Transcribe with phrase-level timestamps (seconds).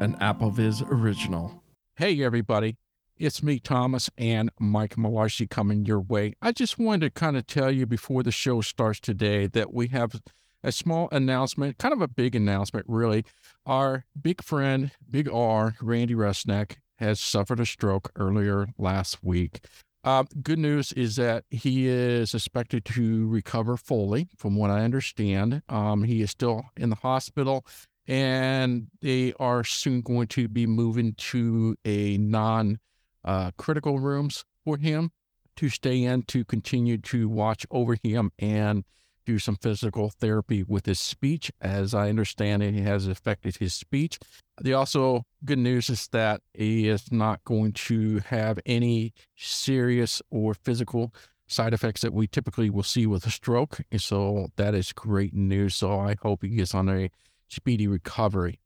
[0.00, 1.62] an AppleVis original.
[1.96, 2.78] Hey, everybody.
[3.18, 6.32] It's me, Thomas, and Mike Malarsie coming your way.
[6.40, 9.88] I just wanted to kind of tell you before the show starts today that we
[9.88, 10.22] have
[10.64, 13.26] a small announcement, kind of a big announcement, really.
[13.66, 19.60] Our big friend, Big R, Randy Rusnak, has suffered a stroke earlier last week.
[20.02, 25.60] Uh, good news is that he is expected to recover fully, from what I understand.
[25.68, 27.66] Um, he is still in the hospital,
[28.10, 32.80] and they are soon going to be moving to a non
[33.24, 35.12] uh, critical rooms for him
[35.56, 38.84] to stay in to continue to watch over him and
[39.26, 41.52] do some physical therapy with his speech.
[41.60, 44.18] As I understand it, it has affected his speech.
[44.60, 50.54] The also good news is that he is not going to have any serious or
[50.54, 51.14] physical
[51.46, 53.82] side effects that we typically will see with a stroke.
[53.92, 55.76] And so that is great news.
[55.76, 57.10] So I hope he gets on a
[57.50, 58.60] speedy recovery.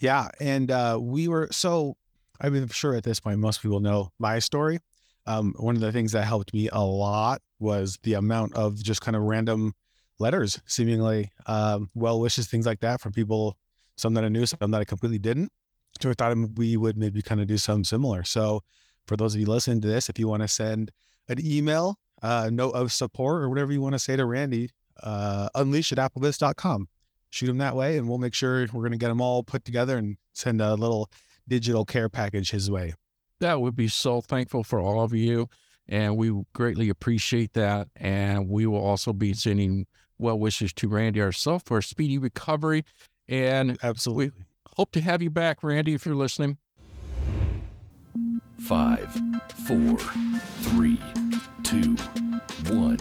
[0.00, 0.28] Yeah.
[0.40, 1.96] And uh, we were so,
[2.40, 4.80] I mean, I'm sure at this point, most people know my story.
[5.26, 9.00] Um, one of the things that helped me a lot was the amount of just
[9.00, 9.72] kind of random
[10.18, 13.56] letters, seemingly um, well wishes, things like that from people,
[13.96, 15.52] some that I knew, some that I completely didn't.
[16.00, 18.24] So I thought we would maybe kind of do something similar.
[18.24, 18.62] So
[19.06, 20.90] for those of you listening to this, if you want to send
[21.28, 24.70] an email, uh, note of support or whatever you want to say to Randy,
[25.02, 26.88] uh, unleash at applevis.com.
[27.32, 29.64] Shoot him that way, and we'll make sure we're going to get them all put
[29.64, 31.10] together and send a little
[31.48, 32.92] digital care package his way.
[33.40, 35.48] That would be so thankful for all of you.
[35.88, 37.88] And we greatly appreciate that.
[37.96, 39.86] And we will also be sending
[40.18, 42.84] well wishes to Randy ourselves for a speedy recovery.
[43.26, 44.32] And absolutely
[44.76, 46.58] hope to have you back, Randy, if you're listening.
[48.60, 49.10] Five,
[49.66, 49.98] four,
[50.60, 51.00] three,
[51.62, 51.96] two,
[52.74, 52.98] one.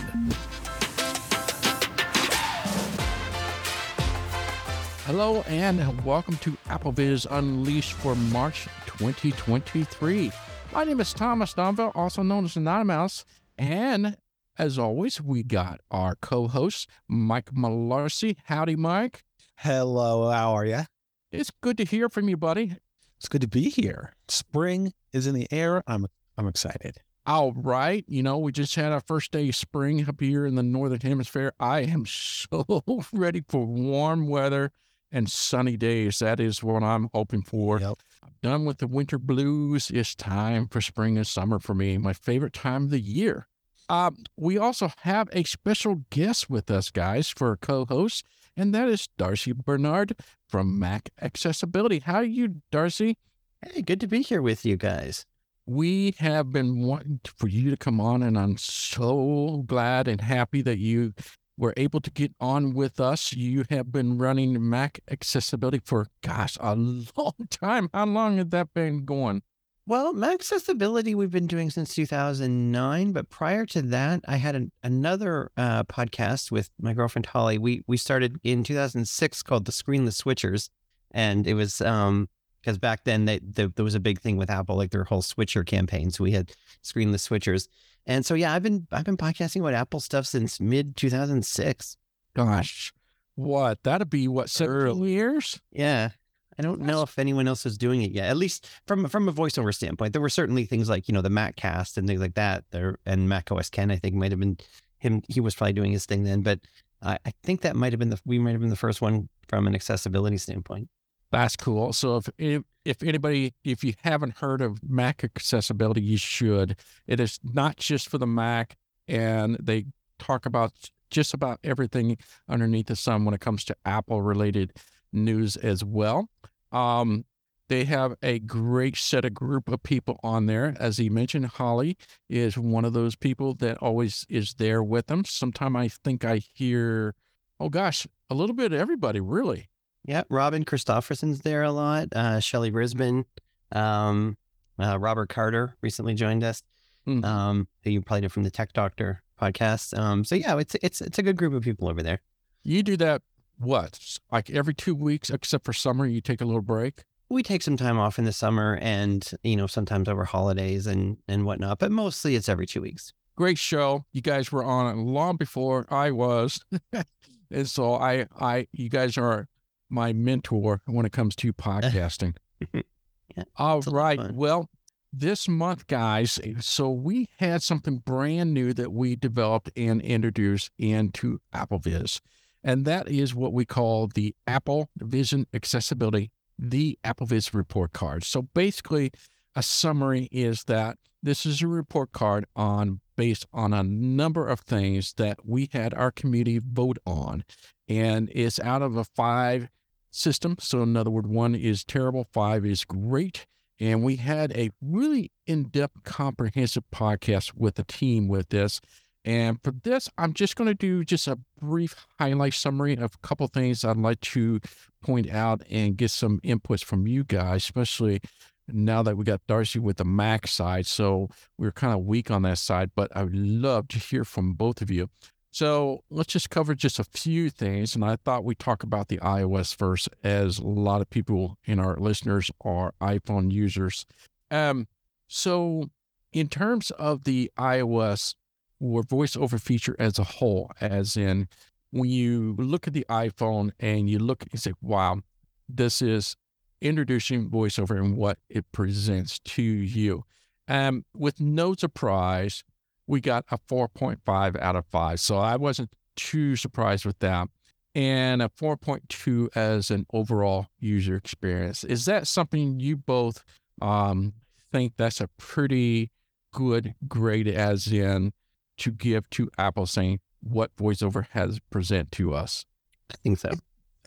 [5.11, 10.31] Hello and welcome to AppleVis Unleashed for March 2023.
[10.71, 13.25] My name is Thomas Domville, also known as AnonyMouse,
[13.57, 14.15] and
[14.57, 18.37] as always, we got our co-host Mike Malarsie.
[18.45, 19.25] Howdy, Mike.
[19.57, 20.83] Hello, how are you?
[21.29, 22.77] It's good to hear from you, buddy.
[23.17, 24.15] It's good to be here.
[24.29, 25.83] Spring is in the air.
[25.87, 26.07] I'm
[26.37, 26.99] I'm excited.
[27.25, 28.05] All right.
[28.07, 31.01] You know, we just had our first day of spring up here in the northern
[31.01, 31.51] hemisphere.
[31.59, 34.71] I am so ready for warm weather
[35.11, 36.19] and sunny days.
[36.19, 37.79] That is what I'm hoping for.
[37.79, 37.97] Yep.
[38.23, 39.91] I'm done with the winter blues.
[39.91, 43.47] It's time for spring and summer for me, my favorite time of the year.
[43.89, 48.23] Uh, we also have a special guest with us, guys, for a co host,
[48.55, 50.15] and that is Darcy Burnard
[50.47, 51.99] from Mac Accessibility.
[51.99, 53.17] How are you, Darcy?
[53.61, 55.25] Hey, good to be here with you guys.
[55.65, 60.61] We have been wanting for you to come on, and I'm so glad and happy
[60.61, 61.13] that you
[61.57, 63.33] were able to get on with us.
[63.33, 67.89] You have been running Mac accessibility for, gosh, a long time.
[67.93, 69.43] How long has that been going?
[69.87, 75.51] Well, Maccessibility we've been doing since 2009, but prior to that, I had an, another
[75.57, 77.57] uh, podcast with my girlfriend Holly.
[77.57, 80.69] We we started in 2006 called the Screenless Switchers,
[81.09, 82.29] and it was um
[82.61, 85.23] because back then they, they, there was a big thing with Apple, like their whole
[85.23, 86.11] switcher campaign.
[86.11, 86.51] So we had
[86.83, 87.67] Screenless Switchers,
[88.05, 91.97] and so yeah, I've been I've been podcasting about Apple stuff since mid 2006.
[92.35, 92.93] Gosh,
[93.35, 95.59] what that'd be what seven years?
[95.71, 96.11] Yeah,
[96.57, 98.29] I don't know if anyone else is doing it yet.
[98.29, 101.29] At least from from a voiceover standpoint, there were certainly things like you know the
[101.29, 102.65] MacCast and things like that.
[102.71, 104.57] There and Mac OS Ken, I think, might have been
[104.97, 105.21] him.
[105.27, 106.59] He was probably doing his thing then, but
[107.01, 109.29] I, I think that might have been the we might have been the first one
[109.47, 110.89] from an accessibility standpoint.
[111.31, 111.93] That's cool.
[111.93, 116.75] So if, if anybody if you haven't heard of Maccessibility, you should.
[117.07, 118.75] It is not just for the Mac,
[119.07, 119.85] and they
[120.19, 120.73] talk about
[121.09, 122.17] just about everything
[122.49, 124.73] underneath the sun when it comes to Apple related
[125.11, 126.29] news as well.
[126.71, 127.25] Um,
[127.69, 130.75] they have a great set of group of people on there.
[130.77, 131.97] As he mentioned, Holly
[132.29, 135.23] is one of those people that always is there with them.
[135.23, 137.15] Sometimes I think I hear,
[137.61, 139.69] oh gosh, a little bit of everybody, really.
[140.05, 142.07] Yeah, Robin Christopherson's there a lot.
[142.13, 143.25] Uh, Shelly Brisbane,
[143.71, 144.37] um,
[144.79, 146.63] uh, Robert Carter recently joined us.
[147.07, 147.25] Mm-hmm.
[147.25, 149.97] Um, who you probably know from the Tech Doctor podcast.
[149.97, 152.19] Um, so yeah, it's it's it's a good group of people over there.
[152.63, 153.23] You do that
[153.57, 157.03] what like every two weeks, except for summer, you take a little break.
[157.29, 161.17] We take some time off in the summer, and you know sometimes over holidays and
[161.27, 161.79] and whatnot.
[161.79, 163.13] But mostly it's every two weeks.
[163.35, 164.05] Great show.
[164.11, 166.59] You guys were on it long before I was,
[167.51, 169.47] and so I I you guys are
[169.91, 172.35] my mentor when it comes to podcasting.
[172.73, 174.31] yeah, All right.
[174.31, 174.69] Well,
[175.13, 181.41] this month, guys, so we had something brand new that we developed and introduced into
[181.53, 182.21] AppleVis,
[182.63, 188.23] and that is what we call the Apple Vision Accessibility the AppleVis report card.
[188.23, 189.11] So basically,
[189.55, 194.61] a summary is that this is a report card on based on a number of
[194.61, 197.43] things that we had our community vote on,
[197.89, 199.67] and it's out of a five
[200.11, 200.57] system.
[200.59, 203.45] So in other words, one is terrible, five is great.
[203.79, 208.79] And we had a really in depth, comprehensive podcast with the team with this.
[209.25, 213.27] And for this, I'm just going to do just a brief highlight summary of a
[213.27, 214.59] couple things I'd like to
[215.03, 218.19] point out and get some inputs from you guys, especially
[218.67, 220.85] now that we got Darcy with the Mac side.
[220.85, 224.53] So we're kind of weak on that side, but I would love to hear from
[224.53, 225.09] both of you.
[225.51, 227.93] So let's just cover just a few things.
[227.93, 231.79] And I thought we'd talk about the iOS first, as a lot of people in
[231.79, 234.05] our listeners are iPhone users.
[234.49, 234.87] Um,
[235.27, 235.89] so,
[236.33, 238.35] in terms of the iOS
[238.79, 241.47] or voiceover feature as a whole, as in
[241.91, 245.19] when you look at the iPhone and you look and say, wow,
[245.67, 246.35] this is
[246.81, 250.23] introducing voiceover and what it presents to you.
[250.67, 252.63] Um, with no surprise,
[253.11, 255.19] we got a 4.5 out of 5.
[255.19, 257.49] So I wasn't too surprised with that.
[257.93, 261.83] And a 4.2 as an overall user experience.
[261.83, 263.43] Is that something you both
[263.81, 264.31] um,
[264.71, 266.09] think that's a pretty
[266.53, 268.31] good grade, as in
[268.77, 272.65] to give to Apple saying what VoiceOver has present to us?
[273.11, 273.51] I think so.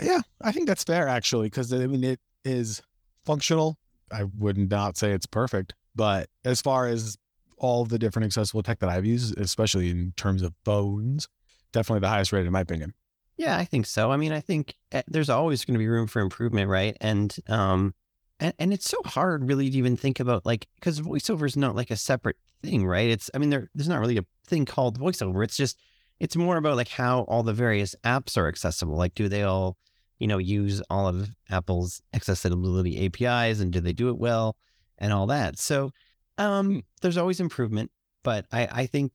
[0.01, 2.81] Yeah, I think that's fair actually, because I mean it is
[3.27, 3.77] functional.
[4.11, 7.19] I would not say it's perfect, but as far as
[7.59, 11.29] all the different accessible tech that I've used, especially in terms of phones,
[11.73, 12.95] definitely the highest rated in my opinion.
[13.37, 14.13] Yeah, I think so.
[14.13, 16.97] I mean, I think eh, there's always going to be room for improvement, right?
[17.01, 17.95] And um,
[18.41, 21.75] and, and it's so hard really to even think about like because voiceover is not
[21.75, 23.11] like a separate thing, right?
[23.11, 25.43] It's I mean there there's not really a thing called voiceover.
[25.45, 25.79] It's just
[26.21, 28.97] it's more about like how all the various apps are accessible.
[28.97, 29.77] Like, do they all
[30.19, 34.57] you know use all of Apple's accessibility APIs and do they do it well
[34.99, 35.59] and all that?
[35.59, 35.91] So
[36.39, 36.79] um, hmm.
[37.03, 37.91] there's always improvement,
[38.23, 39.13] but I, I think,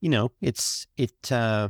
[0.00, 1.68] you know, it's, it, uh,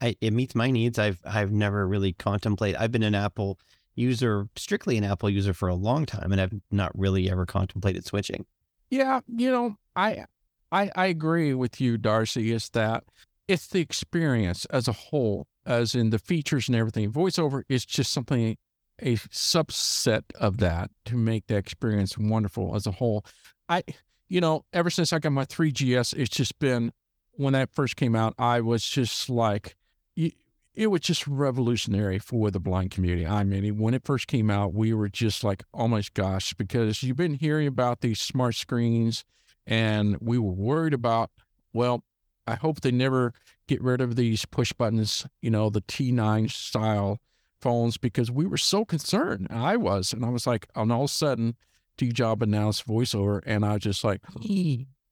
[0.00, 0.98] I, it meets my needs.
[0.98, 3.58] I've, I've never really contemplated, I've been an Apple
[3.94, 8.04] user, strictly an Apple user for a long time, and I've not really ever contemplated
[8.06, 8.46] switching.
[8.90, 9.20] Yeah.
[9.26, 10.24] You know, I,
[10.70, 13.04] I, I agree with you, Darcy, is that
[13.48, 17.10] it's the experience as a whole, as in the features and everything.
[17.10, 18.56] VoiceOver is just something,
[19.00, 23.24] a subset of that to make the experience wonderful as a whole.
[23.68, 23.82] I,
[24.28, 26.92] you know, ever since I got my 3GS, it's just been
[27.32, 29.76] when that first came out, I was just like,
[30.16, 33.26] it was just revolutionary for the blind community.
[33.26, 37.02] I mean, when it first came out, we were just like, oh my gosh, because
[37.02, 39.24] you've been hearing about these smart screens
[39.66, 41.30] and we were worried about,
[41.72, 42.04] well,
[42.46, 43.32] I hope they never
[43.66, 47.18] get rid of these push buttons, you know, the T9 style
[47.60, 49.48] phones, because we were so concerned.
[49.50, 50.12] I was.
[50.12, 51.56] And I was like, and all of a sudden,
[51.98, 54.22] D Job announced voiceover, and I was just like,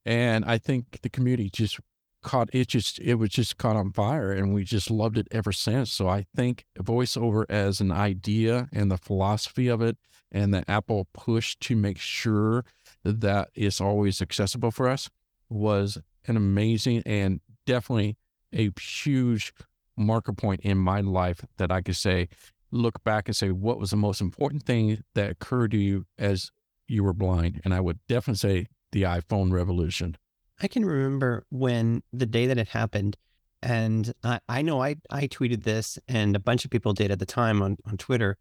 [0.06, 1.78] and I think the community just
[2.22, 2.68] caught it.
[2.68, 5.92] Just it was just caught on fire, and we just loved it ever since.
[5.92, 9.98] So I think voiceover as an idea and the philosophy of it,
[10.32, 12.64] and the Apple push to make sure
[13.04, 15.10] that it's always accessible for us
[15.48, 18.16] was an amazing and definitely
[18.52, 19.52] a huge
[19.96, 22.28] marker point in my life that I could say,
[22.72, 26.50] look back and say, what was the most important thing that occurred to you as
[26.88, 27.60] you were blind.
[27.64, 30.16] And I would definitely say the iPhone revolution.
[30.60, 33.16] I can remember when the day that it happened,
[33.62, 37.18] and I, I know I, I tweeted this, and a bunch of people did at
[37.18, 38.38] the time on, on Twitter,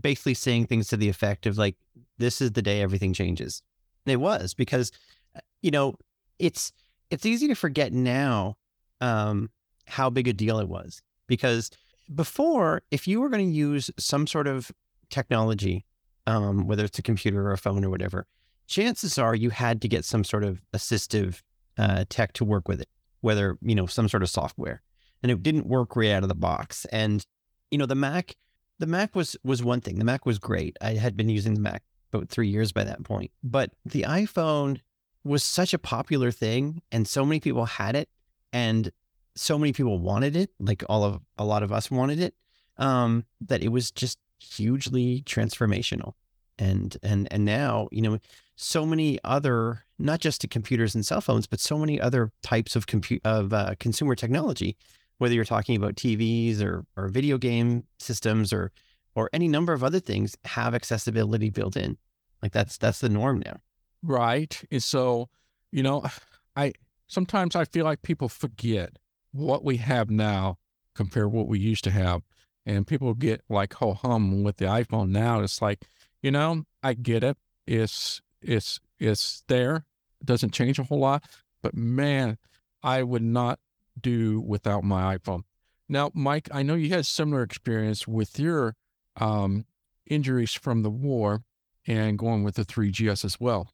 [0.00, 1.76] basically saying things to the effect of like,
[2.18, 3.62] this is the day everything changes.
[4.04, 4.92] It was because,
[5.34, 5.94] uh, you know,
[6.38, 6.72] it's
[7.10, 8.56] it's easy to forget now
[9.00, 9.50] um,
[9.86, 11.70] how big a deal it was because
[12.14, 14.70] before, if you were going to use some sort of
[15.10, 15.84] technology
[16.26, 18.26] um, whether it's a computer or a phone or whatever,
[18.66, 21.42] chances are you had to get some sort of assistive
[21.78, 22.88] uh, tech to work with it,
[23.20, 24.82] whether, you know, some sort of software.
[25.22, 26.84] And it didn't work right out of the box.
[26.86, 27.24] And,
[27.70, 28.36] you know, the Mac,
[28.78, 29.98] the Mac was was one thing.
[29.98, 30.76] The Mac was great.
[30.80, 33.30] I had been using the Mac about three years by that point.
[33.42, 34.80] But the iPhone
[35.24, 38.08] was such a popular thing and so many people had it
[38.52, 38.92] and
[39.34, 42.34] so many people wanted it, like all of a lot of us wanted it,
[42.78, 46.12] um, that it was just hugely transformational.
[46.58, 48.18] And and and now, you know,
[48.56, 52.76] so many other not just to computers and cell phones, but so many other types
[52.76, 54.76] of compute of uh, consumer technology,
[55.18, 58.72] whether you're talking about TVs or or video game systems or
[59.14, 61.98] or any number of other things have accessibility built in.
[62.42, 63.60] Like that's that's the norm now.
[64.02, 64.62] Right.
[64.70, 65.28] And so,
[65.72, 66.04] you know,
[66.56, 66.72] I
[67.06, 68.98] sometimes I feel like people forget
[69.32, 70.58] what we have now
[70.94, 72.22] compared what we used to have
[72.66, 75.40] and people get like ho hum with the iPhone now.
[75.40, 75.82] It's like
[76.22, 77.36] you know, I get it.
[77.66, 79.84] It's it's it's there.
[80.20, 81.24] It doesn't change a whole lot,
[81.62, 82.38] but man,
[82.82, 83.60] I would not
[84.00, 85.42] do without my iPhone.
[85.88, 88.74] Now, Mike, I know you had similar experience with your
[89.16, 89.66] um,
[90.06, 91.42] injuries from the war
[91.86, 93.68] and going with the 3GS as well.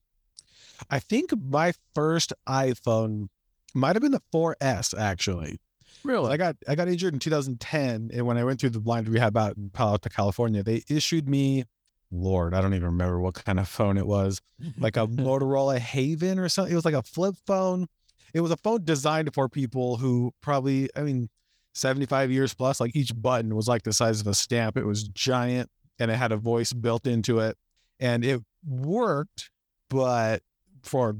[0.90, 3.28] I think my first iPhone
[3.74, 5.58] might have been the 4S actually.
[6.04, 6.32] Really?
[6.32, 9.36] I got I got injured in 2010, and when I went through the blind rehab
[9.36, 11.64] out in Palo Alto, California, they issued me,
[12.10, 14.40] Lord, I don't even remember what kind of phone it was,
[14.78, 16.72] like a Motorola Haven or something.
[16.72, 17.86] It was like a flip phone.
[18.34, 21.28] It was a phone designed for people who probably, I mean,
[21.74, 22.80] 75 years plus.
[22.80, 24.76] Like each button was like the size of a stamp.
[24.76, 27.56] It was giant, and it had a voice built into it,
[28.00, 29.50] and it worked,
[29.88, 30.42] but
[30.82, 31.16] for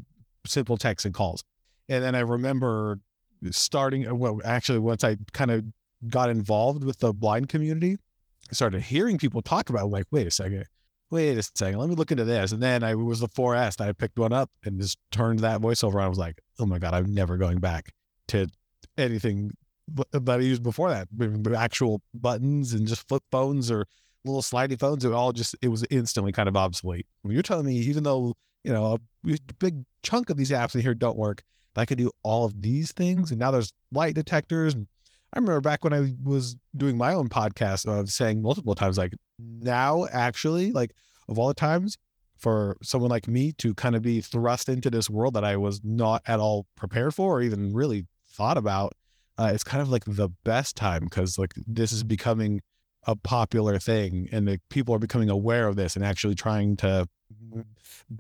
[0.47, 1.45] simple text and calls.
[1.89, 3.01] And then I remember
[3.50, 5.64] starting uh, well actually once i kind of
[6.08, 7.96] got involved with the blind community
[8.50, 10.64] i started hearing people talk about like wait a second
[11.11, 12.52] wait a second let me look into this.
[12.52, 16.02] And then i was the 4s i picked one up and just turned that voiceover
[16.02, 17.92] i was like oh my god i'm never going back
[18.28, 18.49] to
[18.96, 19.52] anything
[20.12, 21.08] that i used before that.
[21.56, 23.87] Actual buttons and just flip phones or
[24.25, 27.06] little slidey phones it all just it was instantly kind of obsolete.
[27.22, 28.34] When you're telling me even though
[28.64, 31.42] you know a big chunk of these apps in here don't work
[31.76, 33.31] I could do all of these things.
[33.31, 34.75] And now there's light detectors.
[34.75, 39.14] I remember back when I was doing my own podcast of saying multiple times, like
[39.38, 40.93] now actually, like
[41.29, 41.97] of all the times
[42.37, 45.81] for someone like me to kind of be thrust into this world that I was
[45.85, 48.95] not at all prepared for or even really thought about,
[49.38, 52.61] uh, it's kind of like the best time because like this is becoming
[53.07, 57.09] a popular thing and the people are becoming aware of this and actually trying to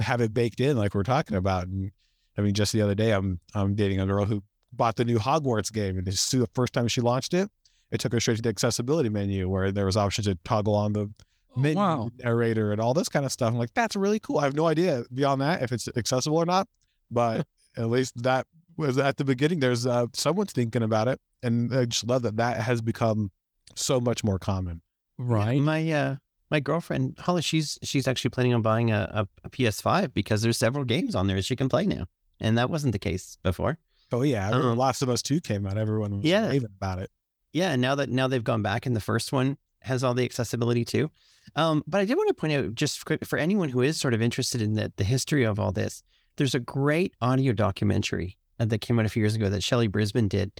[0.00, 1.92] have it baked in like we're talking about and
[2.36, 5.18] I mean, just the other day, I'm I'm dating a girl who bought the new
[5.18, 7.50] Hogwarts game, and this the first time she launched it,
[7.90, 10.92] it took her straight to the accessibility menu where there was options to toggle on
[10.94, 11.10] the
[11.54, 12.08] Oh, menu wow.
[12.18, 13.50] narrator and all this kind of stuff.
[13.52, 14.38] I'm like, that's really cool.
[14.38, 16.66] I have no idea beyond that if it's accessible or not,
[17.10, 17.46] but
[17.76, 18.46] at least that
[18.78, 19.60] was at the beginning.
[19.60, 23.32] There's uh, someone's thinking about it, and I just love that that has become
[23.74, 24.80] so much more common.
[25.18, 25.60] Right.
[25.60, 26.16] My uh
[26.50, 30.56] my girlfriend Holly, she's she's actually planning on buying a, a, a PS5 because there's
[30.56, 32.06] several games on there that she can play now,
[32.42, 33.78] and that wasn't the case before.
[34.12, 35.78] Oh yeah, Um, Last of Us Two came out.
[35.78, 36.48] Everyone was Yeah.
[36.48, 37.10] raving about it.
[37.54, 40.84] Yeah, now that now they've gone back and the first one has all the accessibility
[40.84, 41.10] too.
[41.56, 44.14] Um, but I did want to point out just for, for anyone who is sort
[44.14, 46.02] of interested in the, the history of all this,
[46.36, 49.86] there's a great audio documentary uh, that came out a few years ago that Shelly
[49.88, 50.52] Brisbane did,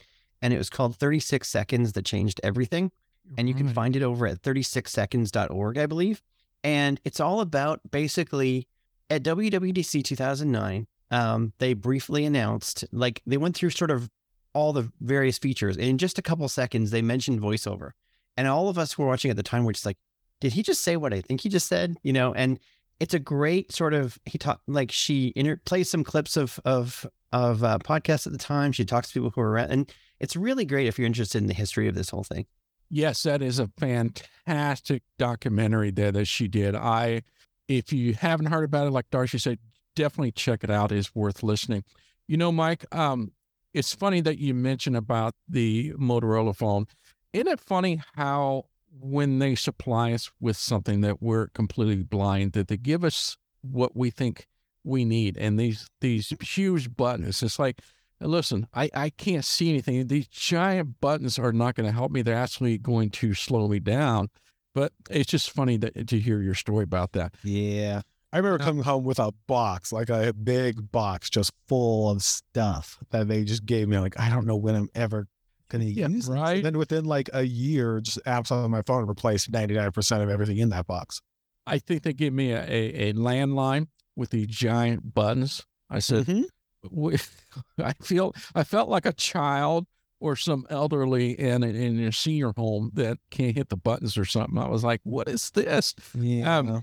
[0.43, 2.91] and it was called 36 Seconds That Changed Everything.
[3.39, 6.23] And you can find it over at 36seconds.org, I believe.
[6.65, 8.67] And it's all about basically
[9.09, 14.11] at WWDC 2009, um, they briefly announced, like, they went through sort of
[14.54, 15.76] all the various features.
[15.76, 17.92] And in just a couple seconds, they mentioned voiceover.
[18.37, 19.99] And all of us who were watching at the time were just like,
[20.40, 21.97] did he just say what I think he just said?
[22.02, 22.59] You know, and
[22.99, 27.07] it's a great sort of he talked like she inter- plays some clips of of
[27.33, 28.73] of uh, podcasts at the time.
[28.73, 31.47] She talks to people who are around, and it's really great if you're interested in
[31.47, 32.47] the history of this whole thing.
[32.90, 36.75] Yes, that is a fantastic documentary there that she did.
[36.75, 37.23] I,
[37.66, 39.59] if you haven't heard about it, like Darcy said,
[39.95, 40.93] definitely check it out.
[40.93, 41.85] It's worth listening.
[42.27, 43.33] You know, Mike, um,
[43.75, 46.87] it's funny that you mentioned about the Motorola phone.
[47.33, 48.67] Isn't it funny how
[49.01, 53.97] when they supply us with something that we're completely blind, that they give us what
[53.97, 54.47] we think
[54.85, 57.43] we need, and these these huge buttons.
[57.43, 57.81] It's like
[58.29, 60.07] listen, I, I can't see anything.
[60.07, 62.23] These giant buttons are not going to help me.
[62.23, 64.29] They're actually going to slow me down.
[64.75, 67.35] But it's just funny that, to hear your story about that.
[67.43, 68.03] Yeah.
[68.33, 68.67] I remember Yeah.
[68.67, 73.45] coming home with a box, like a big box, just full of stuff that they
[73.45, 73.99] just gave me.
[73.99, 75.27] Like, I don't know when I'm ever
[75.69, 76.57] going to Yeah, use right.
[76.57, 80.57] And then within like a year, just apps on my phone replaced 99% of everything
[80.59, 81.21] in that box.
[81.67, 85.65] I think they gave me a, a, a landline with the giant buttons.
[85.91, 86.45] I said, Mhm.
[86.91, 87.19] we-
[87.79, 89.87] I feel I felt like a child
[90.21, 94.25] or some elderly in a, in a senior home that can't hit the buttons or
[94.25, 94.57] something.
[94.57, 95.95] I was like, what is this?
[96.15, 96.59] Yeah.
[96.59, 96.83] Um,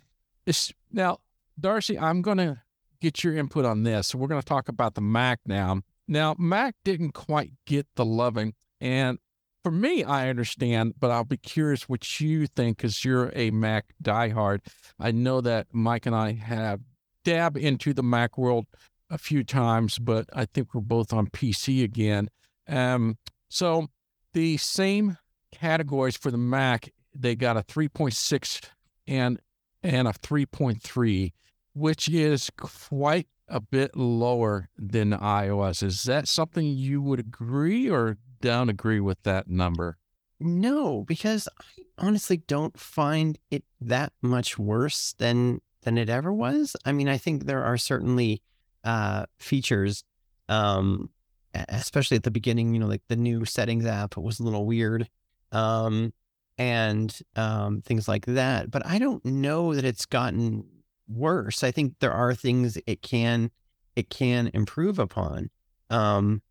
[0.91, 1.19] now,
[1.59, 2.61] Darcy, I'm going to
[3.01, 4.13] get your input on this.
[4.13, 5.81] We're going to talk about the Mac now.
[6.07, 9.19] Now, Mac didn't quite get the loving, and
[9.63, 13.93] for me, I understand, but I'll be curious what you think because you're a Mac
[14.01, 14.59] diehard.
[14.99, 16.79] I know that Mike and I have
[17.25, 18.65] dabbed into the Mac world
[19.09, 22.29] a few times, but I think we're both on PC again.
[22.67, 23.17] Um,
[23.49, 23.87] so
[24.33, 25.17] the same
[25.51, 28.69] categories for the Mac, they got a 3.6
[29.07, 29.39] and
[29.81, 31.31] and a 3.3,
[31.79, 35.81] which is quite a bit lower than iOS.
[35.81, 39.97] Is that something you would agree or don't agree with that number?
[40.39, 46.75] No, because I honestly don't find it that much worse than than it ever was.
[46.85, 48.41] I mean, I think there are certainly
[48.83, 50.03] uh, features,
[50.47, 51.09] um,
[51.53, 52.73] especially at the beginning.
[52.73, 55.09] You know, like the new settings app was a little weird,
[55.51, 56.13] um,
[56.57, 58.71] and um, things like that.
[58.71, 60.65] But I don't know that it's gotten
[61.09, 61.63] worse.
[61.63, 63.51] I think there are things it can
[63.95, 65.49] it can improve upon.
[65.89, 66.41] Um,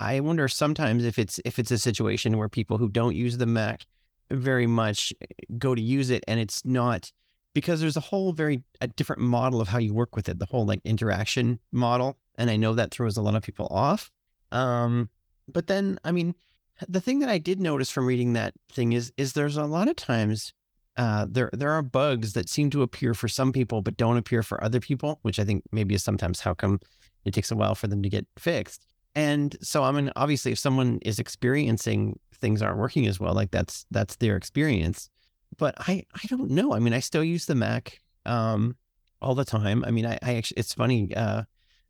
[0.00, 3.46] I- wonder sometimes if it's if it's a situation where people who don't use the
[3.46, 3.86] Mac
[4.30, 5.26] very much eh,
[5.58, 7.12] go to use it and it's not
[7.54, 10.46] because there's a whole very a different model of how you work with it, the
[10.46, 14.10] whole like interaction model, and I know that throws a lot of people off.
[14.50, 15.10] Um,
[15.46, 16.34] but then I mean,
[16.88, 19.88] the thing that I did notice from reading that thing is is there's a lot
[19.88, 20.52] of times
[20.96, 24.42] uh, there there are bugs that seem to appear for some people but don't appear
[24.42, 26.80] for other people, which I think maybe is sometimes how come
[27.24, 28.86] it takes a while for them to get fixed.
[29.14, 33.50] And so I mean, obviously, if someone is experiencing things aren't working as well, like
[33.50, 35.10] that's that's their experience.
[35.56, 36.74] But I I don't know.
[36.74, 38.76] I mean, I still use the Mac um,
[39.20, 39.84] all the time.
[39.86, 41.14] I mean, I, I actually it's funny.
[41.14, 41.42] Uh,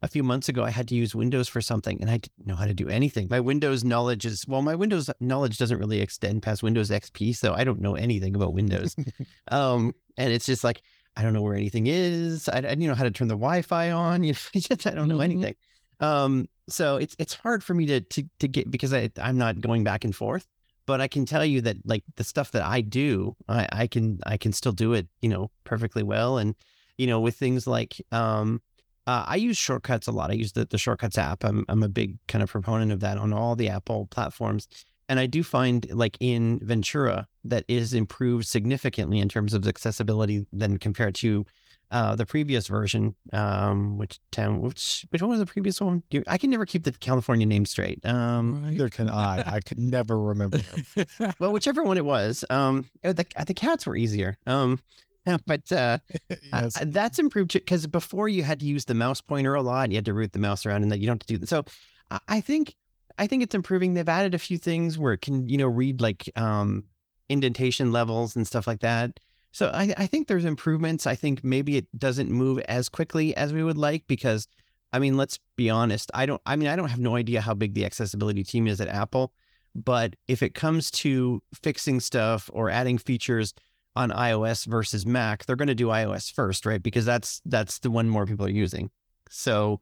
[0.05, 2.55] a few months ago, I had to use Windows for something, and I didn't know
[2.57, 3.27] how to do anything.
[3.31, 7.55] My Windows knowledge is well, my Windows knowledge doesn't really extend past Windows XP, so
[7.55, 8.95] I don't know anything about Windows.
[9.51, 10.83] um, and it's just like
[11.17, 12.49] I don't know where anything is.
[12.49, 14.23] I, I don't know how to turn the Wi-Fi on.
[14.25, 15.25] You know, I just I don't know Mhm.
[15.25, 15.55] anything.
[16.01, 19.61] Um, so it's it's hard for me to to to get because I I'm not
[19.61, 20.47] going back and forth.
[20.87, 24.19] But I can tell you that like the stuff that I do, I, I can
[24.27, 26.37] I can still do it, you know, perfectly well.
[26.37, 26.55] And
[26.99, 28.61] you know, with things like um,
[29.07, 30.31] uh, I use shortcuts a lot.
[30.31, 31.45] I use the the shortcuts app.
[31.45, 34.69] I'm I'm a big kind of proponent of that on all the Apple platforms.
[35.09, 40.47] And I do find like in Ventura that is improved significantly in terms of accessibility
[40.51, 41.45] than compared to
[41.91, 46.03] uh, the previous version, um, which ten, which which one was the previous one?
[46.09, 48.05] Do you- I can never keep the California name straight.
[48.07, 49.57] Um, Neither can I.
[49.57, 50.61] I could never remember.
[51.39, 54.39] well, whichever one it was, um, uh, the the cats were easier.
[54.47, 54.81] Um,
[55.47, 55.99] but uh,
[56.53, 56.77] yes.
[56.77, 59.91] I- that's improved because before you had to use the mouse pointer a lot.
[59.91, 61.49] You had to root the mouse around, and that you don't have to do that.
[61.49, 61.65] So
[62.11, 62.75] I- I think
[63.19, 63.95] I think it's improving.
[63.95, 66.85] They've added a few things where it can you know read like um,
[67.29, 69.21] indentation levels and stuff like that.
[69.53, 71.07] So I, I think there's improvements.
[71.07, 74.49] I think maybe it doesn't move as quickly as we would like because,
[74.93, 76.11] I mean, let's be honest.
[76.13, 76.43] I don't.
[76.45, 79.33] I mean, I don't have no idea how big the accessibility team is at Apple,
[79.77, 83.55] but if it comes to fixing stuff or adding features
[83.97, 86.83] on iOS versus Mac, they're going to do iOS first, right?
[86.83, 88.91] Because that's that's the one more people are using.
[89.31, 89.81] So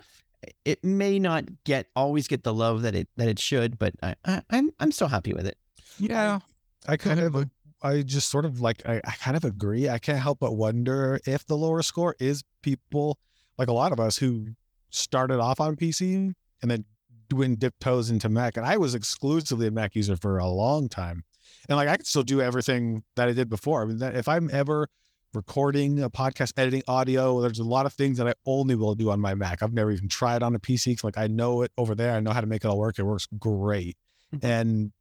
[0.65, 4.15] it may not get always get the love that it that it should, but I,
[4.25, 5.57] I I'm I'm still happy with it.
[5.99, 6.41] yeah.
[6.89, 7.49] I kind of,
[7.83, 9.89] I just sort of like, I, I kind of agree.
[9.89, 13.19] I can't help but wonder if the lower score is people
[13.57, 14.49] like a lot of us who
[14.91, 16.85] started off on PC and then
[17.33, 18.57] went dip toes into Mac.
[18.57, 21.25] And I was exclusively a Mac user for a long time.
[21.69, 23.83] And like, I can still do everything that I did before.
[23.83, 24.89] I mean, that, if I'm ever
[25.35, 29.11] recording a podcast, editing audio, there's a lot of things that I only will do
[29.11, 29.63] on my Mac.
[29.63, 31.03] I've never even tried on a PC.
[31.05, 32.13] like I know it over there.
[32.15, 32.99] I know how to make it all work.
[32.99, 33.97] It works great.
[34.35, 34.45] Mhm.
[34.45, 34.93] And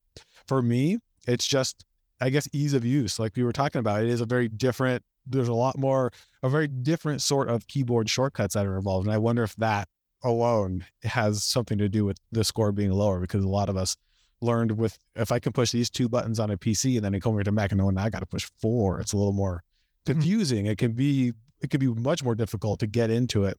[0.46, 1.86] for me, it's just
[2.24, 4.04] I guess ease of use, like we were talking about.
[4.04, 5.04] It is a very different.
[5.26, 6.12] There's a lot more,
[6.44, 9.88] a very different sort of keyboard shortcuts that are involved, and I wonder if that
[10.24, 13.98] alone has something to do with the score being lower because a lot of us
[14.42, 17.20] learned with if I can push these two buttons on a PC and then I
[17.20, 19.00] come over to Mac and know now I got to push four.
[19.00, 19.64] It's a little more
[20.06, 20.66] confusing.
[20.66, 23.58] It can be it can be much more difficult to get into it.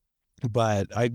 [0.50, 1.10] But I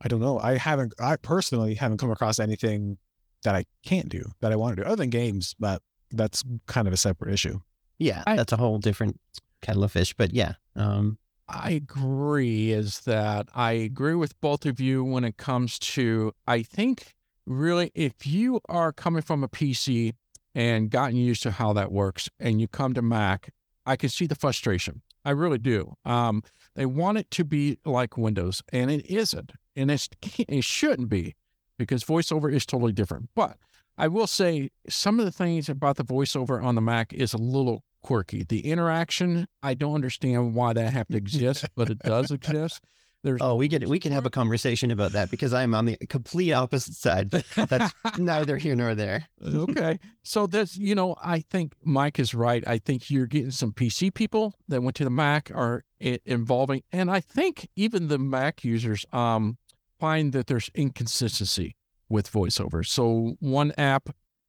[0.00, 0.38] I don't know.
[0.38, 2.98] I haven't I personally haven't come across anything
[3.44, 6.86] that I can't do that I want to do other than games, but that's kind
[6.86, 7.60] of a separate issue.
[7.98, 9.18] Yeah, I- that's a whole different
[9.62, 10.14] kettle of fish.
[10.14, 15.36] But yeah, um, I agree is that I agree with both of you when it
[15.36, 17.14] comes to I think
[17.48, 20.14] really if you are coming from a PC
[20.54, 23.52] and gotten used to how that works and you come to Mac,
[23.86, 25.02] I can see the frustration.
[25.24, 25.94] I really do.
[26.04, 26.42] Um,
[26.74, 29.52] they want it to be like Windows and it isn't.
[29.76, 30.08] And it's,
[30.38, 31.34] it shouldn't be
[31.78, 33.30] because voiceover is totally different.
[33.34, 33.56] But
[33.96, 37.38] I will say some of the things about the voiceover on the Mac is a
[37.38, 38.44] little quirky.
[38.44, 42.80] The interaction, I don't understand why that have to exist, but it does exist.
[43.28, 45.98] There's oh, we can we can have a conversation about that because I'm on the
[46.08, 47.28] complete opposite side.
[47.28, 49.28] That's neither here nor there.
[49.44, 49.98] okay.
[50.22, 52.66] So that's you know, I think Mike is right.
[52.66, 57.10] I think you're getting some PC people that went to the Mac are involving, and
[57.10, 59.58] I think even the Mac users um
[60.00, 61.76] find that there's inconsistency
[62.08, 62.86] with voiceover.
[62.86, 64.08] So one app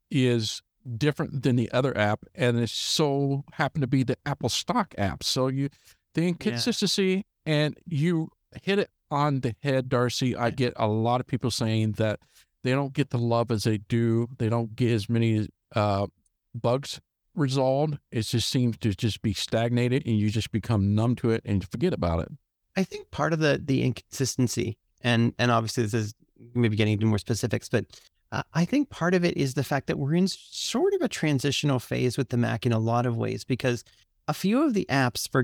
[0.09, 0.61] is
[0.95, 5.21] different than the other app, and it so happened to be the Apple stock app.
[5.21, 5.67] So you
[6.13, 8.29] the inconsistency, and you
[8.61, 10.35] hit it on the head, Darcy.
[10.35, 12.19] I get a lot of people saying that
[12.63, 14.27] they don't get the love as they do.
[14.37, 16.07] They don't get as many uh,
[16.53, 16.99] bugs
[17.35, 17.97] resolved.
[18.11, 21.67] It just seems to just be stagnated and you just become numb to it and
[21.67, 22.29] forget about it.
[22.75, 26.13] I think part of the the inconsistency, and and obviously this is
[26.53, 27.85] maybe getting into more specifics, but
[28.31, 31.07] uh, I think part of it is the fact that we're in sort of a
[31.07, 33.83] transitional phase with the Mac in a lot of ways because
[34.29, 35.43] a few of the apps, for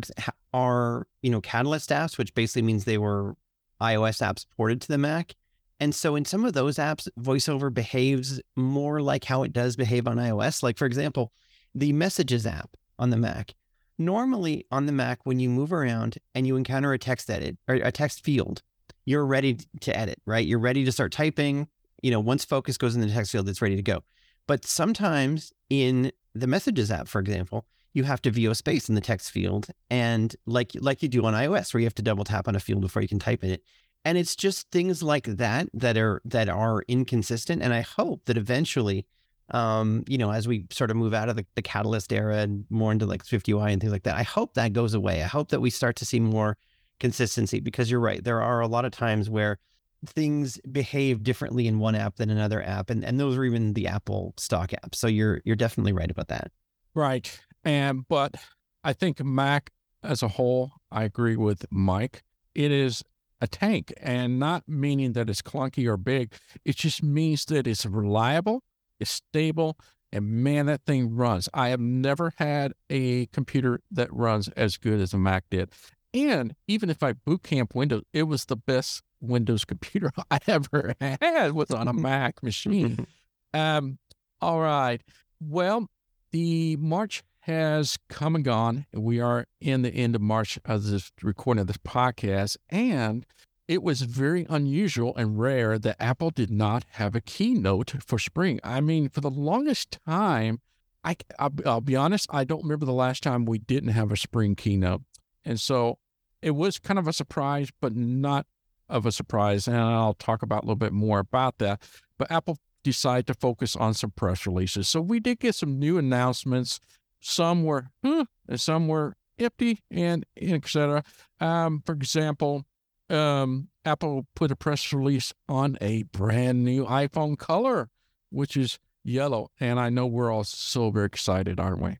[0.53, 3.35] are you know Catalyst apps, which basically means they were
[3.81, 5.35] iOS apps ported to the Mac.
[5.79, 10.07] And so in some of those apps, VoiceOver behaves more like how it does behave
[10.07, 10.63] on iOS.
[10.63, 11.33] Like, for example,
[11.73, 13.55] the Messages app on the Mac.
[13.97, 17.75] Normally on the Mac, when you move around and you encounter a text edit or
[17.75, 18.61] a text field,
[19.03, 20.45] you're ready to edit, right?
[20.45, 21.67] You're ready to start typing.
[22.01, 24.03] You know, once focus goes in the text field, it's ready to go.
[24.47, 28.95] But sometimes in the Messages app, for example, you have to view a space in
[28.95, 32.23] the text field, and like like you do on iOS, where you have to double
[32.23, 33.63] tap on a field before you can type in it.
[34.03, 37.63] And it's just things like that that are that are inconsistent.
[37.63, 39.07] And I hope that eventually
[39.51, 42.65] um, you know, as we sort of move out of the, the Catalyst era and
[42.69, 45.21] more into like Swift UI and things like that, I hope that goes away.
[45.21, 46.57] I hope that we start to see more
[46.99, 48.23] consistency because you're right.
[48.23, 49.59] There are a lot of times where
[50.05, 53.87] things behave differently in one app than another app, and, and those are even the
[53.87, 54.95] Apple stock apps.
[54.95, 56.51] So you're you're definitely right about that.
[56.95, 57.39] Right.
[57.65, 58.35] And but
[58.83, 59.71] I think Mac
[60.03, 62.23] as a whole, I agree with Mike.
[62.53, 63.03] It is
[63.41, 66.33] a tank and not meaning that it's clunky or big.
[66.63, 68.63] It just means that it's reliable
[68.99, 69.77] it's stable,
[70.11, 71.49] and man, that thing runs.
[71.53, 75.71] I have never had a computer that runs as good as a Mac did.
[76.13, 80.95] And even if I boot camp Windows, it was the best Windows computer I ever
[81.01, 83.05] had was on a Mac machine.
[83.53, 83.97] Um,
[84.41, 85.01] all right.
[85.41, 85.87] Well,
[86.31, 88.87] the March has come and gone.
[88.91, 92.57] We are in the end of March as this recording of this podcast.
[92.71, 93.23] And
[93.67, 98.59] it was very unusual and rare that Apple did not have a keynote for spring.
[98.63, 100.59] I mean, for the longest time,
[101.03, 104.17] I, I'll, I'll, be honest, I don't remember the last time we didn't have a
[104.17, 105.03] spring keynote.
[105.43, 105.99] And so
[106.41, 108.47] it was kind of a surprise, but not
[108.89, 109.67] of a surprise.
[109.67, 111.83] And I'll talk about a little bit more about that.
[112.17, 114.89] But Apple decided to focus on some press releases.
[114.89, 116.79] So we did get some new announcements.
[117.27, 121.03] Some were, huh, and some were empty and etc.
[121.39, 122.65] Um, for example,
[123.09, 127.89] um, Apple put a press release on a brand new iPhone color,
[128.29, 129.49] which is yellow.
[129.59, 131.97] And I know we're all so very excited, aren't we?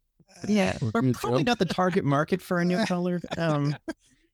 [0.47, 3.19] Yeah, we're, we're probably not the target market for a new color.
[3.35, 3.75] Um,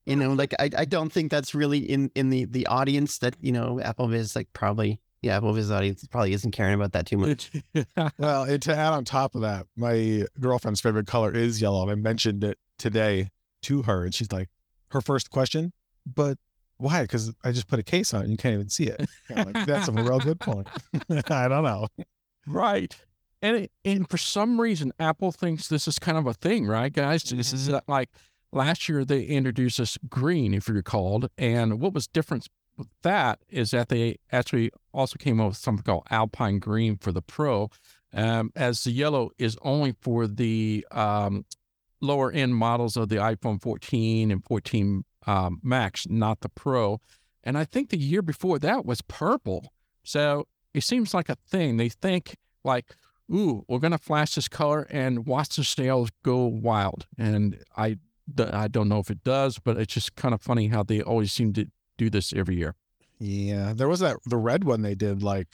[0.06, 3.38] you know, like I, I don't think that's really in in the the audience that
[3.40, 7.18] you know Apple is like probably yeah AppleVis audience probably isn't caring about that too
[7.18, 7.52] much.
[8.18, 11.90] well, and to add on top of that, my girlfriend's favorite color is yellow.
[11.90, 13.30] I mentioned it today
[13.64, 14.50] to her, and she's like,
[14.92, 15.74] her first question,
[16.06, 16.38] but
[16.78, 17.04] why?
[17.04, 19.08] Because I just put a case on it and you can't even see it.
[19.30, 20.68] Like, That's a real good point.
[21.30, 21.88] I don't know.
[22.48, 22.96] Right.
[23.42, 26.92] And it, and for some reason, Apple thinks this is kind of a thing, right,
[26.92, 27.24] guys?
[27.24, 27.92] This is mm-hmm.
[27.92, 28.10] like
[28.52, 31.30] last year they introduced us green, if you recalled.
[31.38, 32.48] And what was different
[33.04, 37.22] that is that they actually also came up with something called Alpine Green for the
[37.22, 37.70] Pro,
[38.14, 41.46] um, as the yellow is only for the um,
[42.02, 47.00] lower end models of the iPhone 14 and 14 um, Max, not the Pro.
[47.44, 49.72] And I think the year before that was purple.
[50.04, 51.78] So it seems like a thing.
[51.78, 52.96] They think like,
[53.32, 57.08] ooh, we're going to flash this color and watch the sales go wild.
[57.18, 57.98] And I,
[58.38, 61.32] I don't know if it does, but it's just kind of funny how they always
[61.32, 61.68] seem to
[62.02, 62.76] do this every year.
[63.20, 63.74] Yeah.
[63.76, 65.48] There was that, the red one they did like,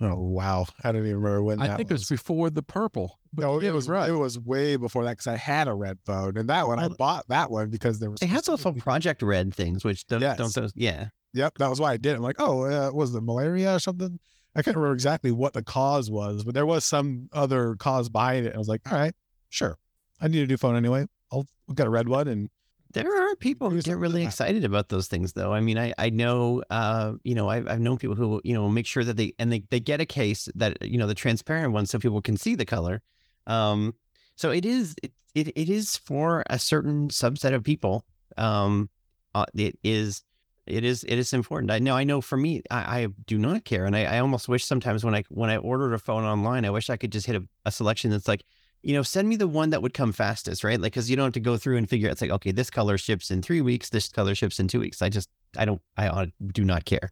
[0.00, 0.66] oh, wow.
[0.84, 2.02] I don't even remember when I think was.
[2.02, 3.18] it was before the purple.
[3.36, 4.08] No, it was right.
[4.08, 6.88] It was way before that because I had a red phone, and that one I
[6.88, 8.20] bought that one because there was.
[8.20, 10.38] They had those Project Red things, which don't, yes.
[10.38, 11.08] don't those, yeah.
[11.34, 12.12] Yep, that was why I did.
[12.12, 12.16] It.
[12.16, 14.18] I'm like, oh, uh, was it malaria or something?
[14.56, 18.46] I can't remember exactly what the cause was, but there was some other cause behind
[18.46, 18.54] it.
[18.54, 19.14] I was like, all right,
[19.50, 19.76] sure,
[20.22, 21.06] I need a new phone anyway.
[21.30, 22.48] I'll we'll get a red one and
[22.92, 25.52] there are people who get really excited about those things, though.
[25.52, 28.68] I mean, I I know, uh, you know, I've I've known people who you know
[28.68, 31.72] make sure that they and they they get a case that you know the transparent
[31.72, 33.02] one so people can see the color,
[33.46, 33.94] um,
[34.36, 38.04] so it is it, it, it is for a certain subset of people.
[38.36, 38.88] Um,
[39.34, 40.22] uh, it is
[40.68, 41.70] it is it is important.
[41.70, 44.48] I know I know for me, I, I do not care, and I, I almost
[44.48, 47.26] wish sometimes when I when I ordered a phone online, I wish I could just
[47.26, 48.44] hit a, a selection that's like,
[48.82, 50.80] you know, send me the one that would come fastest, right?
[50.80, 52.12] Like, because you don't have to go through and figure out.
[52.12, 55.02] It's like, okay, this color ships in three weeks, this color ships in two weeks.
[55.02, 57.10] I just I don't I do not care,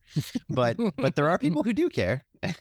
[0.48, 2.24] but but there are people who do care.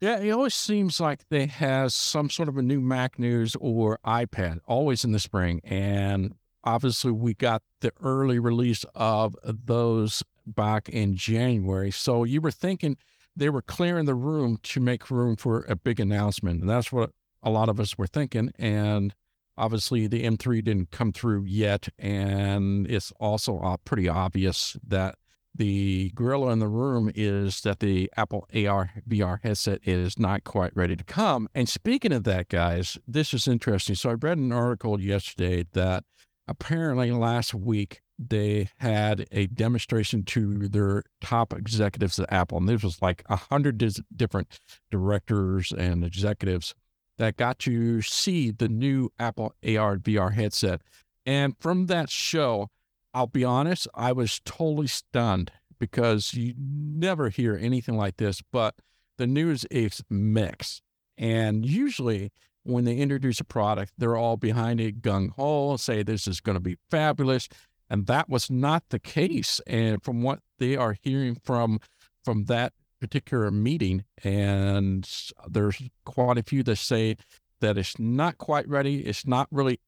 [0.00, 3.98] Yeah, it always seems like they have some sort of a new Mac news or
[4.02, 5.60] iPad always in the spring.
[5.62, 11.90] And obviously, we got the early release of those back in January.
[11.90, 12.96] So you were thinking
[13.36, 16.62] they were clearing the room to make room for a big announcement.
[16.62, 17.10] And that's what
[17.42, 18.52] a lot of us were thinking.
[18.58, 19.14] And
[19.56, 21.88] obviously, the M3 didn't come through yet.
[21.98, 25.16] And it's also pretty obvious that
[25.54, 30.74] the gorilla in the room is that the Apple AR VR headset is not quite
[30.76, 31.48] ready to come.
[31.54, 33.96] And speaking of that, guys, this is interesting.
[33.96, 36.04] So I read an article yesterday that
[36.46, 42.84] apparently last week they had a demonstration to their top executives at Apple, and this
[42.84, 43.82] was like a hundred
[44.14, 46.74] different directors and executives
[47.20, 50.80] that got to see the new Apple AR VR headset.
[51.26, 52.70] And from that show,
[53.12, 58.76] I'll be honest, I was totally stunned because you never hear anything like this, but
[59.18, 60.80] the news is mixed.
[61.18, 66.26] And usually when they introduce a product, they're all behind it gung ho, say this
[66.26, 67.50] is going to be fabulous.
[67.90, 69.60] And that was not the case.
[69.66, 71.80] And from what they are hearing from
[72.24, 75.08] from that particular meeting, and
[75.48, 77.16] there's quite a few that say
[77.60, 79.00] that it's not quite ready.
[79.00, 79.80] It's not really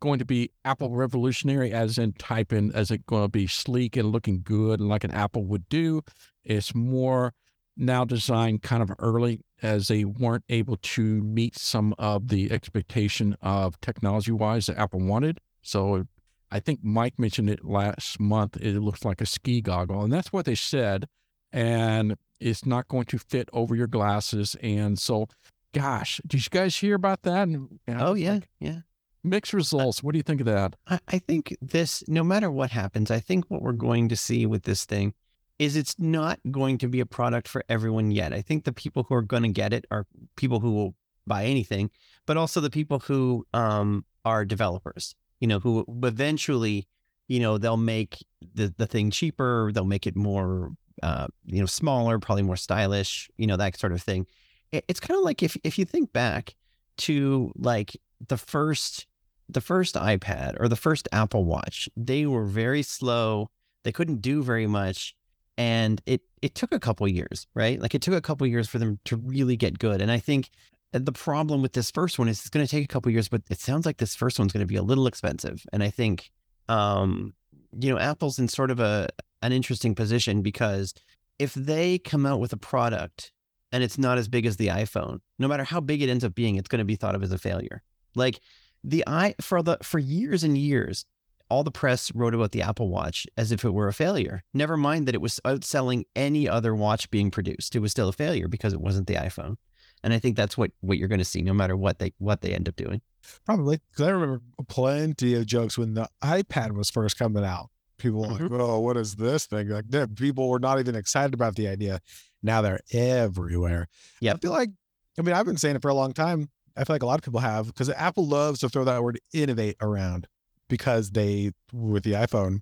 [0.00, 3.96] going to be Apple revolutionary, as in typing, in, as it going to be sleek
[3.96, 6.02] and looking good and like an Apple would do.
[6.44, 7.32] It's more
[7.76, 13.36] now designed kind of early as they weren't able to meet some of the expectation
[13.40, 15.38] of technology wise that Apple wanted.
[15.62, 16.06] So
[16.50, 18.56] I think Mike mentioned it last month.
[18.56, 21.06] It looks like a ski goggle, and that's what they said.
[21.52, 24.56] And it's not going to fit over your glasses.
[24.62, 25.26] And so,
[25.74, 27.48] gosh, did you guys hear about that?
[27.48, 28.34] And, oh, yeah.
[28.34, 28.78] Like, yeah.
[29.22, 30.02] Mixed results.
[30.02, 30.76] What do you think of that?
[30.86, 34.46] I, I think this, no matter what happens, I think what we're going to see
[34.46, 35.12] with this thing
[35.58, 38.32] is it's not going to be a product for everyone yet.
[38.32, 40.94] I think the people who are going to get it are people who will
[41.26, 41.90] buy anything,
[42.24, 46.88] but also the people who um, are developers, you know, who eventually,
[47.28, 51.66] you know, they'll make the, the thing cheaper, they'll make it more, uh, you know,
[51.66, 54.26] smaller, probably more stylish, you know, that sort of thing.
[54.72, 56.54] It, it's kind of like if, if you think back
[56.98, 57.96] to like
[58.28, 59.06] the first,
[59.48, 63.50] the first iPad or the first Apple Watch, they were very slow.
[63.82, 65.14] They couldn't do very much
[65.60, 67.78] and it it took a couple years, right?
[67.78, 70.00] Like it took a couple years for them to really get good.
[70.00, 70.48] And I think
[70.92, 73.42] the problem with this first one is it's going to take a couple years, but
[73.50, 75.66] it sounds like this first one's going to be a little expensive.
[75.70, 76.30] And I think,
[76.68, 77.34] um,
[77.78, 79.10] you know, Apple's in sort of a
[79.42, 80.94] an interesting position because
[81.38, 83.32] if they come out with a product
[83.72, 86.34] and it's not as big as the iPhone, no matter how big it ends up
[86.34, 87.82] being, it's going to be thought of as a failure.
[88.14, 88.40] Like
[88.82, 91.04] the i for the for years and years,
[91.48, 94.42] all the press wrote about the Apple Watch as if it were a failure.
[94.54, 97.74] Never mind that it was outselling any other watch being produced.
[97.74, 99.56] It was still a failure because it wasn't the iPhone.
[100.02, 102.40] And I think that's what, what you're going to see no matter what they what
[102.40, 103.02] they end up doing.
[103.44, 107.70] Probably because I remember plenty of jokes when the iPad was first coming out.
[108.00, 108.50] People were like.
[108.50, 109.84] "Oh, what is this thing?" Like,
[110.16, 112.00] people were not even excited about the idea.
[112.42, 113.86] Now they're everywhere.
[114.20, 114.70] Yeah, I feel like,
[115.18, 116.48] I mean, I've been saying it for a long time.
[116.76, 119.20] I feel like a lot of people have because Apple loves to throw that word
[119.32, 120.26] "innovate" around
[120.68, 122.60] because they with the iPhone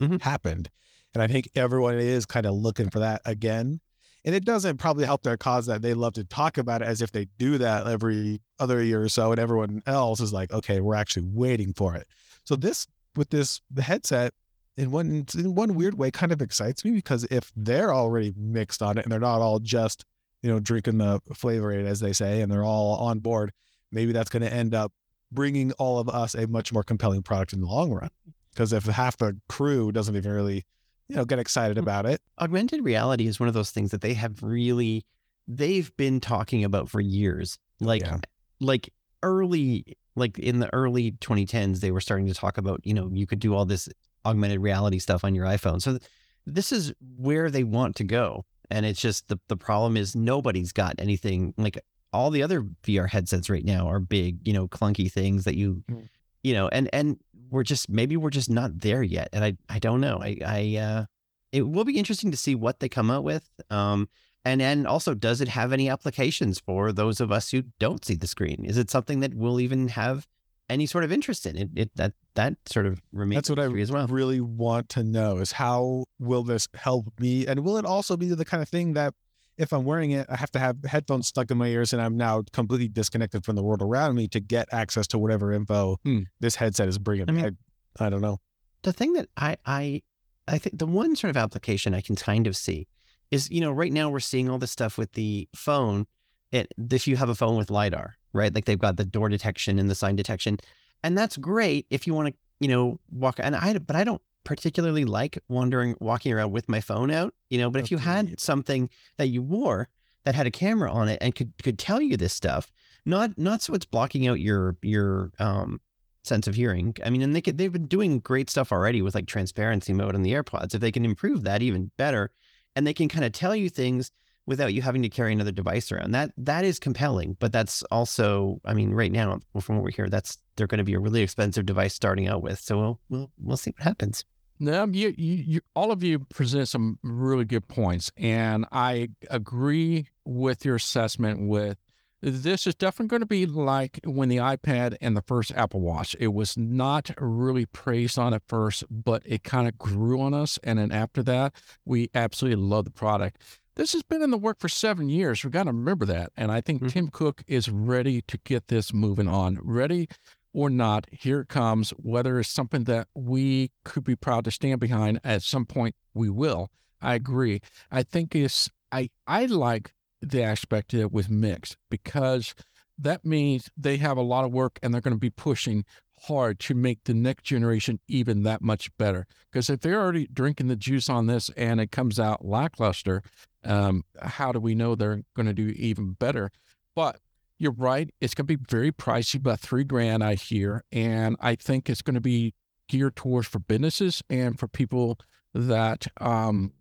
[0.00, 0.16] mm-hmm.
[0.16, 0.70] happened.
[1.14, 3.80] And I think everyone is kind of looking for that again.
[4.24, 7.02] And it doesn't probably help their cause that they love to talk about it as
[7.02, 9.30] if they do that every other year or so.
[9.30, 12.08] And everyone else is like, okay, we're actually waiting for it.
[12.44, 14.32] So this with this the headset
[14.76, 18.82] in one in one weird way kind of excites me because if they're already mixed
[18.82, 20.04] on it and they're not all just,
[20.42, 23.52] you know, drinking the flavor aid as they say, and they're all on board,
[23.92, 24.92] maybe that's going to end up
[25.30, 28.10] bringing all of us a much more compelling product in the long run.
[28.52, 30.64] Because if half the crew doesn't even really,
[31.08, 31.80] you know, get excited mm.
[31.80, 32.20] about it.
[32.40, 35.04] Augmented reality is one of those things that they have really,
[35.48, 37.58] they've been talking about for years.
[37.80, 38.18] Like, yeah.
[38.60, 43.10] like early, like in the early 2010s, they were starting to talk about, you know,
[43.12, 43.88] you could do all this
[44.24, 45.80] augmented reality stuff on your iPhone.
[45.80, 45.98] So
[46.46, 48.44] this is where they want to go.
[48.70, 51.78] And it's just the, the problem is nobody's got anything like
[52.12, 55.82] all the other VR headsets right now are big, you know, clunky things that you,
[55.90, 56.08] mm.
[56.42, 57.18] you know, and and
[57.50, 60.18] we're just maybe we're just not there yet, and I I don't know.
[60.22, 61.04] I I uh,
[61.52, 63.48] it will be interesting to see what they come out with.
[63.70, 64.08] Um,
[64.44, 68.14] and and also, does it have any applications for those of us who don't see
[68.14, 68.64] the screen?
[68.64, 70.26] Is it something that we'll even have
[70.68, 71.56] any sort of interest in?
[71.56, 73.36] It, it that that sort of remains.
[73.38, 74.06] That's what I as well.
[74.06, 78.28] really want to know is how will this help me, and will it also be
[78.28, 79.14] the kind of thing that
[79.56, 82.16] if I'm wearing it, I have to have headphones stuck in my ears and I'm
[82.16, 86.22] now completely disconnected from the world around me to get access to whatever info hmm.
[86.40, 87.28] this headset is bringing.
[87.28, 87.56] I, mean,
[87.98, 88.40] I, I, don't know.
[88.82, 90.02] The thing that I, I,
[90.48, 92.88] I think the one sort of application I can kind of see
[93.30, 96.06] is, you know, right now we're seeing all this stuff with the phone.
[96.54, 98.54] It, if you have a phone with LiDAR, right?
[98.54, 100.58] Like they've got the door detection and the sign detection.
[101.02, 103.40] And that's great if you want to, you know, walk.
[103.42, 107.58] And I, but I don't particularly like wandering, walking around with my phone out, you
[107.58, 109.88] know, but if you had something that you wore
[110.24, 112.72] that had a camera on it and could, could tell you this stuff,
[113.04, 115.80] not not so it's blocking out your your um
[116.22, 116.96] sense of hearing.
[117.04, 120.14] I mean, and they could, they've been doing great stuff already with like transparency mode
[120.14, 120.74] on the AirPods.
[120.74, 122.30] If they can improve that even better,
[122.74, 124.10] and they can kind of tell you things
[124.46, 126.12] without you having to carry another device around.
[126.12, 130.08] That that is compelling, but that's also, I mean, right now from what we hear,
[130.08, 132.60] that's they're going to be a really expensive device starting out with.
[132.60, 134.24] So we'll we'll we'll see what happens.
[134.60, 140.08] No, you, you, you, all of you present some really good points, and I agree
[140.24, 141.48] with your assessment.
[141.48, 141.76] With
[142.22, 146.14] this is definitely going to be like when the iPad and the first Apple Watch.
[146.20, 150.58] It was not really praised on at first, but it kind of grew on us,
[150.62, 151.52] and then after that,
[151.84, 153.38] we absolutely love the product.
[153.76, 155.42] This has been in the work for seven years.
[155.42, 156.88] We've got to remember that, and I think mm-hmm.
[156.88, 159.58] Tim Cook is ready to get this moving on.
[159.62, 160.08] Ready
[160.52, 161.90] or not, here it comes.
[161.90, 166.30] Whether it's something that we could be proud to stand behind at some point, we
[166.30, 166.70] will.
[167.02, 167.60] I agree.
[167.90, 172.54] I think it's I I like the aspect of it with mixed because
[172.96, 175.84] that means they have a lot of work and they're going to be pushing
[176.22, 179.26] hard to make the next generation even that much better.
[179.50, 183.22] Because if they're already drinking the juice on this and it comes out lackluster,
[183.64, 186.50] um, how do we know they're going to do even better?
[186.94, 187.18] But
[187.58, 188.10] you're right.
[188.20, 190.84] It's going to be very pricey, about three grand, I hear.
[190.92, 192.54] And I think it's going to be
[192.88, 195.18] geared towards for businesses and for people
[195.54, 196.72] that um,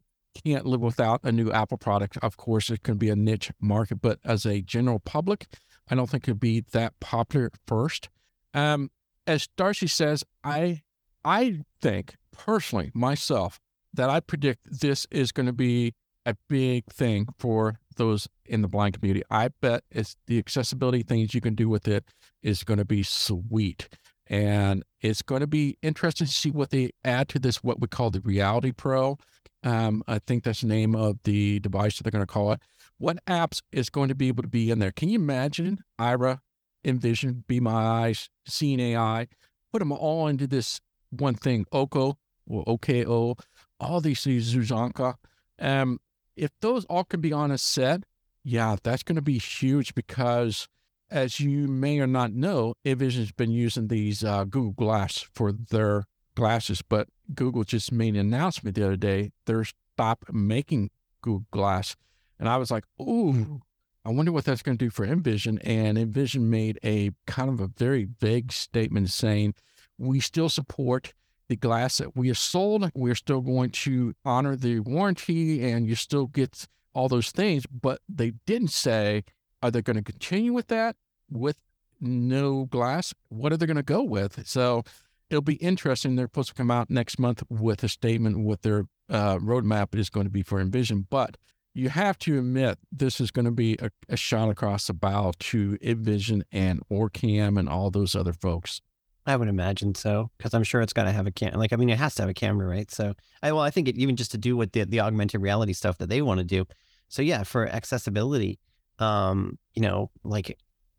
[0.44, 2.18] can't live without a new Apple product.
[2.22, 5.48] Of course, it can be a niche market, but as a general public,
[5.90, 8.10] I don't think it'd be that popular first.
[8.54, 8.90] Um,
[9.28, 10.82] as Darcy says, I
[11.26, 13.60] I think personally myself
[13.94, 15.94] that I predict this is going to be
[16.26, 19.24] a big thing for those in the blind community.
[19.30, 22.06] I bet it's the accessibility things you can do with it
[22.42, 23.90] is going to be sweet.
[24.28, 27.88] And it's going to be interesting to see what they add to this, what we
[27.88, 29.18] call the Reality Pro.
[29.64, 32.62] Um, I think that's the name of the device that they're going to call it.
[32.98, 34.92] What apps is going to be able to be in there?
[34.92, 36.40] Can you imagine Aira,
[36.86, 39.28] Envision, Be My Eyes, Seeing AI,
[39.72, 43.36] put them all into this one thing, Oko or OKO,
[43.80, 45.16] all these things, Zuzanka.
[45.60, 46.00] Um,
[46.36, 48.04] if those all can be on a set,
[48.44, 50.68] yeah, that's going to be huge because,
[51.10, 56.06] as you may or not know, Envision's been using these uh, Google Glass for their
[56.36, 60.90] glasses, but Google just made an announcement the other day they're stop making
[61.22, 61.96] Google Glass,
[62.40, 63.62] and I was like, ooh.
[64.06, 65.60] I wonder what that's going to do for Envision.
[65.60, 69.54] And Envision made a kind of a very vague statement saying,
[69.98, 71.14] we still support
[71.54, 72.90] the glass that we have sold.
[72.96, 77.66] We're still going to honor the warranty and you still get all those things.
[77.68, 79.24] But they didn't say,
[79.62, 80.96] are they going to continue with that
[81.30, 81.58] with
[82.02, 83.14] no glass?
[83.30, 84.48] What are they going to go with?
[84.48, 84.84] So
[85.30, 86.16] it'll be interesting.
[86.16, 90.10] They're supposed to come out next month with a statement what their uh, roadmap is
[90.10, 91.06] going to be for Envision.
[91.08, 91.38] But
[91.76, 95.34] you have to admit this is going to be a, a shot across the bow
[95.38, 98.82] to Envision and Orcam and all those other folks.
[99.26, 101.58] I would imagine so, because I'm sure it's got to have a camera.
[101.58, 102.92] Like, I mean, it has to have a camera, right?
[102.92, 105.74] So, I well, I think it, even just to do with the the augmented reality
[105.74, 106.66] stuff that they want to do.
[107.08, 108.60] So, yeah, for accessibility,
[109.00, 110.50] um, you know, like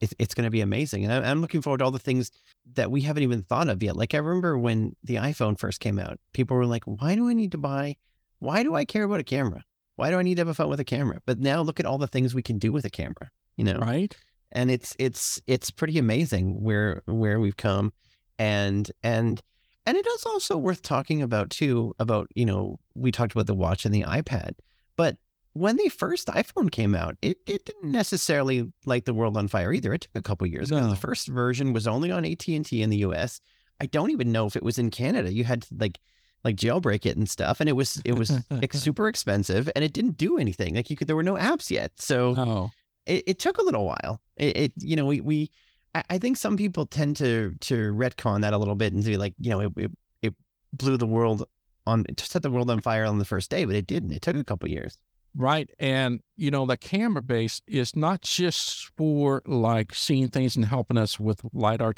[0.00, 2.30] it, it's going to be amazing, and I, I'm looking forward to all the things
[2.74, 3.96] that we haven't even thought of yet.
[3.96, 7.34] Like, I remember when the iPhone first came out, people were like, "Why do I
[7.34, 7.96] need to buy?
[8.38, 9.64] Why do I care about a camera?
[9.96, 11.86] Why do I need to have a phone with a camera?" But now look at
[11.86, 13.30] all the things we can do with a camera.
[13.56, 14.16] You know, right?
[14.50, 17.92] And it's it's it's pretty amazing where where we've come
[18.38, 19.40] and and
[19.86, 23.54] and it is also worth talking about too about you know we talked about the
[23.54, 24.52] watch and the ipad
[24.96, 25.16] but
[25.52, 29.72] when the first iphone came out it, it didn't necessarily light the world on fire
[29.72, 29.94] either.
[29.94, 30.88] It took a couple years no.
[30.88, 33.40] the first version was only on at&t in the us
[33.80, 35.32] i don't even know if it was in canada.
[35.32, 35.98] You had to like
[36.44, 38.30] like jailbreak it and stuff and it was it was
[38.72, 40.74] super expensive and it didn't do anything.
[40.74, 41.92] Like you could there were no apps yet.
[41.96, 42.70] So oh.
[43.06, 44.20] it, it took a little while.
[44.36, 45.50] It, it you know we we
[45.94, 49.34] I, think some people tend to to retcon that a little bit and be like,
[49.38, 49.90] you know, it, it,
[50.22, 50.34] it
[50.72, 51.46] blew the world
[51.86, 54.12] on, to set the world on fire on the first day, but it didn't.
[54.12, 54.98] It took a couple years.
[55.36, 55.68] Right.
[55.80, 60.96] And, you know, the camera base is not just for like seeing things and helping
[60.96, 61.92] us with LiDAR.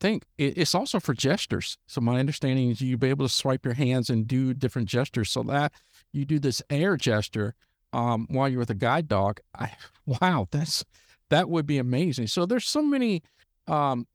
[0.00, 1.78] Think it's also for gestures.
[1.86, 5.30] So my understanding is you'll be able to swipe your hands and do different gestures
[5.30, 5.72] so that
[6.12, 7.54] you do this air gesture
[7.92, 9.40] um, while you're with a guide dog.
[9.56, 9.72] I,
[10.06, 10.84] wow, that's
[11.32, 12.26] that would be amazing.
[12.26, 13.22] So there's so many
[13.66, 14.06] um,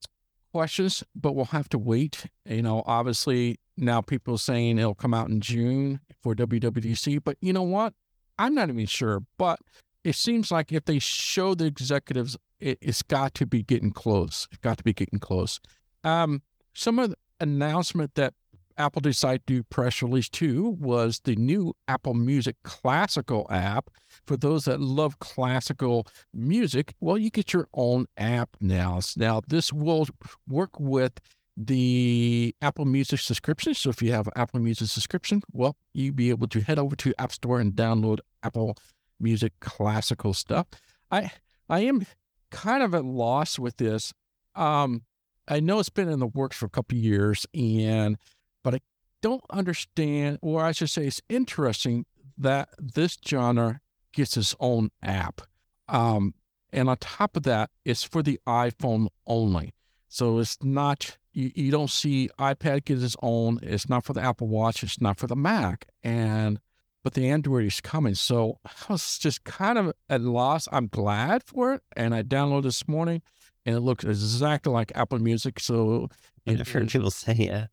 [0.53, 2.27] questions, but we'll have to wait.
[2.45, 7.37] You know, obviously now people are saying it'll come out in June for WWDC, but
[7.41, 7.93] you know what?
[8.37, 9.23] I'm not even sure.
[9.39, 9.59] But
[10.03, 14.47] it seems like if they show the executives, it, has got to be getting close.
[14.51, 15.59] It's got to be getting close.
[16.03, 16.43] Um,
[16.75, 18.35] some of the announcement that
[18.77, 23.89] Apple decided to press release too was the new Apple Music Classical app.
[24.25, 28.99] For those that love classical music, well, you get your own app now.
[29.15, 30.07] Now, this will
[30.47, 31.19] work with
[31.55, 33.73] the Apple Music subscription.
[33.73, 37.13] So if you have Apple Music subscription, well, you'll be able to head over to
[37.19, 38.77] App Store and download Apple
[39.19, 40.67] Music classical stuff.
[41.09, 41.31] I
[41.67, 42.05] I am
[42.51, 44.13] kind of at loss with this.
[44.55, 45.03] Um,
[45.47, 48.17] I know it's been in the works for a couple years, and
[48.63, 48.79] but I
[49.21, 52.05] don't understand, or I should say, it's interesting
[52.37, 53.81] that this genre
[54.13, 55.41] gets its own app.
[55.87, 56.33] Um,
[56.71, 59.73] and on top of that, it's for the iPhone only.
[60.09, 63.59] So it's not you, you don't see iPad get its own.
[63.61, 64.81] It's not for the Apple Watch.
[64.83, 65.87] It's not for the Mac.
[66.03, 66.59] And
[67.03, 68.15] but the Android is coming.
[68.15, 70.67] So I was just kind of at loss.
[70.71, 71.81] I'm glad for it.
[71.95, 73.21] And I downloaded this morning
[73.65, 75.59] and it looks exactly like Apple Music.
[75.59, 76.09] So
[76.47, 77.67] I've heard people say, yeah.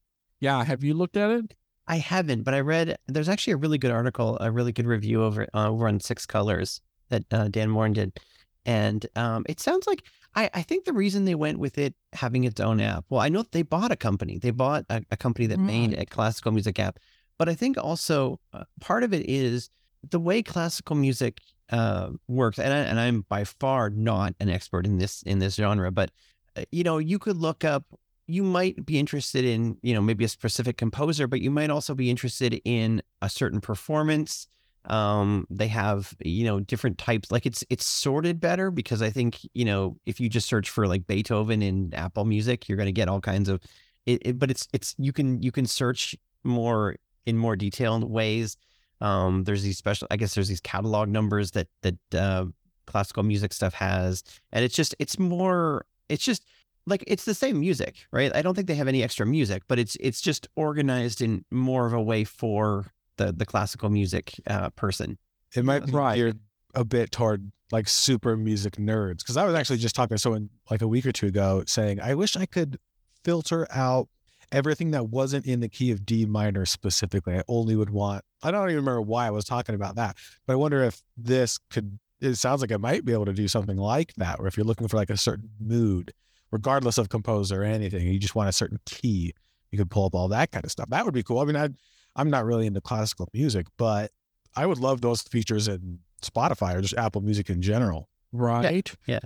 [0.44, 0.62] Yeah.
[0.62, 1.54] Have you looked at it?
[1.86, 5.22] I haven't, but I read there's actually a really good article, a really good review
[5.22, 8.20] over uh, over on Six Colors that uh, Dan Moren did,
[8.66, 10.02] and um, it sounds like
[10.34, 13.28] I, I think the reason they went with it having its own app, well, I
[13.28, 14.38] know they bought a company.
[14.38, 16.98] They bought a, a company that made a classical music app.
[17.38, 19.70] But I think also uh, part of it is
[20.10, 21.40] the way classical music
[21.70, 22.58] uh, works.
[22.58, 26.10] And, I, and I'm by far not an expert in this in this genre, but
[26.56, 27.84] uh, you know, you could look up.
[28.26, 31.94] You might be interested in, you know, maybe a specific composer, but you might also
[31.94, 34.46] be interested in a certain performance.
[34.86, 39.38] Um they have you know different types like it's it's sorted better because i think
[39.54, 42.92] you know if you just search for like beethoven in apple music you're going to
[42.92, 43.62] get all kinds of
[44.04, 48.58] it, it, but it's it's you can you can search more in more detailed ways.
[49.00, 52.44] Um there's these special i guess there's these catalog numbers that that uh
[52.86, 54.22] classical music stuff has
[54.52, 56.44] and it's just it's more it's just
[56.86, 59.78] like it's the same music right i don't think they have any extra music but
[59.78, 64.70] it's it's just organized in more of a way for the the classical music uh,
[64.70, 65.18] person.
[65.54, 66.16] It might be Right.
[66.16, 66.40] geared
[66.74, 69.18] a bit toward like super music nerds.
[69.18, 72.00] Because I was actually just talking to someone like a week or two ago saying,
[72.00, 72.78] I wish I could
[73.22, 74.08] filter out
[74.50, 77.36] everything that wasn't in the key of D minor specifically.
[77.36, 80.16] I only would want, I don't even remember why I was talking about that,
[80.46, 83.46] but I wonder if this could, it sounds like it might be able to do
[83.46, 86.12] something like that, or if you're looking for like a certain mood,
[86.54, 89.34] regardless of composer or anything, you just want a certain key,
[89.72, 90.88] you could pull up all that kind of stuff.
[90.88, 91.40] That would be cool.
[91.40, 91.68] I mean, I,
[92.14, 94.12] I'm not really into classical music, but
[94.54, 98.08] I would love those features in Spotify or just Apple Music in general.
[98.32, 98.94] Right.
[99.06, 99.18] yeah.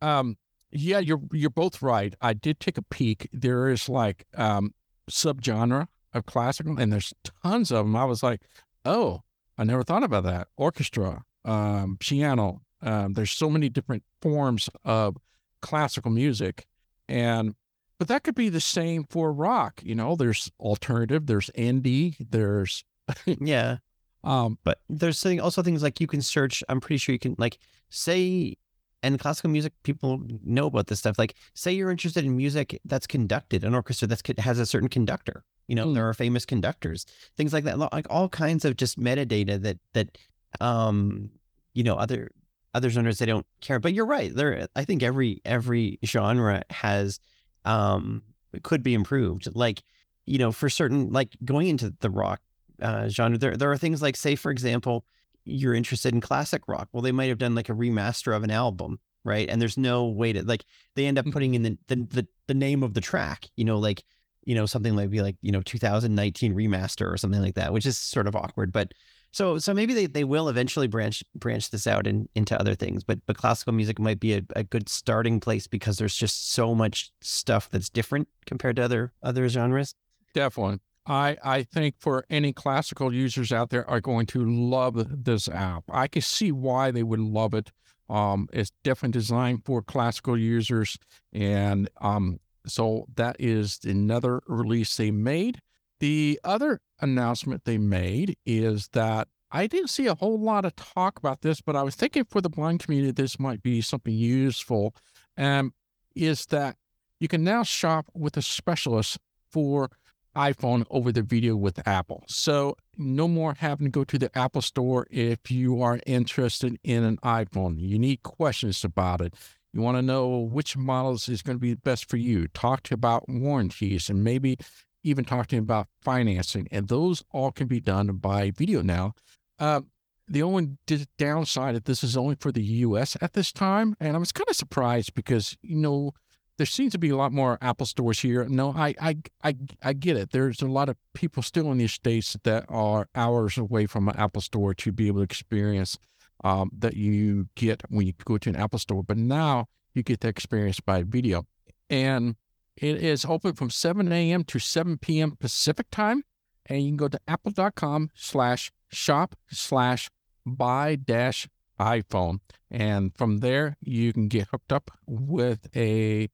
[0.00, 0.38] Um,
[0.72, 2.14] yeah, you're you're both right.
[2.22, 3.28] I did take a peek.
[3.32, 4.72] There is like um
[5.10, 7.12] subgenre of classical, and there's
[7.42, 7.96] tons of them.
[7.96, 8.40] I was like,
[8.84, 9.22] oh,
[9.58, 10.48] I never thought about that.
[10.56, 12.62] Orchestra, um, piano.
[12.82, 15.16] Um, there's so many different forms of
[15.60, 16.66] classical music,
[17.10, 17.54] and
[17.98, 19.82] but that could be the same for rock.
[19.84, 22.82] You know, there's alternative, there's indie, there's
[23.26, 23.76] Yeah.
[24.24, 26.64] um, But there's something, also things like you can search.
[26.68, 27.58] I'm pretty sure you can like
[27.90, 28.56] say,
[29.02, 31.18] and classical music people know about this stuff.
[31.18, 35.44] Like say you're interested in music that's conducted, an orchestra that has a certain conductor.
[35.68, 35.94] You know, Mm.
[35.94, 37.04] there are famous conductors,
[37.36, 37.78] things like that.
[37.78, 40.16] Like all kinds of just metadata that that
[40.60, 41.30] um
[41.74, 42.30] you know other
[42.74, 43.78] other genres they don't care.
[43.78, 44.34] But you're right.
[44.34, 47.20] There, I think every every genre has
[47.64, 48.22] um
[48.62, 49.48] could be improved.
[49.54, 49.82] Like
[50.26, 52.40] you know, for certain like going into the rock
[52.82, 53.38] uh, genre.
[53.38, 55.04] There, there are things like, say, for example,
[55.44, 56.88] you're interested in classic rock.
[56.92, 59.48] Well, they might have done like a remaster of an album, right?
[59.48, 60.64] And there's no way to like
[60.94, 63.78] they end up putting in the the the, the name of the track, you know,
[63.78, 64.04] like
[64.44, 67.86] you know something like be like you know 2019 remaster or something like that, which
[67.86, 68.72] is sort of awkward.
[68.72, 68.92] But
[69.32, 73.04] so so maybe they, they will eventually branch branch this out in, into other things.
[73.04, 76.74] But but classical music might be a, a good starting place because there's just so
[76.74, 79.94] much stuff that's different compared to other other genres.
[80.34, 80.80] Definitely.
[81.06, 85.84] I, I think for any classical users out there are going to love this app.
[85.90, 87.72] I can see why they would love it.
[88.08, 90.98] Um, it's definitely designed for classical users.
[91.32, 95.60] And um, so that is another release they made.
[96.00, 101.18] The other announcement they made is that I didn't see a whole lot of talk
[101.18, 104.94] about this, but I was thinking for the blind community, this might be something useful.
[105.36, 105.74] Um,
[106.14, 106.76] is that
[107.18, 109.18] you can now shop with a specialist
[109.50, 109.90] for
[110.36, 112.24] iPhone over the video with Apple.
[112.28, 117.02] So no more having to go to the Apple store if you are interested in
[117.04, 117.76] an iPhone.
[117.78, 119.34] You need questions about it.
[119.72, 122.48] You want to know which models is going to be best for you.
[122.48, 124.56] Talk to about warranties and maybe
[125.02, 126.68] even talking about financing.
[126.70, 129.14] And those all can be done by video now.
[129.58, 129.82] Uh,
[130.28, 130.76] the only
[131.18, 133.96] downside of this is only for the US at this time.
[133.98, 136.12] And I was kind of surprised because, you know,
[136.56, 138.44] there seems to be a lot more Apple stores here.
[138.44, 140.30] No, I, I, I, I get it.
[140.30, 144.16] There's a lot of people still in these states that are hours away from an
[144.16, 145.98] Apple store to be able to experience
[146.44, 149.02] um, that you get when you go to an Apple store.
[149.02, 151.46] But now you get that experience by video.
[151.88, 152.36] And
[152.80, 154.42] it is open from 7 a.m.
[154.44, 155.36] to 7 p.m.
[155.38, 156.24] Pacific time.
[156.66, 160.10] And you can go to apple.com slash shop slash
[160.46, 161.46] buy dash
[161.78, 162.38] iPhone.
[162.70, 166.30] And from there, you can get hooked up with a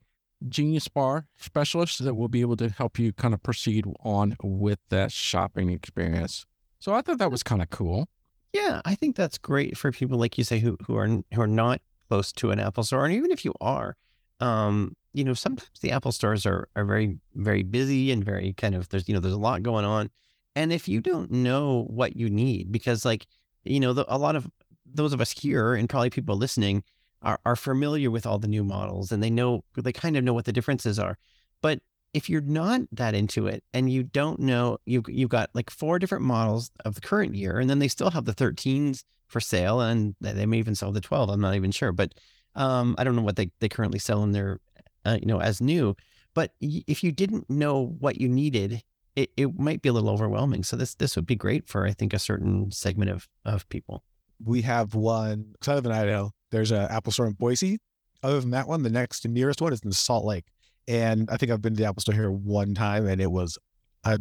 [0.48, 4.78] Genius Bar specialist that will be able to help you kind of proceed on with
[4.90, 6.46] that shopping experience.
[6.78, 8.08] So I thought that was kind of cool.
[8.52, 11.46] Yeah, I think that's great for people like you say who who are who are
[11.46, 13.96] not close to an Apple store, and even if you are,
[14.40, 18.74] um, you know, sometimes the Apple stores are are very very busy and very kind
[18.74, 20.10] of there's you know there's a lot going on,
[20.54, 23.26] and if you don't know what you need, because like
[23.64, 24.48] you know the, a lot of
[24.84, 26.82] those of us here and probably people listening
[27.22, 30.32] are, are familiar with all the new models and they know they kind of know
[30.32, 31.18] what the differences are.
[31.60, 31.80] But
[32.14, 35.98] if you're not that into it and you don't know you you've got like four
[35.98, 39.80] different models of the current year and then they still have the 13s for sale
[39.80, 42.14] and they may even sell the 12 i'm not even sure but
[42.56, 44.58] um, i don't know what they, they currently sell in their
[45.04, 45.94] uh, you know as new
[46.34, 48.82] but if you didn't know what you needed
[49.14, 51.92] it, it might be a little overwhelming so this this would be great for i
[51.92, 54.02] think a certain segment of of people
[54.44, 56.30] we have one because of live Idaho.
[56.50, 57.78] There's an Apple store in Boise.
[58.22, 60.46] Other than that one, the next nearest one is in Salt Lake.
[60.88, 63.58] And I think I've been to the Apple store here one time, and it was,
[64.04, 64.18] I,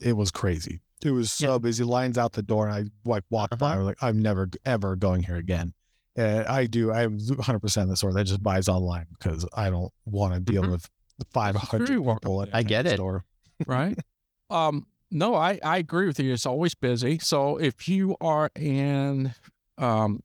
[0.00, 0.80] it was crazy.
[1.02, 1.58] It was so yeah.
[1.58, 3.60] busy, lines out the door, and I like walked uh-huh.
[3.60, 3.74] by.
[3.74, 5.72] I was like, I'm never ever going here again.
[6.16, 6.92] And I do.
[6.92, 10.40] I am 100 percent the store that just buys online because I don't want to
[10.40, 10.72] deal mm-hmm.
[10.72, 10.88] with
[11.32, 12.46] 500 people.
[12.52, 12.94] I get it.
[12.96, 13.24] Store.
[13.66, 13.98] right.
[14.50, 16.32] Um, no, I, I agree with you.
[16.32, 17.18] It's always busy.
[17.18, 19.34] So if you are in
[19.78, 20.20] um,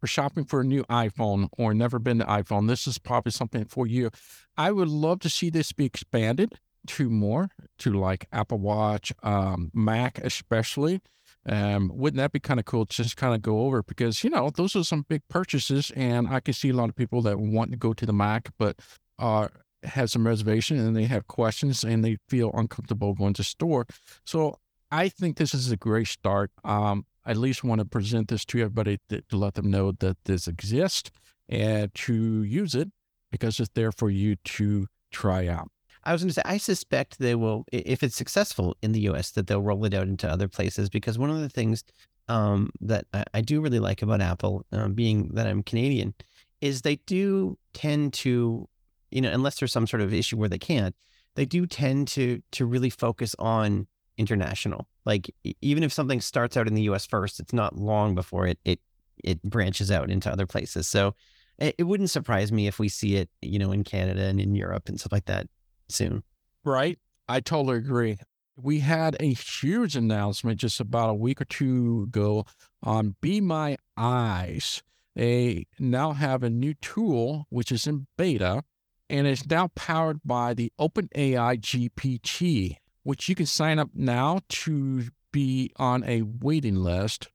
[0.00, 3.64] for shopping for a new iPhone or never been to iPhone, this is probably something
[3.64, 4.10] for you.
[4.56, 6.54] I would love to see this be expanded
[6.86, 11.00] to more, to like Apple Watch, um, Mac especially.
[11.48, 14.30] Um, wouldn't that be kind of cool to just kind of go over because you
[14.30, 17.38] know those are some big purchases, and I can see a lot of people that
[17.38, 18.76] want to go to the Mac, but
[19.18, 19.48] uh,
[19.84, 23.86] have some reservation and they have questions and they feel uncomfortable going to store.
[24.24, 24.58] So
[24.90, 26.50] I think this is a great start.
[26.64, 30.16] Um, I at least want to present this to everybody to let them know that
[30.24, 31.10] this exists
[31.48, 32.90] and to use it
[33.30, 35.68] because it's there for you to try out.
[36.06, 39.32] I was going to say, I suspect they will, if it's successful in the US,
[39.32, 40.88] that they'll roll it out into other places.
[40.88, 41.84] Because one of the things
[42.28, 46.14] um, that I, I, do really like about Apple, um, being that I'm Canadian,
[46.60, 48.68] is they do tend to
[49.10, 50.94] you know, unless there's some sort of issue where they can't,
[51.34, 53.86] they do tend to to really focus on
[54.16, 54.88] international.
[55.04, 57.06] Like even if something starts out in the U.S.
[57.06, 58.80] first, it's not long before it it
[59.22, 60.88] it branches out into other places.
[60.88, 61.14] So
[61.58, 64.54] it, it wouldn't surprise me if we see it, you know, in Canada and in
[64.54, 65.46] Europe and stuff like that
[65.88, 66.22] soon.
[66.64, 66.98] Right.
[67.28, 68.18] I totally agree.
[68.56, 72.46] We had a huge announcement just about a week or two ago
[72.82, 74.82] on Be My Eyes.
[75.14, 78.62] They now have a new tool, which is in beta,
[79.08, 85.04] and it's now powered by the OpenAI GPT, which you can sign up now to
[85.32, 87.28] be on a waiting list.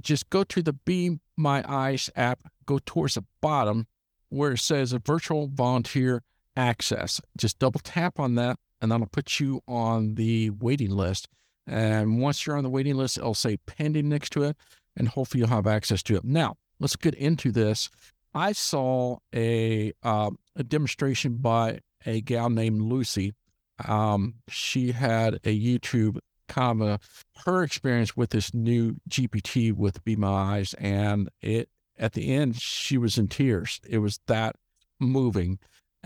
[0.00, 3.86] Just go to the Be My Eyes app, go towards the bottom
[4.28, 6.22] where it says a virtual volunteer
[6.58, 7.20] access.
[7.36, 11.28] Just double tap on that, and that'll put you on the waiting list.
[11.66, 14.56] And once you're on the waiting list, it'll say pending next to it,
[14.96, 16.24] and hopefully you'll have access to it.
[16.24, 17.88] Now, let's get into this.
[18.34, 23.34] I saw a uh, a demonstration by a gal named Lucy.
[23.86, 26.18] Um, she had a YouTube
[26.56, 32.34] of her experience with this new GPT with Be My Eyes, and it at the
[32.34, 33.80] end she was in tears.
[33.88, 34.56] It was that
[34.98, 35.58] moving,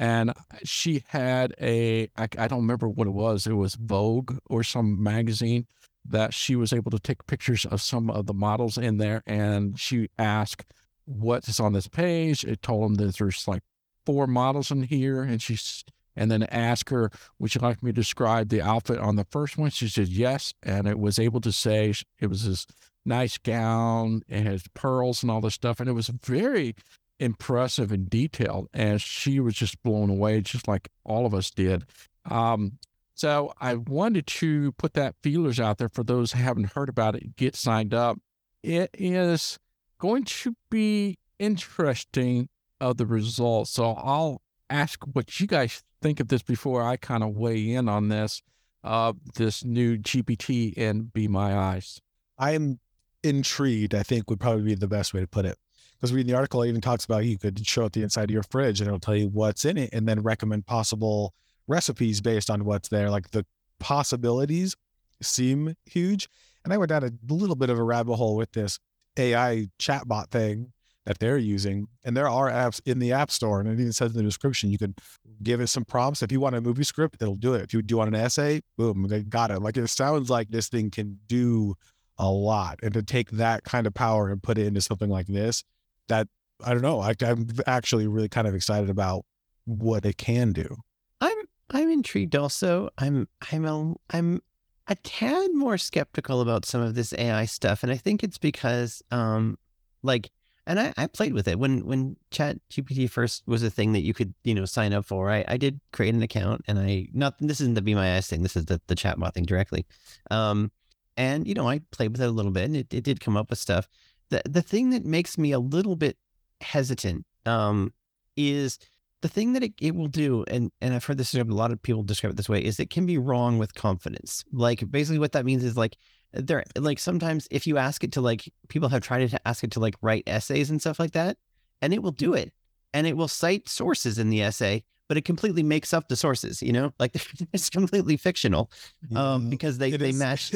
[0.03, 0.33] and
[0.65, 3.47] she had a I, I don't remember what it was.
[3.47, 5.69] It was Vogue or some magazine
[6.05, 9.79] that she was able to take pictures of some of the models in there, and
[9.79, 10.75] she asked
[11.05, 12.43] what is on this page.
[12.43, 13.63] It told them that there's like
[14.05, 15.85] four models in here, and she's
[16.17, 19.57] and then ask her, "Would you like me to describe the outfit on the first
[19.57, 22.67] one?" She said yes, and it was able to say it was this
[23.05, 26.75] nice gown and has pearls and all this stuff, and it was very
[27.23, 28.69] impressive and detailed.
[28.75, 31.85] And she was just blown away, just like all of us did.
[32.29, 32.79] Um,
[33.15, 37.15] so I wanted to put that feelers out there for those who haven't heard about
[37.15, 37.37] it.
[37.37, 38.19] Get signed up.
[38.63, 39.59] It is
[39.99, 42.49] going to be interesting
[42.81, 43.71] of the results.
[43.71, 47.89] So I'll ask what you guys think of this before I kind of weigh in
[47.89, 48.43] on this,
[48.83, 52.01] uh, this new GPT and Be My Eyes.
[52.39, 52.81] I'm
[53.23, 55.59] intrigued, I think would probably be the best way to put it.
[56.03, 58.31] Because reading the article, it even talks about you could show it the inside of
[58.31, 61.33] your fridge and it'll tell you what's in it and then recommend possible
[61.69, 63.09] recipes based on what's there.
[63.09, 63.47] Like the
[63.79, 64.75] possibilities
[65.23, 66.29] seem huge.
[66.65, 68.81] And I went down a little bit of a rabbit hole with this
[69.17, 70.73] AI chatbot thing
[71.07, 71.87] that they're using.
[72.03, 74.73] And there are apps in the App Store, and it even says in the description
[74.73, 74.99] you could
[75.41, 76.21] give it some prompts.
[76.21, 77.63] If you want a movie script, it'll do it.
[77.63, 79.63] If you do want an essay, boom, they got it.
[79.63, 81.77] Like it sounds like this thing can do
[82.19, 82.81] a lot.
[82.83, 85.63] And to take that kind of power and put it into something like this,
[86.09, 86.29] that
[86.65, 87.01] I don't know.
[87.01, 89.25] I, I'm actually really kind of excited about
[89.65, 90.77] what it can do.
[91.21, 91.37] I'm
[91.71, 92.91] I'm intrigued also.
[92.99, 94.43] I'm I'm a I'm
[94.89, 97.83] a tad more skeptical about some of this AI stuff.
[97.83, 99.59] And I think it's because um
[100.03, 100.31] like
[100.67, 104.03] and I, I played with it when when chat gpt first was a thing that
[104.03, 107.09] you could you know sign up for i, I did create an account and i
[107.13, 109.87] not this isn't the be my eyes thing this is the, the chatbot thing directly
[110.31, 110.71] um
[111.17, 113.37] and you know i played with it a little bit and it, it did come
[113.37, 113.89] up with stuff
[114.33, 116.17] the the thing that makes me a little bit
[116.61, 117.93] hesitant um
[118.37, 118.79] is
[119.21, 121.81] the thing that it, it will do and and i've heard this a lot of
[121.83, 124.45] people describe it this way is it can be wrong with confidence.
[124.53, 125.97] Like basically what that means is like
[126.33, 129.71] there like sometimes if you ask it to like people have tried to ask it
[129.73, 131.37] to like write essays and stuff like that
[131.83, 132.53] and it will do it
[132.95, 136.63] and it will cite sources in the essay but it completely makes up the sources
[136.63, 136.93] you know?
[136.99, 137.13] Like
[137.53, 138.71] it's completely fictional
[139.15, 140.53] um because they they is- match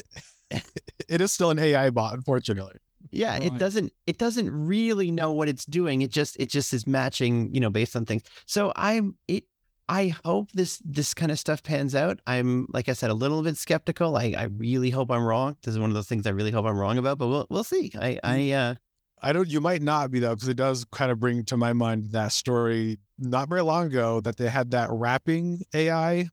[1.08, 2.76] it is still an AI bot, unfortunately.
[3.10, 6.86] Yeah it doesn't it doesn't really know what it's doing it just it just is
[6.86, 8.22] matching you know based on things.
[8.46, 9.44] So i'm it
[9.88, 12.20] i hope this this kind of stuff pans out.
[12.26, 14.16] I'm like i said a little bit skeptical.
[14.16, 15.56] I i really hope i'm wrong.
[15.62, 17.64] This is one of those things i really hope i'm wrong about but we'll we'll
[17.64, 17.92] see.
[18.00, 18.74] I i uh
[19.22, 19.48] I don't.
[19.48, 22.32] You might not be though, because it does kind of bring to my mind that
[22.32, 26.28] story not very long ago that they had that rapping AI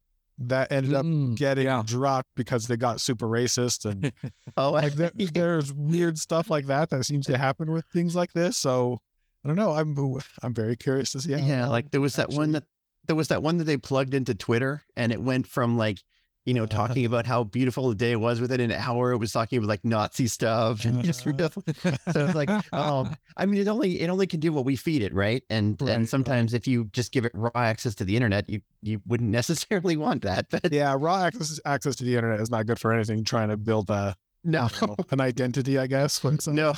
[0.50, 1.84] that ended up Mm, getting yeah.
[1.86, 4.12] dropped because they got super racist and
[4.58, 8.34] oh like there, there's weird stuff like that that seems to happen with things like
[8.34, 8.58] this.
[8.58, 9.00] So
[9.44, 9.72] I don't know.
[9.74, 9.96] I'm
[10.42, 11.34] I'm very curious to see.
[11.34, 12.64] How yeah, like there was that one that
[13.08, 16.00] there was that one that they plugged into Twitter and it went from like
[16.46, 19.58] you know talking about how beautiful the day was within an hour it was talking
[19.58, 21.50] about like Nazi stuff and just Uh-huh.
[21.76, 24.76] real- so it's like um I mean it only it only can do what we
[24.76, 25.96] feed it right and Right, right.
[25.98, 29.30] and sometimes if you just give it raw access to the internet you you wouldn't
[29.30, 32.92] necessarily want that but yeah, raw access access to the internet is not good for
[32.94, 33.24] anything.
[33.24, 34.68] Trying to build a no
[35.12, 36.22] an identity, I guess.
[36.48, 36.74] no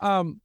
[0.00, 0.40] um,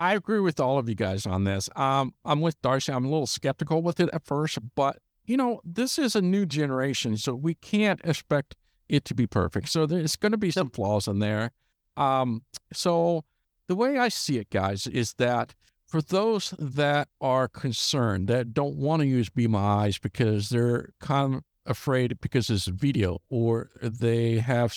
[0.00, 1.68] I agree with all of you guys on this.
[1.76, 2.92] Um, I'm with Darcy.
[2.92, 6.46] I'm a little skeptical with it at first, but you know, this is a new
[6.46, 8.54] generation, so we can't expect
[8.88, 9.68] it to be perfect.
[9.68, 11.50] So there's going to be some flaws in there.
[11.96, 13.24] Um, so
[13.66, 15.54] the way I see it, guys, is that
[15.86, 20.90] for those that are concerned that don't want to use Be My Eyes because they're
[21.00, 24.74] kind of afraid because it's a video or they have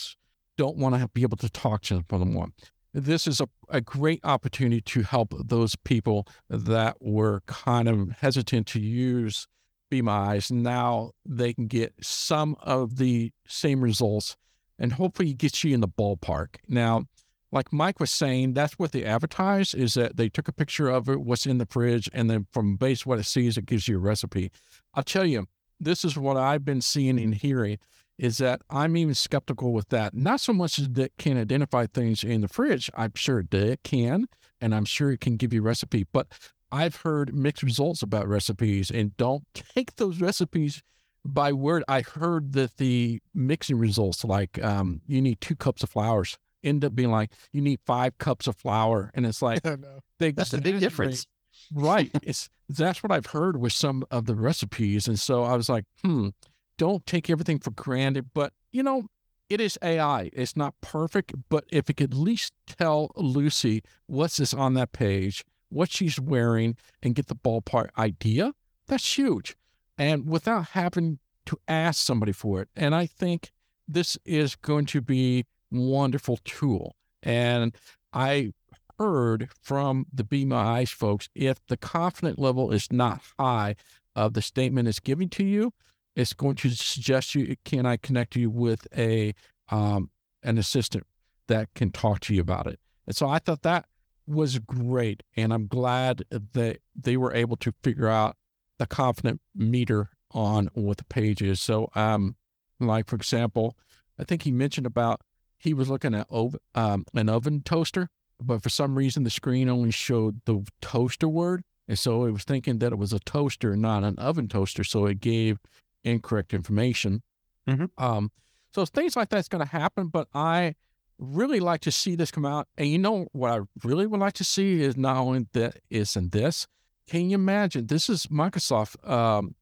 [0.57, 2.53] don't want to be able to talk to someone
[2.93, 8.65] this is a, a great opportunity to help those people that were kind of hesitant
[8.67, 9.47] to use
[9.89, 10.51] Be My Eyes.
[10.51, 14.35] Now they can get some of the same results
[14.79, 16.57] and hopefully get you in the ballpark.
[16.67, 17.05] Now,
[17.51, 21.07] like Mike was saying, that's what they advertise is that they took a picture of
[21.07, 23.97] it, what's in the fridge, and then from base what it sees, it gives you
[23.97, 24.51] a recipe.
[24.93, 25.47] I'll tell you,
[25.79, 27.77] this is what I've been seeing and hearing
[28.17, 30.13] is that I'm even skeptical with that.
[30.13, 32.89] Not so much that it can identify things in the fridge.
[32.95, 34.27] I'm sure it can,
[34.59, 36.05] and I'm sure it can give you a recipe.
[36.11, 36.27] But
[36.71, 40.83] I've heard mixed results about recipes, and don't take those recipes
[41.23, 41.83] by word.
[41.87, 46.83] I heard that the mixing results, like um, you need two cups of flours, end
[46.83, 49.85] up being like you need five cups of flour, and it's like I don't
[50.19, 51.25] they that's a big difference
[51.73, 52.11] right.
[52.23, 55.85] It's that's what I've heard with some of the recipes, and so I was like,
[56.03, 56.29] hmm,
[56.77, 58.31] don't take everything for granted.
[58.33, 59.07] But you know,
[59.49, 60.29] it is AI.
[60.33, 64.91] It's not perfect, but if it could at least tell Lucy what's this on that
[64.91, 68.53] page, what she's wearing, and get the ballpark idea,
[68.87, 69.55] that's huge.
[69.97, 73.51] And without having to ask somebody for it, and I think
[73.87, 76.95] this is going to be wonderful tool.
[77.23, 77.75] And
[78.13, 78.53] I
[78.99, 83.75] heard from the Be My Eyes folks if the confident level is not high
[84.15, 85.73] of the statement it's giving to you,
[86.15, 89.33] it's going to suggest you can I connect you with a
[89.69, 90.09] um,
[90.43, 91.05] an assistant
[91.47, 92.79] that can talk to you about it.
[93.05, 93.85] And so I thought that
[94.27, 98.35] was great, and I'm glad that they were able to figure out
[98.77, 101.61] the confident meter on what the page is.
[101.61, 102.35] So, um,
[102.79, 103.77] like for example,
[104.19, 105.21] I think he mentioned about
[105.57, 108.09] he was looking at ov- um, an oven toaster,
[108.39, 112.43] but for some reason the screen only showed the toaster word, and so it was
[112.43, 114.83] thinking that it was a toaster, not an oven toaster.
[114.83, 115.57] So it gave
[116.03, 117.23] incorrect information.
[117.67, 117.89] Mhm.
[117.97, 118.31] Um,
[118.73, 120.75] so things like that's going to happen, but I
[121.19, 122.67] really like to see this come out.
[122.77, 126.15] And you know what I really would like to see is not only that is
[126.15, 126.67] in this.
[127.09, 127.87] Can you imagine?
[127.87, 129.55] This is Microsoft um,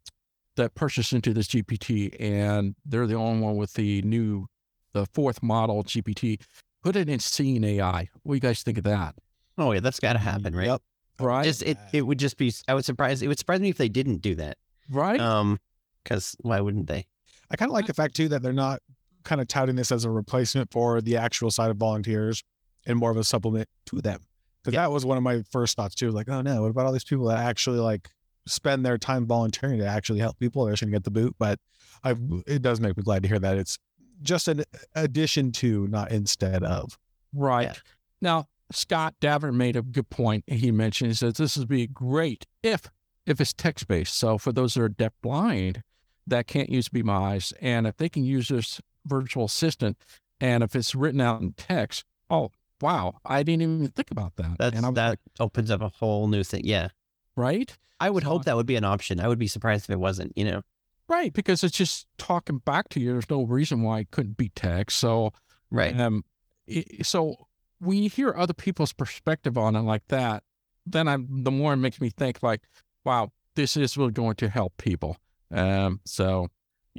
[0.56, 4.48] that purchased into this GPT, and they're the only one with the new,
[4.94, 6.42] the fourth model GPT.
[6.84, 8.10] Put it in seeing AI.
[8.24, 9.16] What do you guys think of that?
[9.58, 10.68] Oh yeah, that's got to happen, right?
[10.68, 10.82] Yep.
[11.18, 12.52] Right, Just it, it would just be.
[12.68, 13.22] I would surprise.
[13.22, 14.58] It would surprise me if they didn't do that.
[14.90, 15.20] right.
[15.20, 15.60] Um,
[16.04, 17.08] because why wouldn't they?
[17.50, 18.80] I kind of like the fact too that they're not
[19.26, 22.44] kind of touting this as a replacement for the actual side of volunteers
[22.86, 24.22] and more of a supplement to them.
[24.64, 24.82] Because Yeah.
[24.82, 26.12] that was one of my first thoughts too.
[26.12, 28.10] Like, oh no, what about all these people that actually like
[28.48, 30.64] spend their time volunteering to actually help people?
[30.66, 31.36] They're just gonna get the boot.
[31.38, 31.60] But
[32.04, 32.16] I,
[32.48, 33.78] it does make me glad to hear that it's
[34.22, 34.64] just an
[34.96, 36.98] addition to, not instead of.
[37.34, 37.68] Right.
[37.68, 37.74] Yeah.
[38.22, 40.44] Now, Scott Davert made a good point.
[40.48, 42.90] He mentioned, he says, this would be great if
[43.26, 44.16] if it's text based.
[44.16, 45.82] So for those that are deaf blind
[46.28, 49.98] that can't use Be My Eyes, and if they can use this virtual assistant,
[50.40, 52.52] and if it's written out in text, oh
[52.82, 54.58] wow, I didn't even think about that.
[54.60, 56.62] That's and that like, opens up a whole new thing.
[56.66, 56.90] Yeah,
[57.36, 59.20] right, I would So hope I- that would be an option.
[59.20, 60.34] I would be surprised if it wasn't.
[60.36, 60.62] You know,
[61.08, 63.12] right, because it's just talking back to you.
[63.14, 64.98] There's no reason why it couldn't be text.
[65.00, 65.32] So
[65.72, 65.98] right?
[66.00, 66.24] Um,
[66.70, 67.48] i- so
[67.80, 70.44] when you hear other people's perspective on it like that,
[70.86, 72.62] then I'm the more it makes me think like,
[73.04, 75.18] wow, this is really going to help people.
[75.52, 76.50] Um, so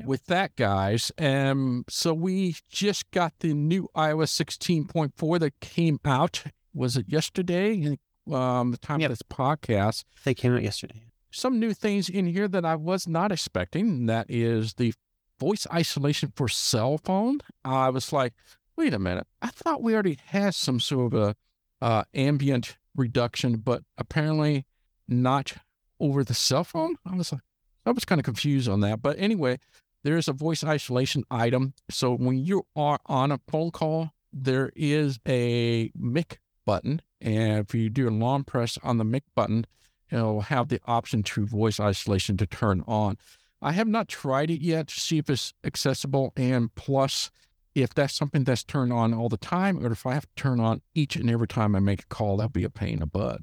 [0.04, 6.44] with that, guys, um, so we just got the new iOS 16.4 that came out.
[6.74, 7.96] Was it yesterday?
[8.30, 9.10] Um, the time Yep.
[9.10, 11.02] of this podcast They came out yesterday.
[11.30, 13.88] some new things in here that I was not expecting.
[13.88, 14.92] and That is the
[15.38, 17.38] voice isolation for cell phone.
[17.64, 18.34] I was like,
[18.76, 19.26] wait a minute.
[19.40, 21.36] I thought we already had some sort of a
[21.84, 24.64] uh, ambient reduction, but apparently
[25.06, 25.54] not
[26.00, 26.96] over the cell phone.
[27.06, 27.42] I was like,
[27.84, 29.00] I was kind of confused on that.
[29.02, 29.58] But anyway,
[30.06, 31.74] there is a voice isolation item.
[31.90, 37.02] So when you are on a phone call, there is a mic button.
[37.20, 39.66] And if you do a long press on the mic button,
[40.08, 43.18] it'll have the option to voice isolation to turn on.
[43.60, 46.32] I have not tried it yet to see if it's accessible.
[46.36, 47.32] And plus,
[47.74, 50.60] if that's something that's turned on all the time, or if I have to turn
[50.60, 53.06] on each and every time I make a call, that'd be a pain in the
[53.06, 53.40] butt.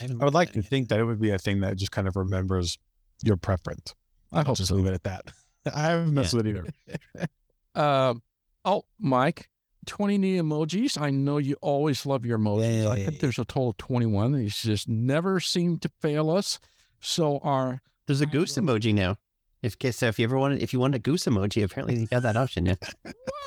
[0.00, 2.08] I, I would like to think that it would be a thing that just kind
[2.08, 2.78] of remembers
[3.22, 3.94] your preference.
[4.32, 4.74] I I'll just so.
[4.74, 5.32] leave it at that.
[5.74, 7.26] I haven't messed with it either.
[7.74, 8.22] Um,
[8.64, 9.48] oh, Mike,
[9.86, 11.00] 20 new emojis.
[11.00, 12.88] I know you always love your emojis.
[12.88, 14.32] I think there's a total of 21.
[14.32, 16.58] These just never seem to fail us.
[17.00, 19.16] So our There's a I goose don't- emoji now.
[19.62, 22.22] If so, if you ever wanted, if you want a goose emoji, apparently you got
[22.22, 22.66] that option.
[22.66, 22.74] Yeah.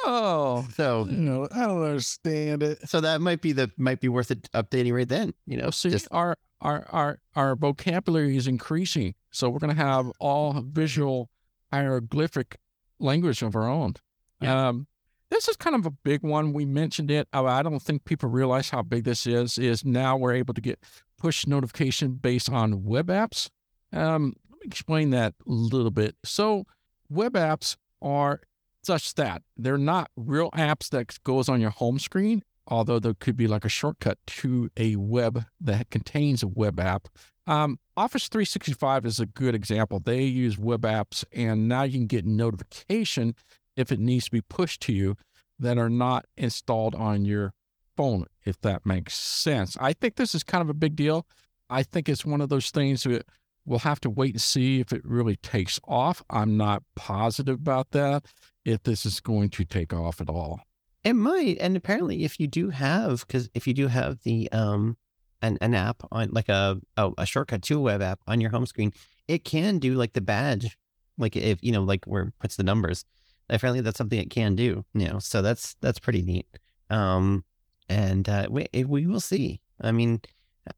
[0.06, 2.88] oh, So You know, I don't understand it.
[2.90, 5.34] so that might be the might be worth it updating right then.
[5.46, 9.76] You know, Well, see, just our, our our our vocabulary is increasing, so we're going
[9.76, 11.30] to have all visual
[11.72, 12.58] hieroglyphic
[13.00, 13.96] language of our own.
[14.42, 14.88] Um,
[15.30, 16.52] this is kind of a big one.
[16.54, 17.28] We mentioned it.
[17.32, 19.58] I I don't think people realize how big this is.
[19.58, 20.80] Is now we're able to get
[21.18, 23.50] push notification based on web apps.
[23.94, 26.16] Um, let me explain that a little bit.
[26.24, 26.66] So,
[27.10, 28.42] web apps are
[28.84, 33.36] such that they're not real apps that goes on your home screen although there could
[33.36, 37.10] be like a shortcut to a web that contains a web app.
[37.48, 40.00] Um, Office 365 is a good example.
[40.00, 43.36] They use web apps, and now you can get notification
[43.76, 45.16] if it needs to be pushed to you
[45.60, 47.54] that are not installed on your
[47.96, 49.78] phone, if that makes sense.
[49.80, 51.26] I think this is kind of a big deal.
[51.70, 53.26] I think it's one of those things that
[53.66, 56.24] we'll have to wait and see if it really takes off.
[56.30, 58.26] I'm not positive about that,
[58.66, 60.62] if this is going to take off at all.
[61.04, 64.98] It might, and apparently, if you do have, because if you do have the um,
[65.42, 68.52] an an app on like a, a a shortcut to a web app on your
[68.52, 68.94] home screen,
[69.28, 70.78] it can do like the badge,
[71.18, 73.06] like if you know, like where it puts the numbers.
[73.50, 74.86] Apparently, that's something it can do.
[74.94, 76.48] You know, so that's that's pretty neat.
[76.90, 77.44] Um,
[77.90, 79.62] and uh, we we will see.
[79.82, 80.22] I mean,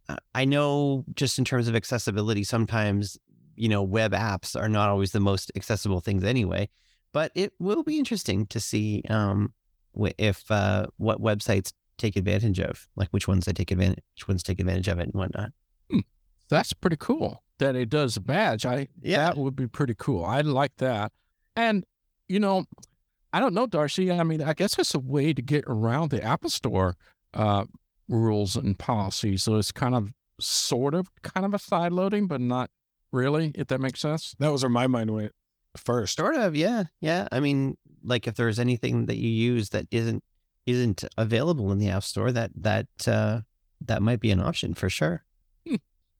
[0.09, 3.17] I- I know just in terms of accessibility, sometimes
[3.55, 6.69] you know web apps are not always the most accessible things anyway.
[7.11, 9.53] But it will be interesting to see um,
[10.17, 14.43] if uh, what websites take advantage of, like which ones they take advantage, which ones
[14.43, 15.51] take advantage of it and whatnot.
[16.49, 18.65] That's pretty cool that it does a badge.
[18.65, 19.17] I Yeah.
[19.25, 20.23] that would be pretty cool.
[20.25, 21.11] I like that.
[21.55, 21.85] And
[22.27, 22.65] you know,
[23.31, 24.11] I don't know, Darcy.
[24.11, 26.95] I mean, I guess it's a way to get around the Apple Store
[27.33, 27.65] uh,
[28.07, 29.43] rules and policies.
[29.43, 32.69] So it's kind of, sort of, kind of a side loading, but not
[33.11, 33.51] really.
[33.55, 34.35] If that makes sense.
[34.39, 35.31] That was where my mind went
[35.77, 36.17] first.
[36.17, 37.27] Sort of, yeah, yeah.
[37.31, 40.23] I mean, like if there's anything that you use that isn't
[40.65, 43.41] isn't available in the App Store, that that uh,
[43.81, 45.23] that might be an option for sure.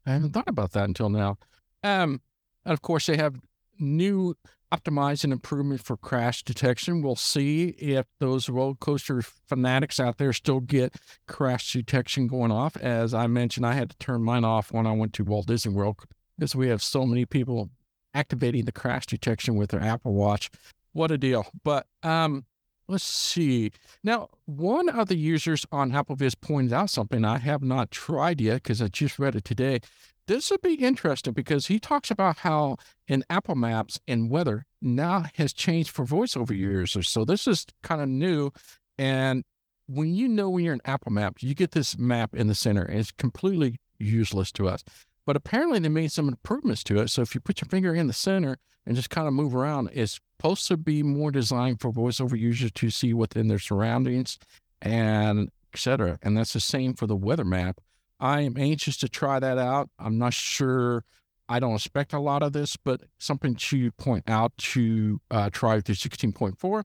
[0.06, 1.38] I haven't thought about that until now.
[1.84, 2.22] Um,
[2.66, 3.40] and of course, they have
[3.80, 4.36] new
[4.74, 7.02] optimize and improvement for crash detection.
[7.02, 10.96] We'll see if those roller coaster fanatics out there still get
[11.28, 12.76] crash detection going off.
[12.78, 15.74] As I mentioned, I had to turn mine off when I went to Walt Disney
[15.74, 15.98] World
[16.38, 17.70] because we have so many people
[18.14, 20.50] activating the crash detection with their Apple Watch.
[20.94, 21.48] What a deal.
[21.64, 22.46] But um,
[22.94, 23.72] let's see.
[24.04, 28.64] Now, one of the users on AppleVis pointed out something I have not tried yet
[28.64, 29.82] because I just read it today.
[30.28, 32.78] This would be interesting because he talks about how
[33.08, 37.10] in Apple Maps and weather now has changed for voiceover users.
[37.10, 38.52] So this is kind of new.
[38.98, 39.44] And
[39.88, 42.84] when you know when you're in Apple Maps, you get this map in the center
[42.84, 44.84] and it's completely useless to us.
[45.26, 47.10] But apparently they made some improvements to it.
[47.10, 49.90] So if you put your finger in the center and just kind of move around,
[49.94, 54.38] it's supposed to be more designed for voiceover users to see within their surroundings
[54.82, 56.20] and etc.
[56.22, 57.80] And that's the same for the weather map.
[58.20, 59.90] I am anxious to try that out.
[59.98, 61.04] I'm not sure.
[61.50, 65.76] I don't expect a lot of this, but something to point out to uh, try
[65.78, 66.84] the 16.4.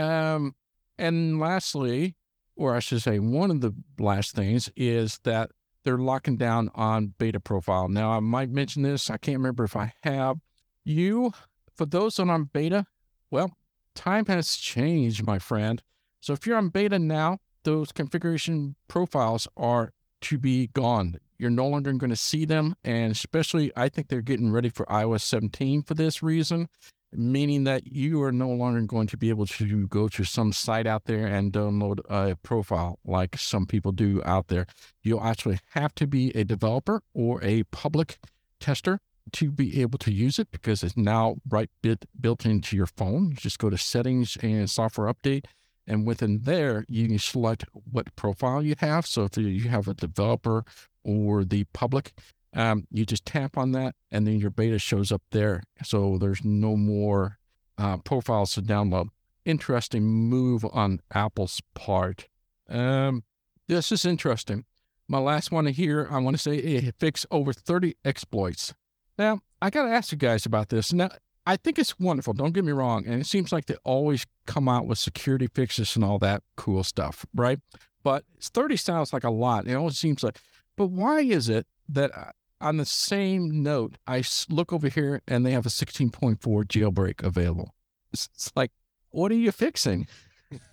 [0.00, 0.54] Um,
[0.98, 2.14] and lastly,
[2.54, 5.50] or I should say, one of the last things is that
[5.86, 7.88] they're locking down on beta profile.
[7.88, 9.08] Now, I might mention this.
[9.08, 10.38] I can't remember if I have.
[10.84, 11.32] You,
[11.74, 12.86] for those that are on beta,
[13.30, 13.56] well,
[13.94, 15.80] time has changed, my friend.
[16.20, 21.20] So if you're on beta now, those configuration profiles are to be gone.
[21.38, 22.74] You're no longer going to see them.
[22.82, 26.68] And especially, I think they're getting ready for iOS 17 for this reason
[27.12, 30.86] meaning that you are no longer going to be able to go to some site
[30.86, 34.66] out there and download a profile like some people do out there.
[35.02, 38.18] You'll actually have to be a developer or a public
[38.60, 39.00] tester
[39.32, 43.30] to be able to use it because it's now right bit built into your phone.
[43.30, 45.44] You just go to settings and software update.
[45.86, 49.06] And within there, you can select what profile you have.
[49.06, 50.64] So if you have a developer
[51.04, 52.12] or the public,
[52.56, 55.62] um, you just tap on that and then your beta shows up there.
[55.84, 57.38] So there's no more
[57.76, 59.08] uh, profiles to download.
[59.44, 62.28] Interesting move on Apple's part.
[62.68, 63.24] Um,
[63.68, 64.64] this is interesting.
[65.06, 68.74] My last one here, I want to say it fixed over 30 exploits.
[69.18, 70.92] Now, I got to ask you guys about this.
[70.92, 71.10] Now,
[71.46, 72.32] I think it's wonderful.
[72.32, 73.06] Don't get me wrong.
[73.06, 76.82] And it seems like they always come out with security fixes and all that cool
[76.82, 77.60] stuff, right?
[78.02, 79.68] But 30 sounds like a lot.
[79.68, 80.40] It always seems like,
[80.76, 85.44] but why is it that uh, on the same note, I look over here and
[85.44, 87.74] they have a 16.4 jailbreak available.
[88.12, 88.72] It's, it's like,
[89.10, 90.06] what are you fixing?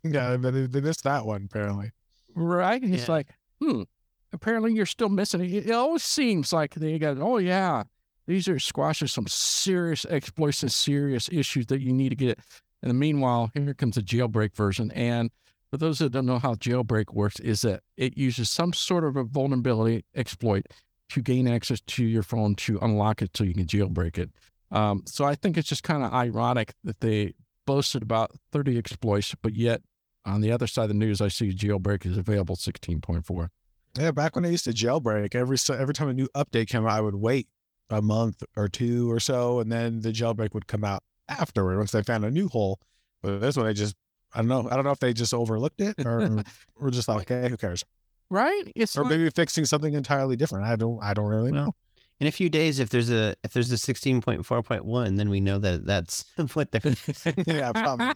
[0.04, 1.92] yeah, they, they missed that one apparently.
[2.36, 2.84] Right?
[2.84, 3.14] It's yeah.
[3.14, 3.28] like,
[3.62, 3.84] hmm,
[4.32, 5.68] apparently you're still missing it.
[5.68, 7.84] It always seems like they got, oh, yeah,
[8.28, 12.40] these are squashing some serious exploits and serious issues that you need to get.
[12.82, 14.92] And meanwhile, here comes a jailbreak version.
[14.92, 15.32] And
[15.70, 19.16] for those that don't know how jailbreak works, is that it uses some sort of
[19.16, 20.68] a vulnerability exploit
[21.10, 24.30] to gain access to your phone to unlock it so you can jailbreak it.
[24.72, 27.34] Um, so I think it's just kind of ironic that they
[27.66, 29.82] boasted about 30 exploits, but yet
[30.26, 33.50] on the other side of the news, I see jailbreak is available 16.4.
[33.98, 36.92] Yeah, back when I used to jailbreak, every every time a new update came out,
[36.92, 37.48] I would wait
[37.90, 41.92] a month or two or so, and then the jailbreak would come out afterward once
[41.92, 42.80] they found a new hole.
[43.24, 43.96] But this one, they just
[44.34, 44.68] I don't know.
[44.70, 46.44] I don't know if they just overlooked it or
[46.76, 47.84] or just like, okay, who cares?
[48.30, 48.64] Right?
[48.76, 50.66] It's or maybe fixing something entirely different.
[50.66, 51.00] I don't.
[51.02, 51.74] I don't really know.
[52.20, 55.16] In a few days, if there's a if there's a sixteen point four point one,
[55.16, 56.94] then we know that that's what they're.
[57.48, 58.14] yeah, probably.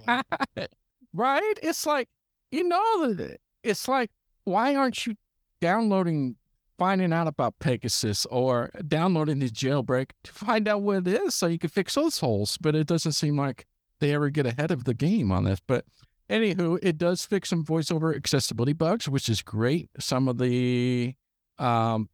[1.14, 1.54] right?
[1.62, 2.10] It's like
[2.52, 4.12] you know, that it's like
[4.44, 5.16] why aren't you
[5.62, 6.36] downloading,
[6.78, 11.48] finding out about Pegasus or downloading the jailbreak to find out what it is so
[11.48, 12.58] you can fix those holes?
[12.60, 13.66] But it doesn't seem like
[14.00, 15.62] they ever get ahead of the game on this.
[15.66, 15.86] But
[16.34, 19.92] Anywho, it does fix some voiceover accessibility bugs, which is great.
[20.00, 21.14] Some of the
[21.60, 22.10] um,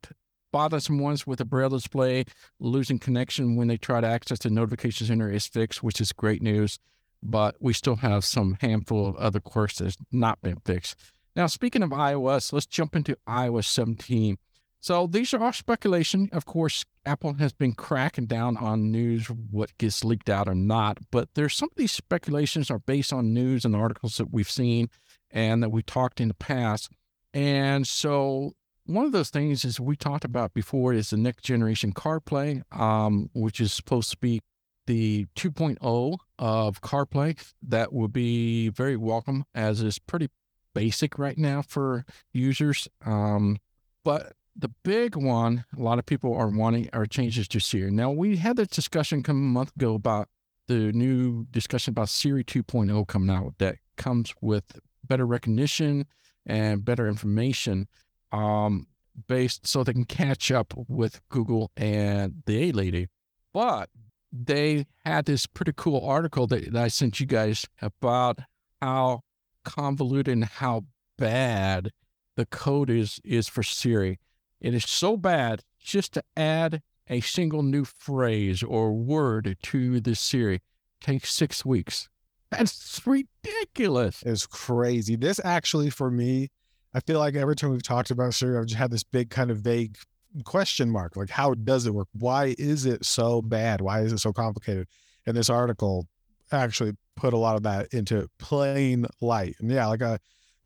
[0.51, 2.25] bothersome ones with the braille display,
[2.59, 6.41] losing connection when they try to access the notification center is fixed, which is great
[6.41, 6.79] news.
[7.23, 10.97] But we still have some handful of other quirks not been fixed.
[11.33, 14.37] Now, speaking of iOS, let's jump into iOS 17.
[14.81, 16.29] So these are all speculation.
[16.31, 20.99] Of course, Apple has been cracking down on news, what gets leaked out or not.
[21.11, 24.89] But there's some of these speculations are based on news and articles that we've seen
[25.31, 26.89] and that we talked in the past.
[27.33, 28.53] And so
[28.85, 33.29] one of those things is we talked about before is the next generation CarPlay, um,
[33.33, 34.39] which is supposed to be
[34.87, 37.37] the 2.0 of CarPlay.
[37.61, 40.29] That would be very welcome as it's pretty
[40.73, 42.87] basic right now for users.
[43.05, 43.57] Um,
[44.03, 47.91] but the big one a lot of people are wanting are changes to Siri.
[47.91, 50.27] Now we had this discussion come a month ago about
[50.67, 56.05] the new discussion about Siri 2.0 coming out that comes with better recognition
[56.45, 57.87] and better information
[58.31, 58.87] um,
[59.27, 63.07] based so they can catch up with Google and the A lady.
[63.53, 63.89] But
[64.31, 68.39] they had this pretty cool article that, that I sent you guys about
[68.81, 69.21] how
[69.65, 70.85] convoluted and how
[71.17, 71.91] bad
[72.35, 74.19] the code is is for Siri.
[74.61, 80.15] It is so bad just to add a single new phrase or word to the
[80.15, 80.61] Siri
[81.01, 82.09] takes six weeks.
[82.51, 84.23] That's ridiculous.
[84.25, 85.15] It's crazy.
[85.15, 86.49] This actually, for me,
[86.93, 89.51] I feel like every time we've talked about Siri, I've just had this big kind
[89.51, 89.97] of vague
[90.45, 91.15] question mark.
[91.15, 92.07] Like, how does it work?
[92.13, 93.81] Why is it so bad?
[93.81, 94.87] Why is it so complicated?
[95.25, 96.07] And this article
[96.51, 99.55] actually put a lot of that into plain light.
[99.59, 100.19] And yeah, like a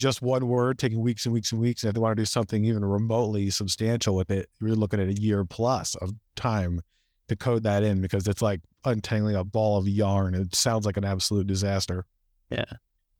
[0.04, 1.82] just one word taking weeks and weeks and weeks.
[1.82, 5.08] And if they want to do something even remotely substantial with it, you're looking at
[5.08, 6.82] a year plus of time
[7.30, 10.36] to code that in because it's like untangling a ball of yarn.
[10.36, 12.06] It sounds like an absolute disaster.
[12.49, 12.66] Yeah.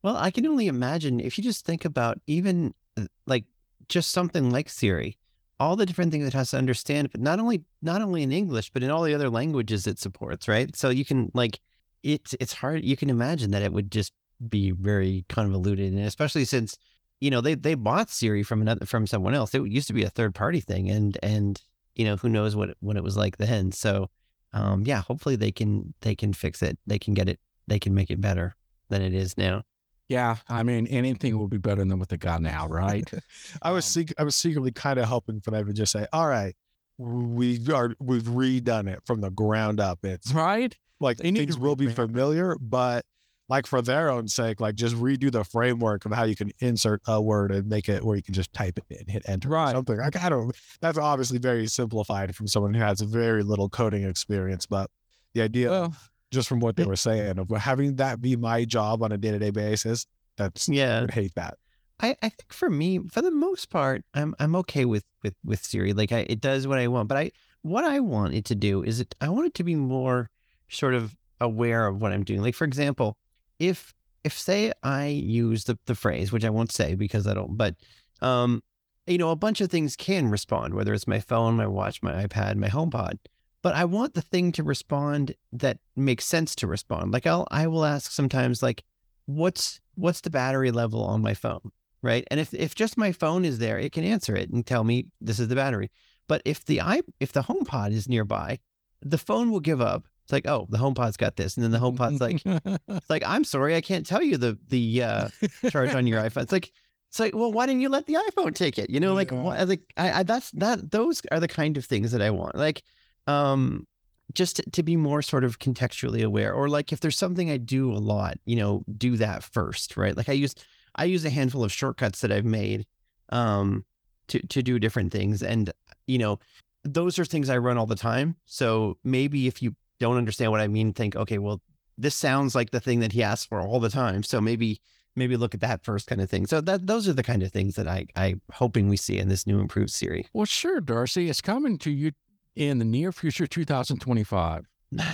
[0.02, 3.44] Well, I can only imagine if you just think about even uh, like
[3.88, 5.16] just something like Siri,
[5.58, 8.70] all the different things it has to understand, but not only not only in English,
[8.70, 10.76] but in all the other languages it supports, right?
[10.76, 11.60] So you can like
[12.02, 14.12] it's it's hard you can imagine that it would just
[14.48, 16.76] be very convoluted and especially since
[17.20, 19.54] you know they they bought Siri from another from someone else.
[19.54, 21.60] It used to be a third party thing and and
[21.94, 23.72] you know who knows what what it was like then.
[23.72, 24.10] So
[24.52, 26.78] um yeah, hopefully they can they can fix it.
[26.86, 28.56] They can get it they can make it better
[28.88, 29.62] than it is now.
[30.08, 33.10] Yeah, I mean anything will be better than what they got now, right?
[33.62, 36.06] I was Um, sec- I was secretly kind of hoping for them to just say,
[36.12, 36.54] "All right,
[36.98, 40.04] we are we've redone it from the ground up.
[40.04, 40.76] It's right?
[41.00, 43.04] like They things will be familiar, but
[43.48, 47.02] like for their own sake, like just redo the framework of how you can insert
[47.06, 49.48] a word and make it where you can just type it and hit enter.
[49.48, 49.72] Right.
[49.72, 50.54] Something like I don't.
[50.80, 54.90] That's obviously very simplified from someone who has very little coding experience, but
[55.34, 55.94] the idea, Well,
[56.30, 59.30] just from what they were saying, of having that be my job on a day
[59.32, 61.00] to day basis, that's I Yeah.
[61.02, 61.58] would hate that.
[62.00, 65.62] I, I think for me, for the most part, I'm I'm okay with with with
[65.64, 65.92] Siri.
[65.92, 67.30] Like I, it does what I want, but I
[67.62, 70.28] what I want it to do is it I want it to be more
[70.68, 72.42] sort of aware of what I'm doing.
[72.42, 73.16] Like for example,
[73.58, 77.56] if if say I use the the phrase, which I won't say because I don't,
[77.56, 77.74] but
[78.20, 78.62] um,
[79.06, 82.26] you know, a bunch of things can respond, whether it's my phone, my watch, my
[82.26, 83.18] iPad, my HomePod.
[83.62, 87.12] But I want the thing to respond that makes sense to respond.
[87.12, 88.82] Like I'll I will ask sometimes like,
[89.26, 91.72] what's what's the battery level on my phone?
[92.04, 92.24] right?
[92.30, 95.06] And if if just my phone is there, it can answer it and tell me
[95.20, 95.90] this is the battery.
[96.28, 98.60] But if the i if the HomePod is nearby,
[99.00, 100.04] the phone will give up.
[100.24, 102.40] It's like, oh, the HomePod's got this, and then the HomePod's like,
[102.88, 105.28] it's like, I'm sorry, I can't tell you the the uh,
[105.70, 106.42] charge on your iPhone.
[106.42, 106.72] It's like,
[107.10, 108.88] it's like, well, why didn't you let the iPhone take it?
[108.90, 109.42] You know, like, Yeah.
[109.42, 110.90] what, like, I, I that's that.
[110.90, 112.56] Those are the kind of things that I want.
[112.56, 112.82] Like,
[113.26, 113.86] um,
[114.32, 117.58] just to, to be more sort of contextually aware, or like if there's something I
[117.58, 120.16] do a lot, you know, do that first, right?
[120.16, 120.54] Like I use
[120.94, 122.86] I use a handful of shortcuts that I've made,
[123.28, 123.84] um,
[124.28, 125.70] to to do different things, and
[126.06, 126.38] you know,
[126.82, 128.36] those are things I run all the time.
[128.46, 131.60] So maybe if you don't understand what I mean, think, okay, well,
[131.96, 134.22] this sounds like the thing that he asks for all the time.
[134.22, 134.80] So maybe
[135.16, 136.46] maybe look at that first kind of thing.
[136.46, 139.28] So that those are the kind of things that I I hoping we see in
[139.28, 140.26] this new improved Siri.
[140.32, 141.28] well, sure, Darcy.
[141.28, 142.12] It's coming to you
[142.56, 144.66] in the near future, 2025.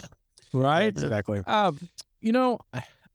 [0.52, 0.88] Right?
[0.88, 1.42] Exactly.
[1.46, 1.78] Um,
[2.20, 2.58] you know,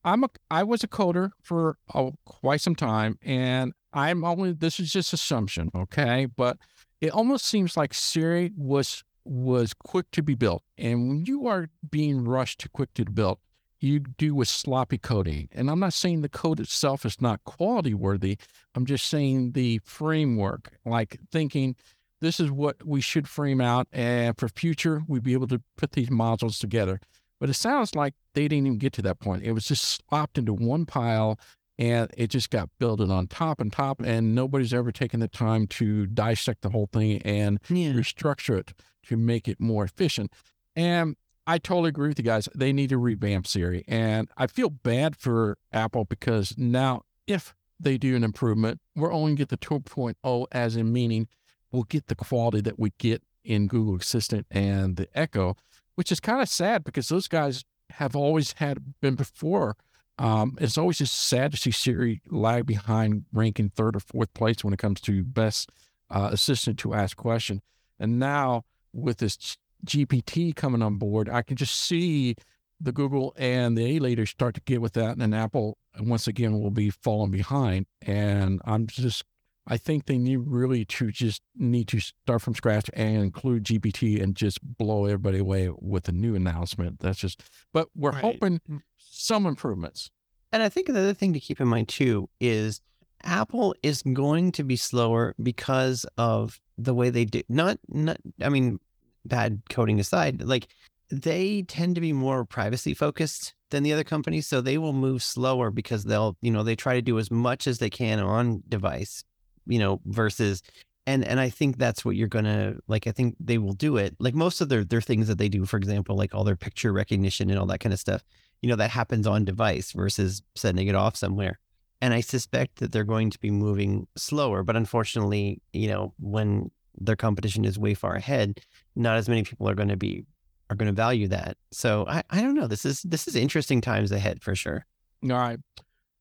[0.06, 4.80] I'm a I was a coder for oh, quite some time, and I'm only this
[4.80, 6.28] is just assumption, okay?
[6.28, 6.58] But
[7.02, 11.70] it almost seems like Siri was was quick to be built, and when you are
[11.90, 13.40] being rushed to quick to build,
[13.80, 15.50] you do with sloppy coding.
[15.52, 18.38] And I'm not saying the code itself is not quality worthy.
[18.74, 21.76] I'm just saying the framework, like thinking
[22.22, 25.92] this is what we should frame out, and for future we'd be able to put
[25.92, 27.00] these modules together.
[27.40, 29.44] But it sounds like they didn't even get to that point.
[29.44, 31.38] It was just slopped into one pile
[31.78, 34.02] and it just got builded on top and top.
[34.02, 37.92] And nobody's ever taken the time to dissect the whole thing and Yeah.
[37.94, 38.74] restructure it
[39.08, 40.32] to make it more efficient.
[40.76, 41.16] And
[41.48, 42.50] I totally agree with you guys.
[42.56, 43.84] They need to revamp Siri.
[43.88, 49.36] And I feel bad for Apple because now, if they do an improvement, we're only
[49.36, 51.28] get the 2.0 as in meaning
[51.72, 55.56] we'll get the quality that we get in Google Assistant and the Echo,
[55.96, 59.76] which is kind of sad because those guys have always had been before.
[60.18, 64.63] Um, it's always just sad to see Siri lag behind ranking third or fourth place
[64.63, 65.70] when it comes to best
[66.09, 67.61] uh, assistant to ask question.
[67.99, 68.63] And now
[68.93, 72.36] with this GPT coming on board, I can just see
[72.80, 76.59] the Google and the A leaders start to get with that, and Apple once again
[76.59, 77.86] will be falling behind.
[78.01, 79.24] And I'm just,
[79.68, 84.22] I think they need really to just need to start from scratch and include GPT
[84.22, 86.99] and just blow everybody away with a new announcement.
[86.99, 87.43] That's just,
[87.74, 88.22] but we're Right.
[88.22, 88.82] hoping mm.
[88.97, 90.11] some improvements.
[90.51, 92.82] And I think another thing to keep in mind too is
[93.24, 98.49] Apple is going to be slower because of the way they do not not I
[98.49, 98.80] mean
[99.26, 100.68] bad coding aside, like
[101.09, 104.47] they tend to be more privacy focused than the other companies.
[104.47, 107.68] So they will move slower because they'll, you know, they try to do as much
[107.68, 109.24] as they can on device,
[109.66, 110.61] you know, versus
[111.07, 113.07] and and I think that's what you're gonna like.
[113.07, 114.16] I think they will do it.
[114.20, 116.91] Like most of their their things that they do, for example, like all their picture
[116.91, 118.24] recognition and all that kind of stuff,
[118.61, 121.59] you know, that happens on device versus sending it off somewhere.
[122.01, 124.63] And I suspect that they're going to be moving slower.
[124.63, 128.59] But unfortunately, you know, when their competition is way far ahead,
[128.95, 130.26] not as many people are going to be
[130.70, 131.57] are going to value that.
[131.72, 132.68] So I, I don't know.
[132.68, 134.86] This is this is interesting times ahead for sure.
[135.24, 135.59] All right.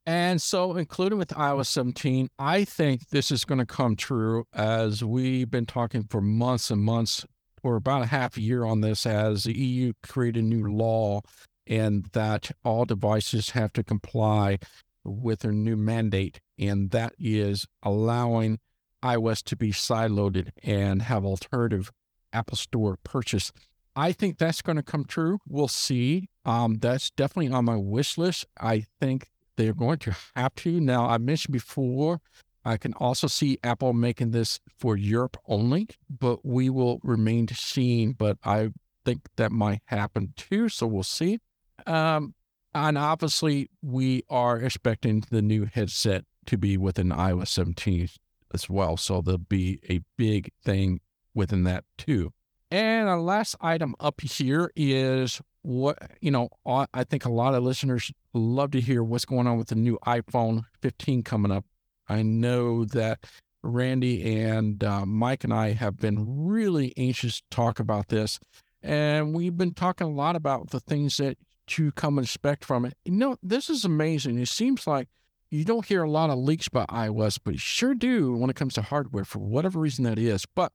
[0.06, 5.02] And so, including with iOS 17, I think this is going to come true as
[5.02, 7.24] we've been talking for months and months,
[7.62, 11.22] or about a half a year on this, as the EU created a new law
[11.66, 14.58] and that all devices have to comply
[15.04, 16.40] with their new mandate.
[16.58, 18.58] And that is allowing
[19.02, 21.90] iOS to be sideloaded and have alternative
[22.32, 23.52] Apple Store purchase.
[23.96, 25.38] I think that's going to come true.
[25.46, 26.28] We'll see.
[26.44, 28.46] Um, that's definitely on my wish list.
[28.60, 30.80] I think they're going to have to.
[30.80, 32.20] Now, I mentioned before,
[32.64, 37.54] I can also see Apple making this for Europe only, but we will remain to
[37.54, 38.06] see.
[38.06, 38.70] But I
[39.04, 40.68] think that might happen too.
[40.68, 41.38] So we'll see.
[41.86, 42.34] Um,
[42.74, 48.08] and obviously, we are expecting the new headset to be within iOS 17
[48.52, 48.96] as well.
[48.96, 51.00] So there'll be a big thing
[51.34, 52.32] within that too.
[52.70, 57.62] And our last item up here is what, you know, I think a lot of
[57.62, 61.64] listeners love to hear what's going on with the new iPhone 15 coming up.
[62.06, 63.24] I know that
[63.62, 68.38] Randy and uh, Mike and I have been really anxious to talk about this.
[68.82, 71.38] And we've been talking a lot about the things that
[71.68, 72.94] to come and expect from it.
[73.06, 74.38] You know, this is amazing.
[74.38, 75.08] It seems like
[75.50, 78.56] you don't hear a lot of leaks about iOS, but you sure do when it
[78.56, 80.44] comes to hardware for whatever reason that is.
[80.54, 80.72] But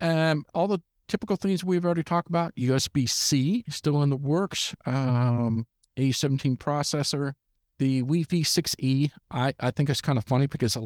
[0.00, 4.74] um, all the typical things we've already talked about USB C still in the works,
[4.86, 7.32] um, A17 processor,
[7.78, 9.10] the Wi Fi 6E.
[9.30, 10.76] I, I think it's kind of funny because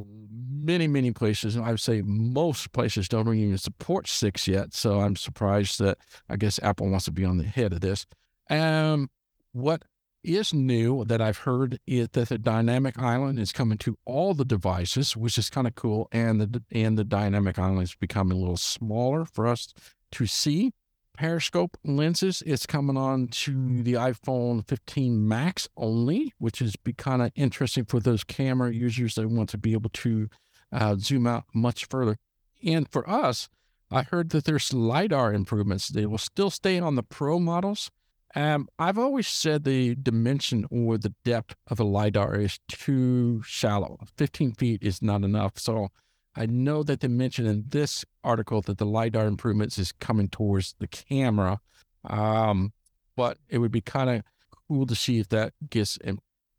[0.69, 4.75] many, many places, and I would say most places don't even support 6 yet.
[4.75, 5.99] So I'm surprised that
[6.29, 8.07] I guess Apple wants to be on the head of this.
[8.51, 9.11] Um,
[9.53, 9.83] what
[10.25, 14.45] is new that I've heard is that the dynamic island is coming to all the
[14.45, 18.41] devices, which is kind of cool, and the and the dynamic island is becoming a
[18.41, 19.73] little smaller for us
[20.13, 20.73] to see.
[21.17, 27.23] Periscope lenses It's coming on to the iPhone 15 Max only, which is be kind
[27.23, 30.29] of interesting for those camera users that want to be able to
[30.73, 32.19] uh, zoom out much further.
[32.65, 33.49] And for us,
[33.91, 35.89] I heard that there's LiDAR improvements.
[35.89, 37.91] They will still stay on the Pro models,
[38.35, 43.99] um, I've always said the dimension or the depth of a LiDAR is too shallow.
[44.17, 45.59] 15 feet is not enough.
[45.59, 45.89] So
[46.37, 50.75] I know that they mentioned in this article that the LiDAR improvements is coming towards
[50.79, 51.61] the camera.
[52.05, 52.73] Um,
[53.17, 54.23] but it would be kind of
[54.69, 55.99] cool to see if that gets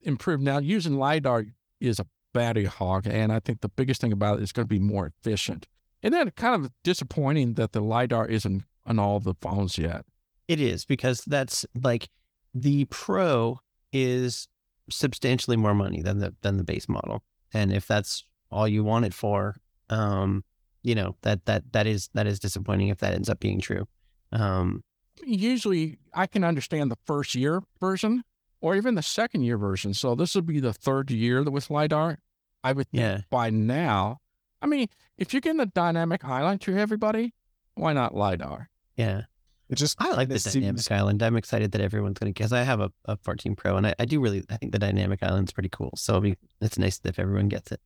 [0.01, 0.43] improved.
[0.43, 1.45] Now, using LiDAR
[1.79, 3.07] is a battery hog.
[3.07, 5.67] And I think the biggest thing about it is going to be more efficient.
[6.01, 10.05] And then kind of disappointing that the LiDAR isn't on all the phones yet.
[10.47, 12.09] It is because that's like
[12.53, 13.59] the pro
[13.91, 14.47] is
[14.89, 17.23] substantially more money than the than the base model.
[17.53, 19.55] And if that's all you want it for,
[19.89, 20.43] um,
[20.83, 23.87] you know, that that that is that is disappointing if that ends up being true.
[24.31, 24.83] Um
[25.25, 28.23] usually I can understand the first year version
[28.61, 29.93] or even the second year version.
[29.93, 32.19] So this would be the third year with LiDAR.
[32.63, 33.21] I would think yeah.
[33.29, 34.17] by now.
[34.61, 34.87] I mean,
[35.17, 37.33] if you're getting a dynamic island to everybody,
[37.75, 38.69] why not LiDAR?
[38.97, 39.23] Yeah.
[39.69, 40.55] It just I like the seems...
[40.55, 41.23] dynamic island.
[41.23, 43.95] I'm excited that everyone's going to because I have a, a 14 Pro and I,
[43.99, 45.91] I do really I think the dynamic island's pretty cool.
[45.95, 47.79] So it'll be, it's nice if everyone gets it.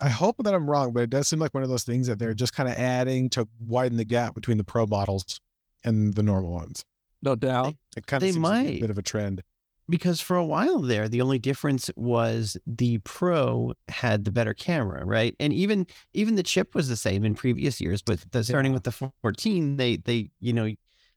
[0.00, 2.18] I hope that I'm wrong, but it does seem like one of those things that
[2.18, 5.40] they're just kind of adding to widen the gap between the Pro models
[5.84, 6.84] and the normal ones.
[7.22, 7.74] No doubt.
[7.96, 8.66] It kind of they seems might.
[8.66, 9.42] Like a bit of a trend.
[9.88, 15.04] Because for a while there, the only difference was the Pro had the better camera,
[15.04, 15.34] right?
[15.40, 18.84] And even even the chip was the same in previous years, but the, starting with
[18.84, 20.72] the 14, they they you know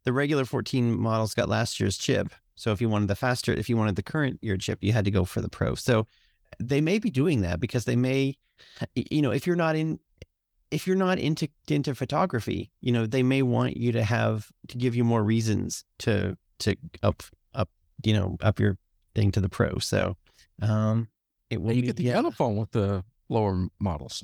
[0.05, 2.33] the regular 14 models got last year's chip.
[2.55, 5.05] So if you wanted the faster, if you wanted the current year chip, you had
[5.05, 5.75] to go for the Pro.
[5.75, 6.07] So
[6.59, 8.37] they may be doing that because they may,
[8.95, 9.99] you know, if you're not in,
[10.71, 14.77] if you're not into into photography, you know, they may want you to have to
[14.77, 17.23] give you more reasons to to up
[17.53, 17.69] up
[18.03, 18.77] you know up your
[19.15, 19.77] thing to the Pro.
[19.79, 20.17] So
[20.61, 21.07] um,
[21.49, 21.73] it will.
[21.73, 22.13] You be, get the yeah.
[22.13, 24.23] telephone with the lower models.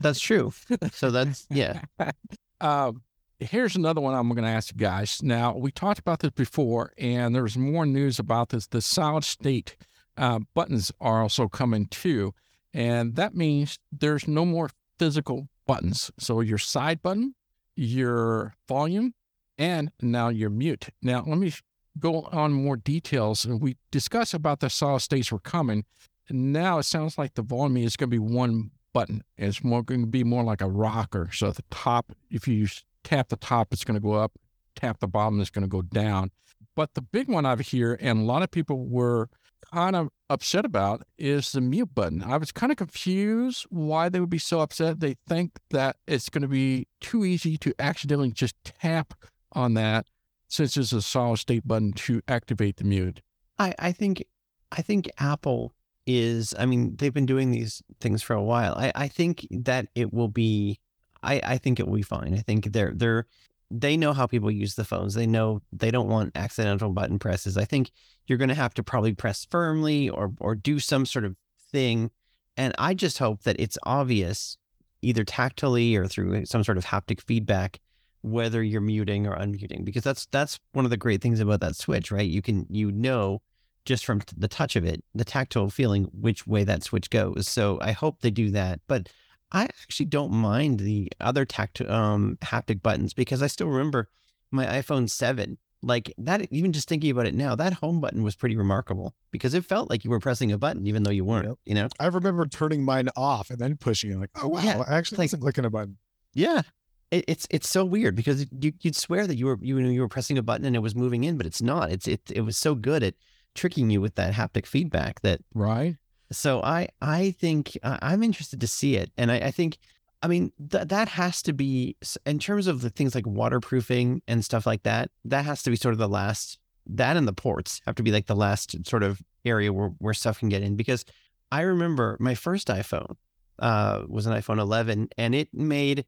[0.00, 0.52] that's true.
[0.92, 1.82] So that's yeah.
[2.60, 3.02] um,
[3.40, 5.22] here's another one I'm going to ask you guys.
[5.22, 8.66] Now, we talked about this before, and there's more news about this.
[8.66, 9.76] The solid state
[10.20, 12.34] uh, buttons are also coming too.
[12.72, 16.10] And that means there's no more physical buttons.
[16.18, 17.34] So your side button,
[17.74, 19.14] your volume,
[19.58, 20.90] and now you're mute.
[21.02, 21.52] Now, let me
[21.98, 23.44] go on more details.
[23.44, 25.84] And we discussed about the solid states were coming.
[26.28, 29.24] Now it sounds like the volume is going to be one button.
[29.38, 31.30] It's more going to be more like a rocker.
[31.32, 32.68] So the top, if you
[33.02, 34.32] tap the top, it's going to go up.
[34.76, 36.30] Tap the bottom, it's going to go down.
[36.76, 39.28] But the big one I've here, and a lot of people were
[39.72, 42.22] kind of upset about, is the mute button.
[42.22, 45.00] I was kind of confused why they would be so upset.
[45.00, 49.14] They think that it's going to be too easy to accidentally just tap
[49.52, 50.06] on that
[50.48, 53.20] since it's a solid state button to activate the mute.
[53.58, 54.24] I, I think
[54.72, 55.74] I think Apple
[56.06, 58.74] is I mean, they've been doing these things for a while.
[58.76, 60.80] I, I think that it will be
[61.22, 62.34] I, I think it will be fine.
[62.34, 63.26] I think they're they're
[63.70, 65.14] they know how people use the phones.
[65.14, 67.56] They know they don't want accidental button presses.
[67.56, 67.92] I think
[68.30, 71.34] you're going to have to probably press firmly or or do some sort of
[71.72, 72.12] thing.
[72.56, 74.56] And I just hope that it's obvious,
[75.02, 77.80] either tactily or through some sort of haptic feedback,
[78.22, 79.84] whether you're muting or unmuting.
[79.84, 82.28] Because that's that's one of the great things about that switch, right?
[82.28, 83.42] You can you know
[83.84, 87.48] just from the touch of it, the tactile feeling, which way that switch goes.
[87.48, 88.78] So I hope they do that.
[88.86, 89.08] But
[89.50, 94.08] I actually don't mind the other tact um, haptic buttons because I still remember
[94.52, 95.58] my iPhone 7.
[95.82, 99.54] Like that, even just thinking about it now, that home button was pretty remarkable because
[99.54, 101.58] it felt like you were pressing a button even though you weren't, Yep.
[101.64, 101.88] you know?
[101.98, 104.18] I remember turning mine off and then pushing it.
[104.18, 105.96] Like, oh wow, Yeah, I actually like- wasn't clicking a button.
[106.34, 106.62] Yeah.
[107.10, 110.00] It, it's it's so weird because you, you'd swear that you were you, know, you
[110.02, 111.90] were pressing a button and it was moving in, but it's not.
[111.90, 113.14] It's it it was so good at
[113.56, 115.96] tricking you with that haptic feedback that Right?
[116.30, 119.78] So I I think uh, I'm interested to see it, and I, I think
[120.22, 124.44] I mean th- that has to be in terms of the things like waterproofing and
[124.44, 125.10] stuff like that.
[125.24, 126.58] That has to be sort of the last.
[126.86, 130.14] That and the ports have to be like the last sort of area where where
[130.14, 131.04] stuff can get in because
[131.52, 133.16] I remember my first iPhone
[133.58, 136.04] uh, was an iPhone 11, and it made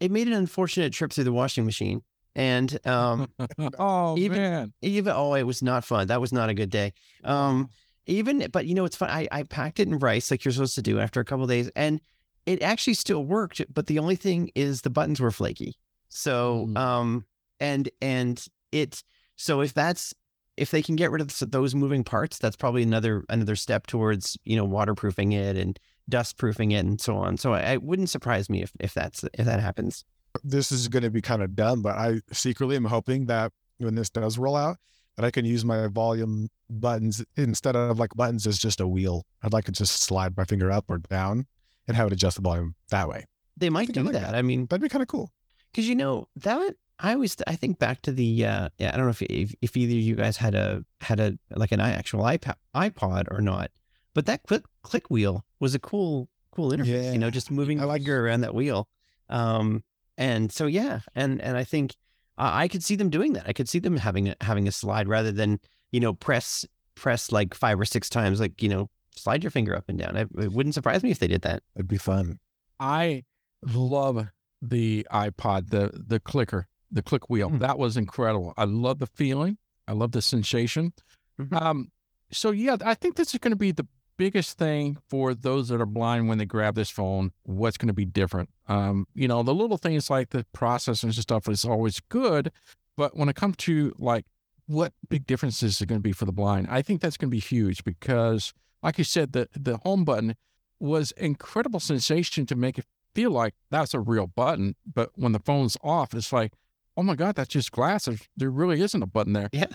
[0.00, 2.02] it made an unfortunate trip through the washing machine,
[2.34, 3.28] and um,
[3.78, 4.72] oh, even- man.
[4.82, 6.92] even oh it was not fun that was not a good day
[7.24, 7.68] um
[8.06, 10.74] even but you know it's fun I, I packed it in rice like you're supposed
[10.76, 12.00] to do after a couple days and
[12.48, 15.72] it actually still worked but the only thing is the buttons were flaky
[16.08, 16.78] so Mm.
[16.78, 17.24] um
[17.60, 19.02] and and it
[19.36, 20.14] so if that's
[20.56, 24.36] if they can get rid of those moving parts that's probably another another step towards
[24.44, 28.10] you know waterproofing it and dust proofing it and so on so I, it wouldn't
[28.10, 30.04] surprise me if if that's if that happens
[30.44, 33.94] This is going to be kind of dumb, but I secretly am hoping that when
[33.94, 34.76] this does roll out,
[35.16, 39.24] that I can use my volume buttons instead of like buttons as just a wheel.
[39.42, 41.46] I'd like to just slide my finger up or down
[41.88, 43.24] and have it adjust the volume that way.
[43.56, 44.34] they might I do like that that.
[44.36, 45.32] i mean That'd be kind of cool.
[45.72, 49.06] because you know that I always I think back to the uh, yeah I don't
[49.06, 52.22] know if, if if either of you guys had a had a like an actual
[52.24, 53.70] iPad iPod or not,
[54.14, 57.12] but that click click wheel was a cool cool interface.
[57.12, 58.88] You know, just moving I like- finger around that wheel.
[59.28, 59.84] Um,
[60.16, 61.94] and so yeah, and and I think
[62.36, 63.44] uh, I could see them doing that.
[63.46, 65.60] I could see them having a, having a slide rather than
[65.92, 66.64] you know press
[66.96, 70.16] press like five or six times, like you know slide your finger up and down.
[70.16, 71.62] It, it wouldn't surprise me if they did that.
[71.74, 72.38] It'd be fun.
[72.80, 73.24] I
[73.62, 74.28] love
[74.62, 77.50] the iPod, the the clicker, the click wheel.
[77.50, 77.60] Mm.
[77.60, 78.54] That was incredible.
[78.56, 79.58] I love the feeling.
[79.86, 80.92] I love the sensation.
[81.40, 81.60] Mhm.
[81.60, 81.88] Um,
[82.30, 83.86] so yeah, I think this is going to be the
[84.16, 87.30] biggest thing for those that are blind when they grab this phone.
[87.44, 88.50] What's going to be different?
[88.66, 92.50] Um, you know, the little things like the processors and stuff is always good,
[92.96, 94.26] but when it comes to like
[94.66, 97.30] what big differences is it going to be for the blind, I think that's going
[97.30, 98.52] to be huge because,
[98.82, 100.36] like you said, the the home button
[100.80, 102.84] was incredible sensation to make it
[103.14, 104.76] feel like that's a real button.
[104.86, 106.52] But when the phone's off, it's like,
[106.96, 108.08] oh my God, that's just glass.
[108.36, 109.48] There really isn't a button there.
[109.52, 109.66] Yeah.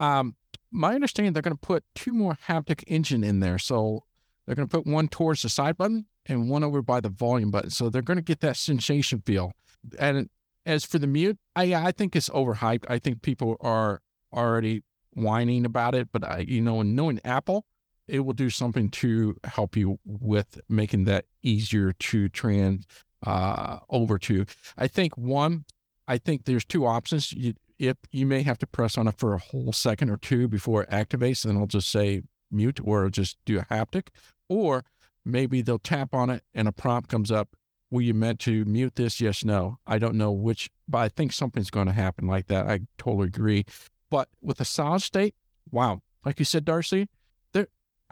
[0.00, 0.36] Um,
[0.70, 3.58] my understanding, they're going to put two more haptic engine in there.
[3.58, 4.04] So
[4.44, 7.50] they're going to put one towards the side button and one over by the volume
[7.50, 7.70] button.
[7.70, 9.52] So they're going to get that sensation feel.
[9.98, 10.28] And
[10.66, 12.84] as for the mute, I I think it's overhyped.
[12.88, 14.00] I think people are
[14.32, 16.08] already whining about it.
[16.12, 17.66] But I, you know, knowing Apple,
[18.08, 22.86] it will do something to help you with making that easier to trans
[23.24, 24.44] uh, over to.
[24.76, 25.64] I think one,
[26.08, 27.32] I think there's two options.
[27.32, 30.48] You, if you may have to press on it for a whole second or two
[30.48, 34.08] before it activates, then it'll just say mute or just do a haptic,
[34.48, 34.84] or
[35.24, 37.56] maybe they'll tap on it and a prompt comes up.
[37.90, 39.20] Were you meant to mute this?
[39.20, 39.78] Yes, no.
[39.86, 42.66] I don't know which, but I think something's going to happen like that.
[42.66, 43.64] I totally agree.
[44.10, 45.34] But with a solid state,
[45.70, 47.08] wow, like you said, Darcy,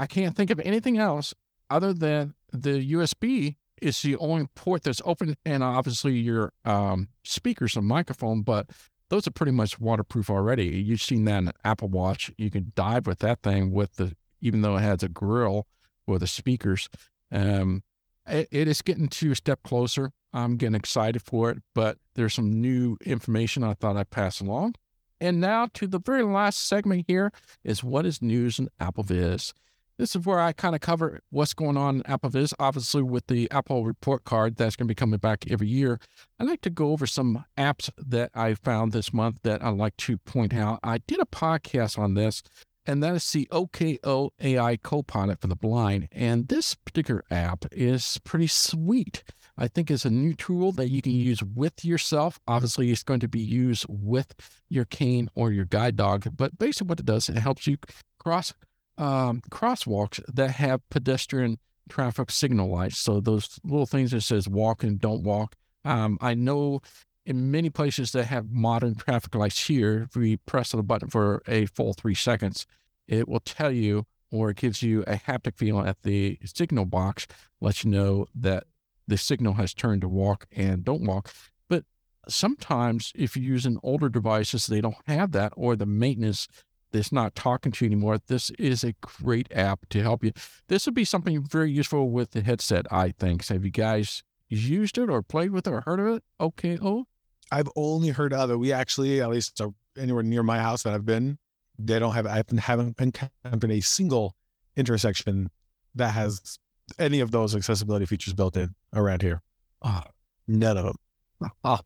[0.00, 1.34] I can't think of anything else
[1.68, 7.76] other than the USB is the only port that's open, and obviously your um, speakers
[7.76, 8.70] and microphone, but
[9.10, 10.68] those are pretty much waterproof already.
[10.68, 12.30] You've seen that in Apple Watch.
[12.38, 15.66] You can dive with that thing with the, even though it has a grill
[16.06, 16.88] for the speakers.
[17.30, 17.82] Um,
[18.26, 20.12] it, it is getting to a step closer.
[20.32, 24.76] I'm getting excited for it, but there's some new information I thought I'd pass along.
[25.20, 27.32] And now to the very last segment here
[27.62, 29.52] is what is news in AppleVis.
[30.00, 33.50] This is where I kind of cover what's going on in AppleVis, obviously with the
[33.50, 36.00] Apple report card that's going to be coming back every year.
[36.38, 39.98] I like to go over some apps that I found this month that I like
[39.98, 40.80] to point out.
[40.82, 42.42] I did a podcast on this,
[42.86, 46.08] and that is the OKO AI Copilot for the blind.
[46.12, 49.22] And this particular app is pretty sweet.
[49.58, 52.40] I think it's a new tool that you can use with yourself.
[52.48, 54.34] Obviously, it's going to be used with
[54.70, 57.76] your cane or your guide dog, but basically, what it does, it helps you
[58.18, 58.54] cross
[59.00, 61.58] um, crosswalks that have pedestrian
[61.88, 62.98] traffic signal lights.
[62.98, 65.56] So those little things that says walk and don't walk.
[65.84, 66.82] Um, I know
[67.24, 71.42] in many places that have modern traffic lights here, if we press the button for
[71.48, 72.66] a full three seconds,
[73.08, 77.26] it will tell you or it gives you a haptic feeling at the signal box,
[77.60, 78.64] lets you know that
[79.08, 81.32] the signal has turned to walk and don't walk.
[81.68, 81.84] But
[82.28, 86.46] sometimes if you use an older devices, they don't have that, or the maintenance
[86.92, 88.18] that's not talking to you anymore.
[88.26, 90.32] This is a great app to help you.
[90.68, 93.42] This would be something very useful with the headset, I think.
[93.42, 96.24] So have you guys used it or played with it or heard of it?
[96.40, 96.78] Okay.
[96.80, 97.06] Oh,
[97.52, 98.56] I've only heard of it.
[98.56, 101.38] We actually, at least uh, anywhere near my house that I've been,
[101.78, 104.36] they don't have, I haven't encountered a single
[104.76, 105.50] intersection
[105.94, 106.58] that has
[106.98, 109.42] any of those accessibility features built in around here.
[109.82, 110.02] Oh,
[110.46, 111.50] none of them.
[111.64, 111.78] Oh,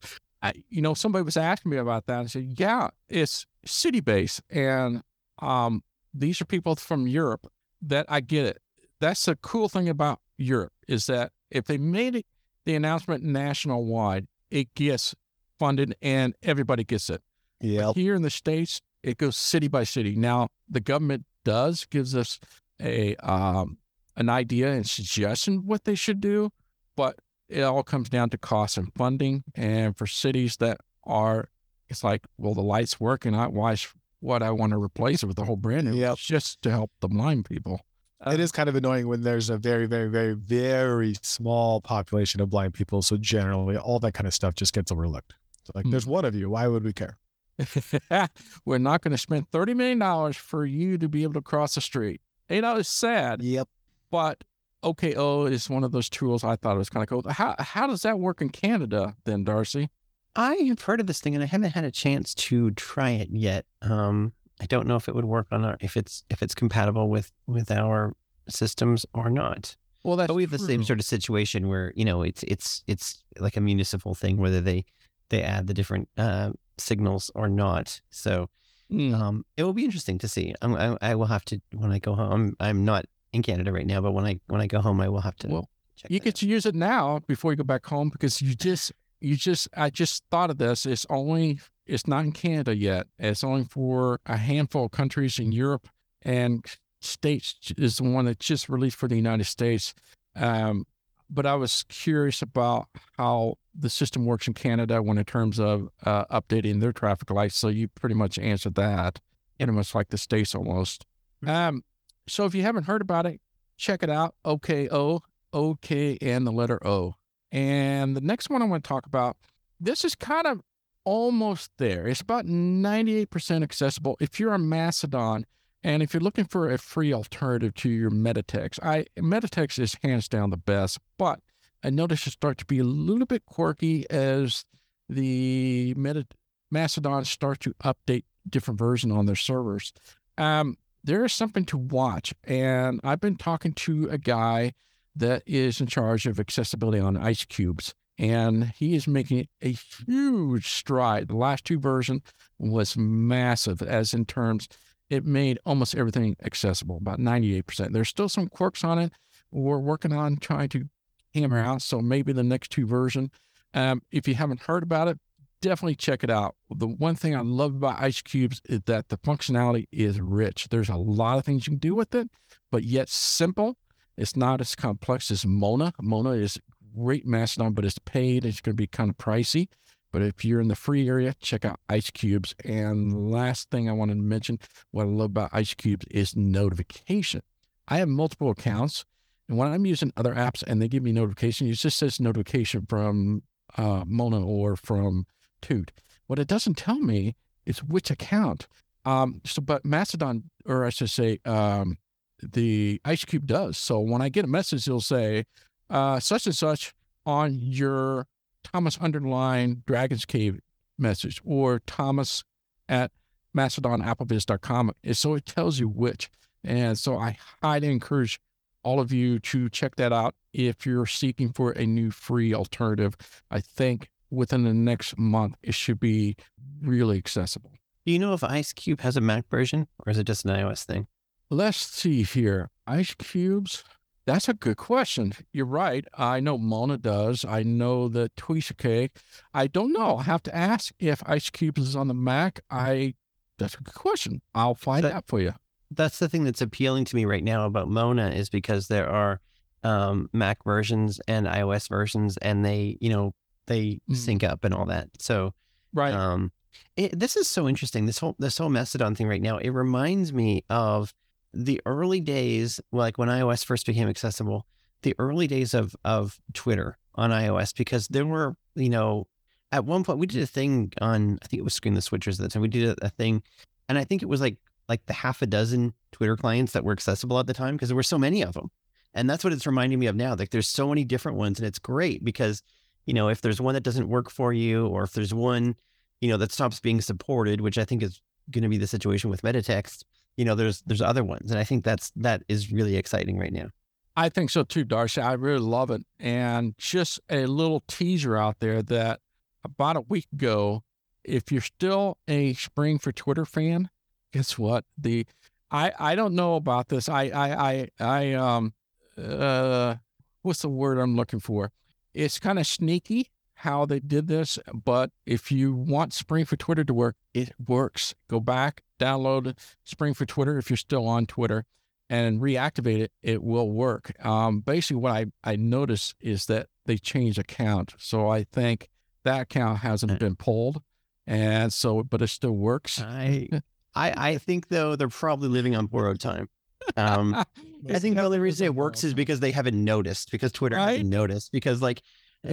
[0.44, 2.20] I, you know, somebody was asking me about that.
[2.20, 4.42] I said, yeah, it's city based.
[4.50, 5.02] And
[5.38, 7.50] um, these are people from Europe
[7.80, 8.58] that I get it.
[9.00, 12.26] That's the cool thing about Europe is that if they made it,
[12.66, 15.14] the announcement national wide, it gets
[15.58, 17.22] funded and everybody gets it.
[17.62, 17.92] Yeah.
[17.94, 20.14] Here in the States, it goes city by city.
[20.14, 22.38] Now, the government does gives us
[22.82, 23.78] a um,
[24.16, 26.50] an idea and suggestion what they should do,
[26.96, 27.18] but
[27.48, 29.44] it all comes down to cost and funding.
[29.54, 31.48] And for cities that are,
[31.88, 33.76] it's like, well, the lights work, and I why
[34.20, 36.16] what I want to replace it with a whole brand new, yep.
[36.16, 37.82] just to help the blind people.
[38.26, 42.48] it is kind of annoying when there's a very, very, very, very small population of
[42.48, 43.02] blind people.
[43.02, 45.34] So generally, all that kind of stuff just gets overlooked.
[45.64, 45.90] So like, mm-hmm.
[45.90, 46.50] there's one of you.
[46.50, 47.18] Why would we care?
[48.64, 51.74] We're not going to spend thirty million dollars for you to be able to cross
[51.74, 52.20] the street.
[52.48, 53.42] You know, it's sad.
[53.42, 53.68] Yep.
[54.10, 54.44] But
[54.84, 57.32] OKO is one of those tools I thought it was kind of cool.
[57.32, 59.90] How how does that work in Canada then, Darcy?
[60.36, 63.28] I have heard of this thing and I haven't had a chance to try it
[63.30, 63.66] yet.
[63.82, 67.08] Um, I don't know if it would work on our if it's if it's compatible
[67.08, 68.14] with with our
[68.48, 69.76] systems or not.
[70.02, 70.58] Well, that's but we have true.
[70.58, 74.36] the same sort of situation where you know it's it's it's like a municipal thing
[74.36, 74.84] whether they
[75.30, 78.00] they add the different uh, signals or not.
[78.10, 78.50] So
[78.92, 79.14] mm.
[79.14, 80.54] um, it will be interesting to see.
[80.60, 82.32] I, I will have to when I go home.
[82.32, 85.08] I'm, I'm not in Canada right now, but when I when I go home, I
[85.08, 85.48] will have to.
[85.48, 85.68] Well,
[86.08, 86.34] you get out.
[86.36, 89.90] to use it now before you go back home because you just you just I
[89.90, 90.86] just thought of this.
[90.86, 93.06] It's only it's not in Canada yet.
[93.18, 95.88] It's only for a handful of countries in Europe
[96.22, 96.64] and
[97.00, 99.94] states is the one that just released for the United States.
[100.34, 100.86] Um,
[101.30, 105.88] but I was curious about how the system works in Canada when in terms of
[106.04, 107.56] uh, updating their traffic lights.
[107.56, 109.20] So you pretty much answered that,
[109.58, 111.04] pretty much like the states almost.
[111.44, 111.54] Mm-hmm.
[111.54, 111.84] Um,
[112.28, 113.40] so if you haven't heard about it,
[113.76, 114.34] check it out.
[114.44, 115.22] OKO,
[115.52, 117.14] OK, and the letter O.
[117.52, 119.36] And the next one I want to talk about,
[119.80, 120.60] this is kind of
[121.04, 122.06] almost there.
[122.06, 124.16] It's about 98% accessible.
[124.20, 125.46] If you're a Mastodon
[125.82, 130.28] and if you're looking for a free alternative to your Metatext, I Metatext is hands
[130.28, 131.40] down the best, but
[131.82, 134.64] I noticed it start to be a little bit quirky as
[135.08, 136.26] the Meta,
[136.70, 139.92] Mastodon start to update different version on their servers.
[140.38, 142.34] Um, there is something to watch.
[142.44, 144.72] And I've been talking to a guy
[145.14, 149.76] that is in charge of accessibility on ice cubes, and he is making a
[150.06, 151.28] huge stride.
[151.28, 152.22] The last two version
[152.58, 154.68] was massive, as in terms
[155.10, 157.92] it made almost everything accessible, about 98%.
[157.92, 159.12] There's still some quirks on it.
[159.52, 160.88] We're working on trying to
[161.34, 161.82] hammer out.
[161.82, 163.30] So maybe the next two version.
[163.74, 165.18] Um, if you haven't heard about it,
[165.64, 166.56] definitely check it out.
[166.70, 170.68] The one thing I love about Ice Cubes is that the functionality is rich.
[170.68, 172.28] There's a lot of things you can do with it,
[172.70, 173.78] but yet simple.
[174.16, 175.94] It's not as complex as Mona.
[176.00, 176.60] Mona is
[176.94, 178.44] great Mastodon, but it's paid.
[178.44, 179.68] It's going to be kind of pricey.
[180.12, 182.54] But if you're in the free area, check out Ice Cubes.
[182.64, 184.60] And last thing I wanted to mention,
[184.90, 187.40] what I love about Ice Cubes is notification.
[187.88, 189.06] I have multiple accounts,
[189.48, 192.86] and when I'm using other apps and they give me notification, it just says notification
[192.86, 193.42] from
[193.76, 195.26] uh, Mona or from
[195.64, 195.92] Toot.
[196.26, 197.34] What it doesn't tell me
[197.64, 198.66] is which account.
[199.04, 201.98] Um, so, but Mastodon, or I should say, um,
[202.42, 203.78] the Ice Cube does.
[203.78, 205.44] So when I get a message, it'll say
[205.88, 206.92] uh, such and such
[207.24, 208.26] on your
[208.62, 210.60] Thomas underline Dragon's Cave
[210.98, 212.44] message or Thomas
[212.88, 213.10] at
[213.56, 214.92] mastodonapplevis.com.
[215.12, 216.30] So it tells you which.
[216.62, 218.40] And so I highly encourage
[218.82, 223.16] all of you to check that out if you're seeking for a new free alternative.
[223.50, 226.36] I think within the next month, it should be
[226.80, 227.72] really accessible.
[228.06, 230.50] Do you know if Ice Cube has a Mac version or is it just an
[230.50, 231.06] iOS thing?
[231.50, 232.70] Let's see here.
[232.86, 233.84] Ice cubes.
[234.26, 235.32] That's a good question.
[235.52, 236.04] You're right.
[236.16, 237.44] I know Mona does.
[237.44, 239.10] I know that Twisha
[239.52, 240.16] I don't know.
[240.18, 242.60] I have to ask if Ice Cubes is on the Mac.
[242.70, 243.14] I
[243.58, 244.40] that's a good question.
[244.54, 245.52] I'll find That- out for you.
[245.90, 249.40] That's the thing that's appealing to me right now about Mona is because there are
[249.84, 253.32] um, Mac versions and iOS versions, and they, you know,
[253.66, 254.16] they Mm.
[254.16, 255.08] sync up and all that.
[255.18, 255.54] So
[255.92, 256.12] Right.
[256.12, 256.50] Um,
[256.96, 258.06] it, this is so interesting.
[258.06, 259.58] This whole this whole Mastodon thing right now.
[259.58, 261.14] It reminds me of
[261.52, 264.66] the early days, like when iOS first became accessible.
[265.02, 269.28] The early days of of Twitter on iOS, because there were, you know,
[269.70, 271.38] at one point we did a thing on.
[271.42, 272.62] I think it was Screen the Switchers at the time.
[272.62, 273.42] We did a, a thing,
[273.88, 274.56] and I think it was like
[274.88, 277.96] like the half a dozen Twitter clients that were accessible at the time because there
[277.96, 278.70] were so many of them.
[279.14, 280.34] And that's what it's reminding me of now.
[280.34, 282.62] Like there's so many different ones, and it's great because
[283.06, 285.76] you know if there's one that doesn't work for you, or if there's one
[286.20, 288.20] you know that stops being supported, which I think is
[288.50, 290.04] going to be the situation with metatext.
[290.36, 293.52] You know, there's there's other ones, and I think that's that is really exciting right
[293.52, 293.68] now.
[294.16, 295.20] I think so too, Darcy.
[295.20, 296.02] I really love it.
[296.20, 299.20] And just a little teaser out there that
[299.64, 300.82] about a week ago,
[301.24, 303.90] if you're still a Spring for Twitter fan,
[304.32, 304.84] guess what?
[304.96, 305.26] The
[305.70, 307.08] I I don't know about this.
[307.08, 308.72] I I I I um
[309.18, 309.96] uh
[310.42, 311.72] what's the word I'm looking for?
[312.14, 316.84] It's kind of sneaky how they did this, but if you want Spring for Twitter
[316.84, 318.14] to work, it works.
[318.28, 321.64] Go back, download Spring for Twitter if you're still on Twitter
[322.10, 324.12] and reactivate it, it will work.
[324.24, 327.94] Um, basically, what I, I noticed is that they changed account.
[327.98, 328.90] So I think
[329.24, 330.82] that account hasn't been pulled.
[331.26, 333.00] And so, but it still works.
[333.00, 333.48] I
[333.94, 336.48] I I think though they're probably living on borrowed time.
[336.96, 337.34] Um,
[337.88, 340.92] I think the only reason it works is because they haven't noticed because Twitter Right?
[340.92, 342.02] hasn't noticed because like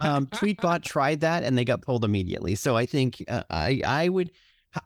[0.00, 2.54] um, Tweetbot tried that and they got pulled immediately.
[2.56, 4.30] So I think uh, I I would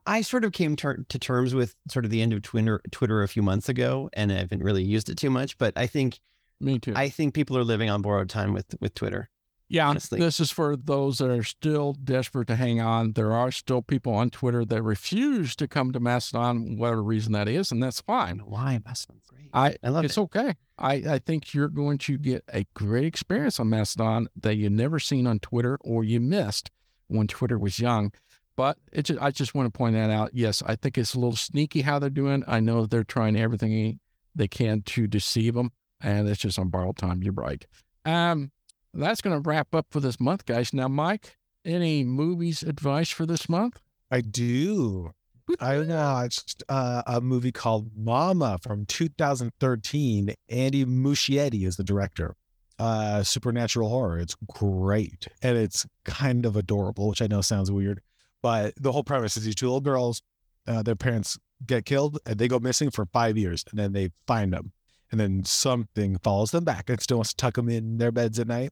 [0.06, 3.22] I sort of came ter- to terms with sort of the end of Twitter Twitter
[3.22, 5.56] a few months ago, and I haven't really used it too much.
[5.58, 6.20] But I think
[6.60, 6.92] Me too.
[6.94, 9.30] I think people are living on borrowed time with with Twitter.
[9.70, 10.18] Yeah, honestly.
[10.18, 13.12] this is for those that are still desperate to hang on.
[13.12, 17.48] There are still people on Twitter that refuse to come to Mastodon, whatever reason that
[17.48, 18.40] is, and that's fine.
[18.40, 19.48] Why Mastodon's great.
[19.54, 20.20] I I love it's it.
[20.20, 20.54] It's okay.
[20.76, 24.98] I, I think you're going to get a great experience on Mastodon that you never
[24.98, 26.70] seen on Twitter or you missed
[27.06, 28.12] when Twitter was young.
[28.56, 30.30] But it just, I just want to point that out.
[30.34, 32.42] Yes, I think it's a little sneaky how they're doing.
[32.48, 34.00] I know they're trying everything
[34.34, 35.70] they can to deceive them,
[36.00, 37.22] and it's just on borrowed time.
[37.22, 37.64] You're right.
[38.04, 38.50] Um,
[38.94, 40.72] that's going to wrap up for this month, guys.
[40.72, 43.80] Now, Mike, any movies advice for this month?
[44.10, 45.12] I do.
[45.58, 50.34] I watched uh, a movie called Mama from 2013.
[50.48, 52.36] Andy Muschietti is the director.
[52.78, 54.18] Uh, supernatural horror.
[54.18, 58.00] It's great and it's kind of adorable, which I know sounds weird,
[58.42, 60.22] but the whole premise is these two little girls,
[60.66, 64.10] uh, their parents get killed and they go missing for five years, and then they
[64.26, 64.72] find them,
[65.10, 68.38] and then something follows them back and still wants to tuck them in their beds
[68.38, 68.70] at night.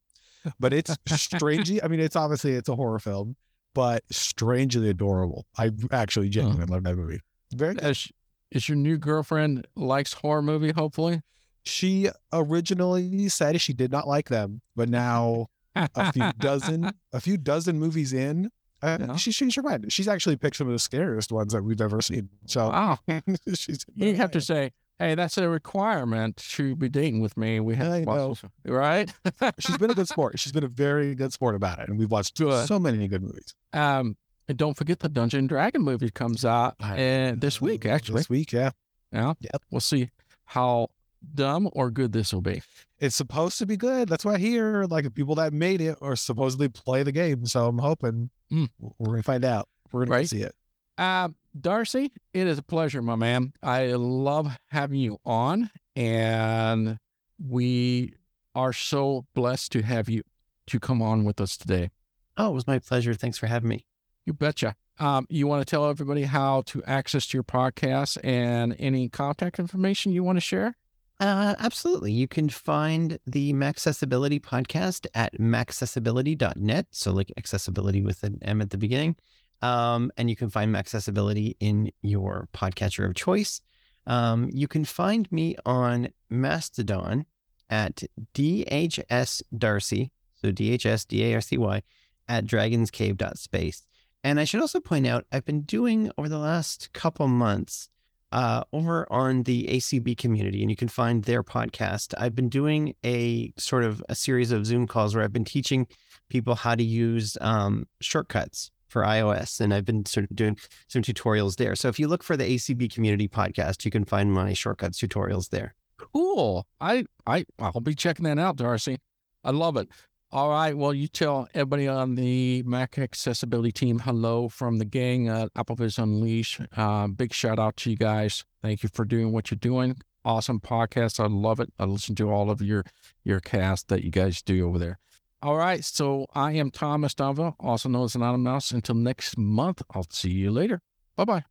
[0.61, 3.37] But it's strangely, I mean, it's obviously it's a horror film,
[3.75, 5.47] but strangely adorable.
[5.59, 7.21] I actually genuinely love that movie.
[7.53, 7.85] Very good.
[7.85, 8.09] Is,
[8.51, 10.71] is your new girlfriend likes horror movie?
[10.73, 11.23] Hopefully,
[11.65, 17.37] She originally said she did not like them, but now a few dozen, a few
[17.37, 18.51] dozen movies in,
[18.83, 19.17] uh, Yeah.
[19.17, 19.93] she changed her mind.
[19.93, 22.29] She's actually picked some of the scariest ones that we've ever seen.
[22.47, 22.99] So wow.
[23.55, 27.61] she's You have to say, hey, that's a requirement to be dating with me.
[27.61, 29.13] We have I to watch this, right?
[29.59, 30.39] She's been a good sport.
[30.39, 32.67] She's been a very good sport about it, and we've watched Good.
[32.67, 33.55] so many good movies.
[33.73, 34.17] um,
[34.49, 37.85] and don't forget the Dungeon Dragon movie comes out uh, this week.
[37.85, 38.71] Actually, this week, yeah,
[39.13, 39.35] yeah.
[39.41, 39.63] Yep.
[39.71, 40.09] We'll see
[40.47, 40.89] how
[41.35, 42.63] dumb or good this will be.
[42.99, 44.09] it's supposed to be good.
[44.09, 44.85] That's why I hear.
[44.85, 47.45] Like the people that made it or supposedly play the game.
[47.47, 48.71] So I'm hoping Mm.
[48.79, 49.69] we're gonna find out.
[49.93, 50.29] We're gonna Right.
[50.29, 50.55] see it.
[50.97, 51.29] Uh,
[51.61, 53.53] Darcy, it is a pleasure, my man.
[53.63, 56.99] I love having you on, and
[57.39, 58.15] we
[58.55, 60.23] are so blessed to have you
[60.67, 61.91] to come on with us today.
[62.37, 63.15] Oh, it was my pleasure.
[63.15, 63.85] Thanks for having me.
[64.27, 64.77] You betcha.
[64.99, 70.13] Um, you want to tell everybody how to access your podcast and any contact information
[70.13, 70.77] you want to share?
[71.21, 72.13] Uh, absolutely.
[72.13, 76.87] You can find the Maccessibility podcast at maccessibility.net.
[76.91, 79.17] So, like accessibility with an M at the beginning.
[79.63, 83.61] Um, and you can find Maccessibility in your podcatcher of choice.
[84.07, 87.27] Um, you can find me on Mastodon
[87.69, 88.05] at
[88.35, 91.83] DHS Darcy, so DHS D A R C Y,
[92.29, 93.83] at dragonscave.space.
[94.25, 97.89] And I should also point out, I've been doing over the last couple months
[98.33, 102.15] uh, over on the ACB community, and you can find their podcast.
[102.19, 105.87] I've been doing a sort of a series of Zoom calls where I've been teaching
[106.29, 110.59] people how to use um, shortcuts for iOS, and I've been sort of doing
[110.89, 111.77] some tutorials there.
[111.77, 115.51] So if you look for the ACB community podcast, you can find my shortcuts tutorials
[115.51, 115.75] there.
[115.99, 116.67] Cool.
[116.81, 118.99] I I I'll be checking that out, Darcy.
[119.45, 119.89] I love it.
[120.31, 120.77] All right.
[120.77, 126.61] Well, you tell everybody on the Maccessibility team hello from the gang at AppleVis Unleashed.
[126.77, 128.45] Uh, big shout out to you guys.
[128.61, 129.97] Thank you for doing what you're doing.
[130.27, 131.19] Awesome podcast.
[131.19, 131.73] I love it.
[131.79, 132.85] I listen to all of your
[133.25, 134.99] your cast that you guys do over there.
[135.43, 135.85] All right.
[135.85, 138.73] So I am Thomas Domville, also known as AnonyMouse.
[138.73, 140.81] Until next month, I'll see you later.
[141.17, 141.45] Bye bye.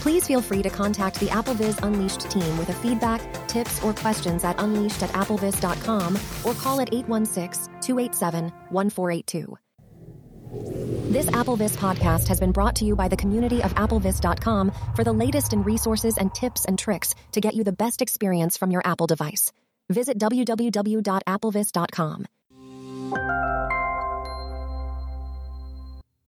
[0.00, 4.44] Please feel free to contact the AppleVis Unleashed team with a feedback, tips, or questions
[4.44, 9.58] at unleashed at applevis.com or call at 816 287 1482.
[11.10, 15.12] This AppleVis podcast has been brought to you by the community of applevis.com for the
[15.12, 18.82] latest in resources and tips and tricks to get you the best experience from your
[18.84, 19.50] Apple device.
[19.88, 22.26] Visit www.applevis.com.
[23.08, 23.75] Thank you.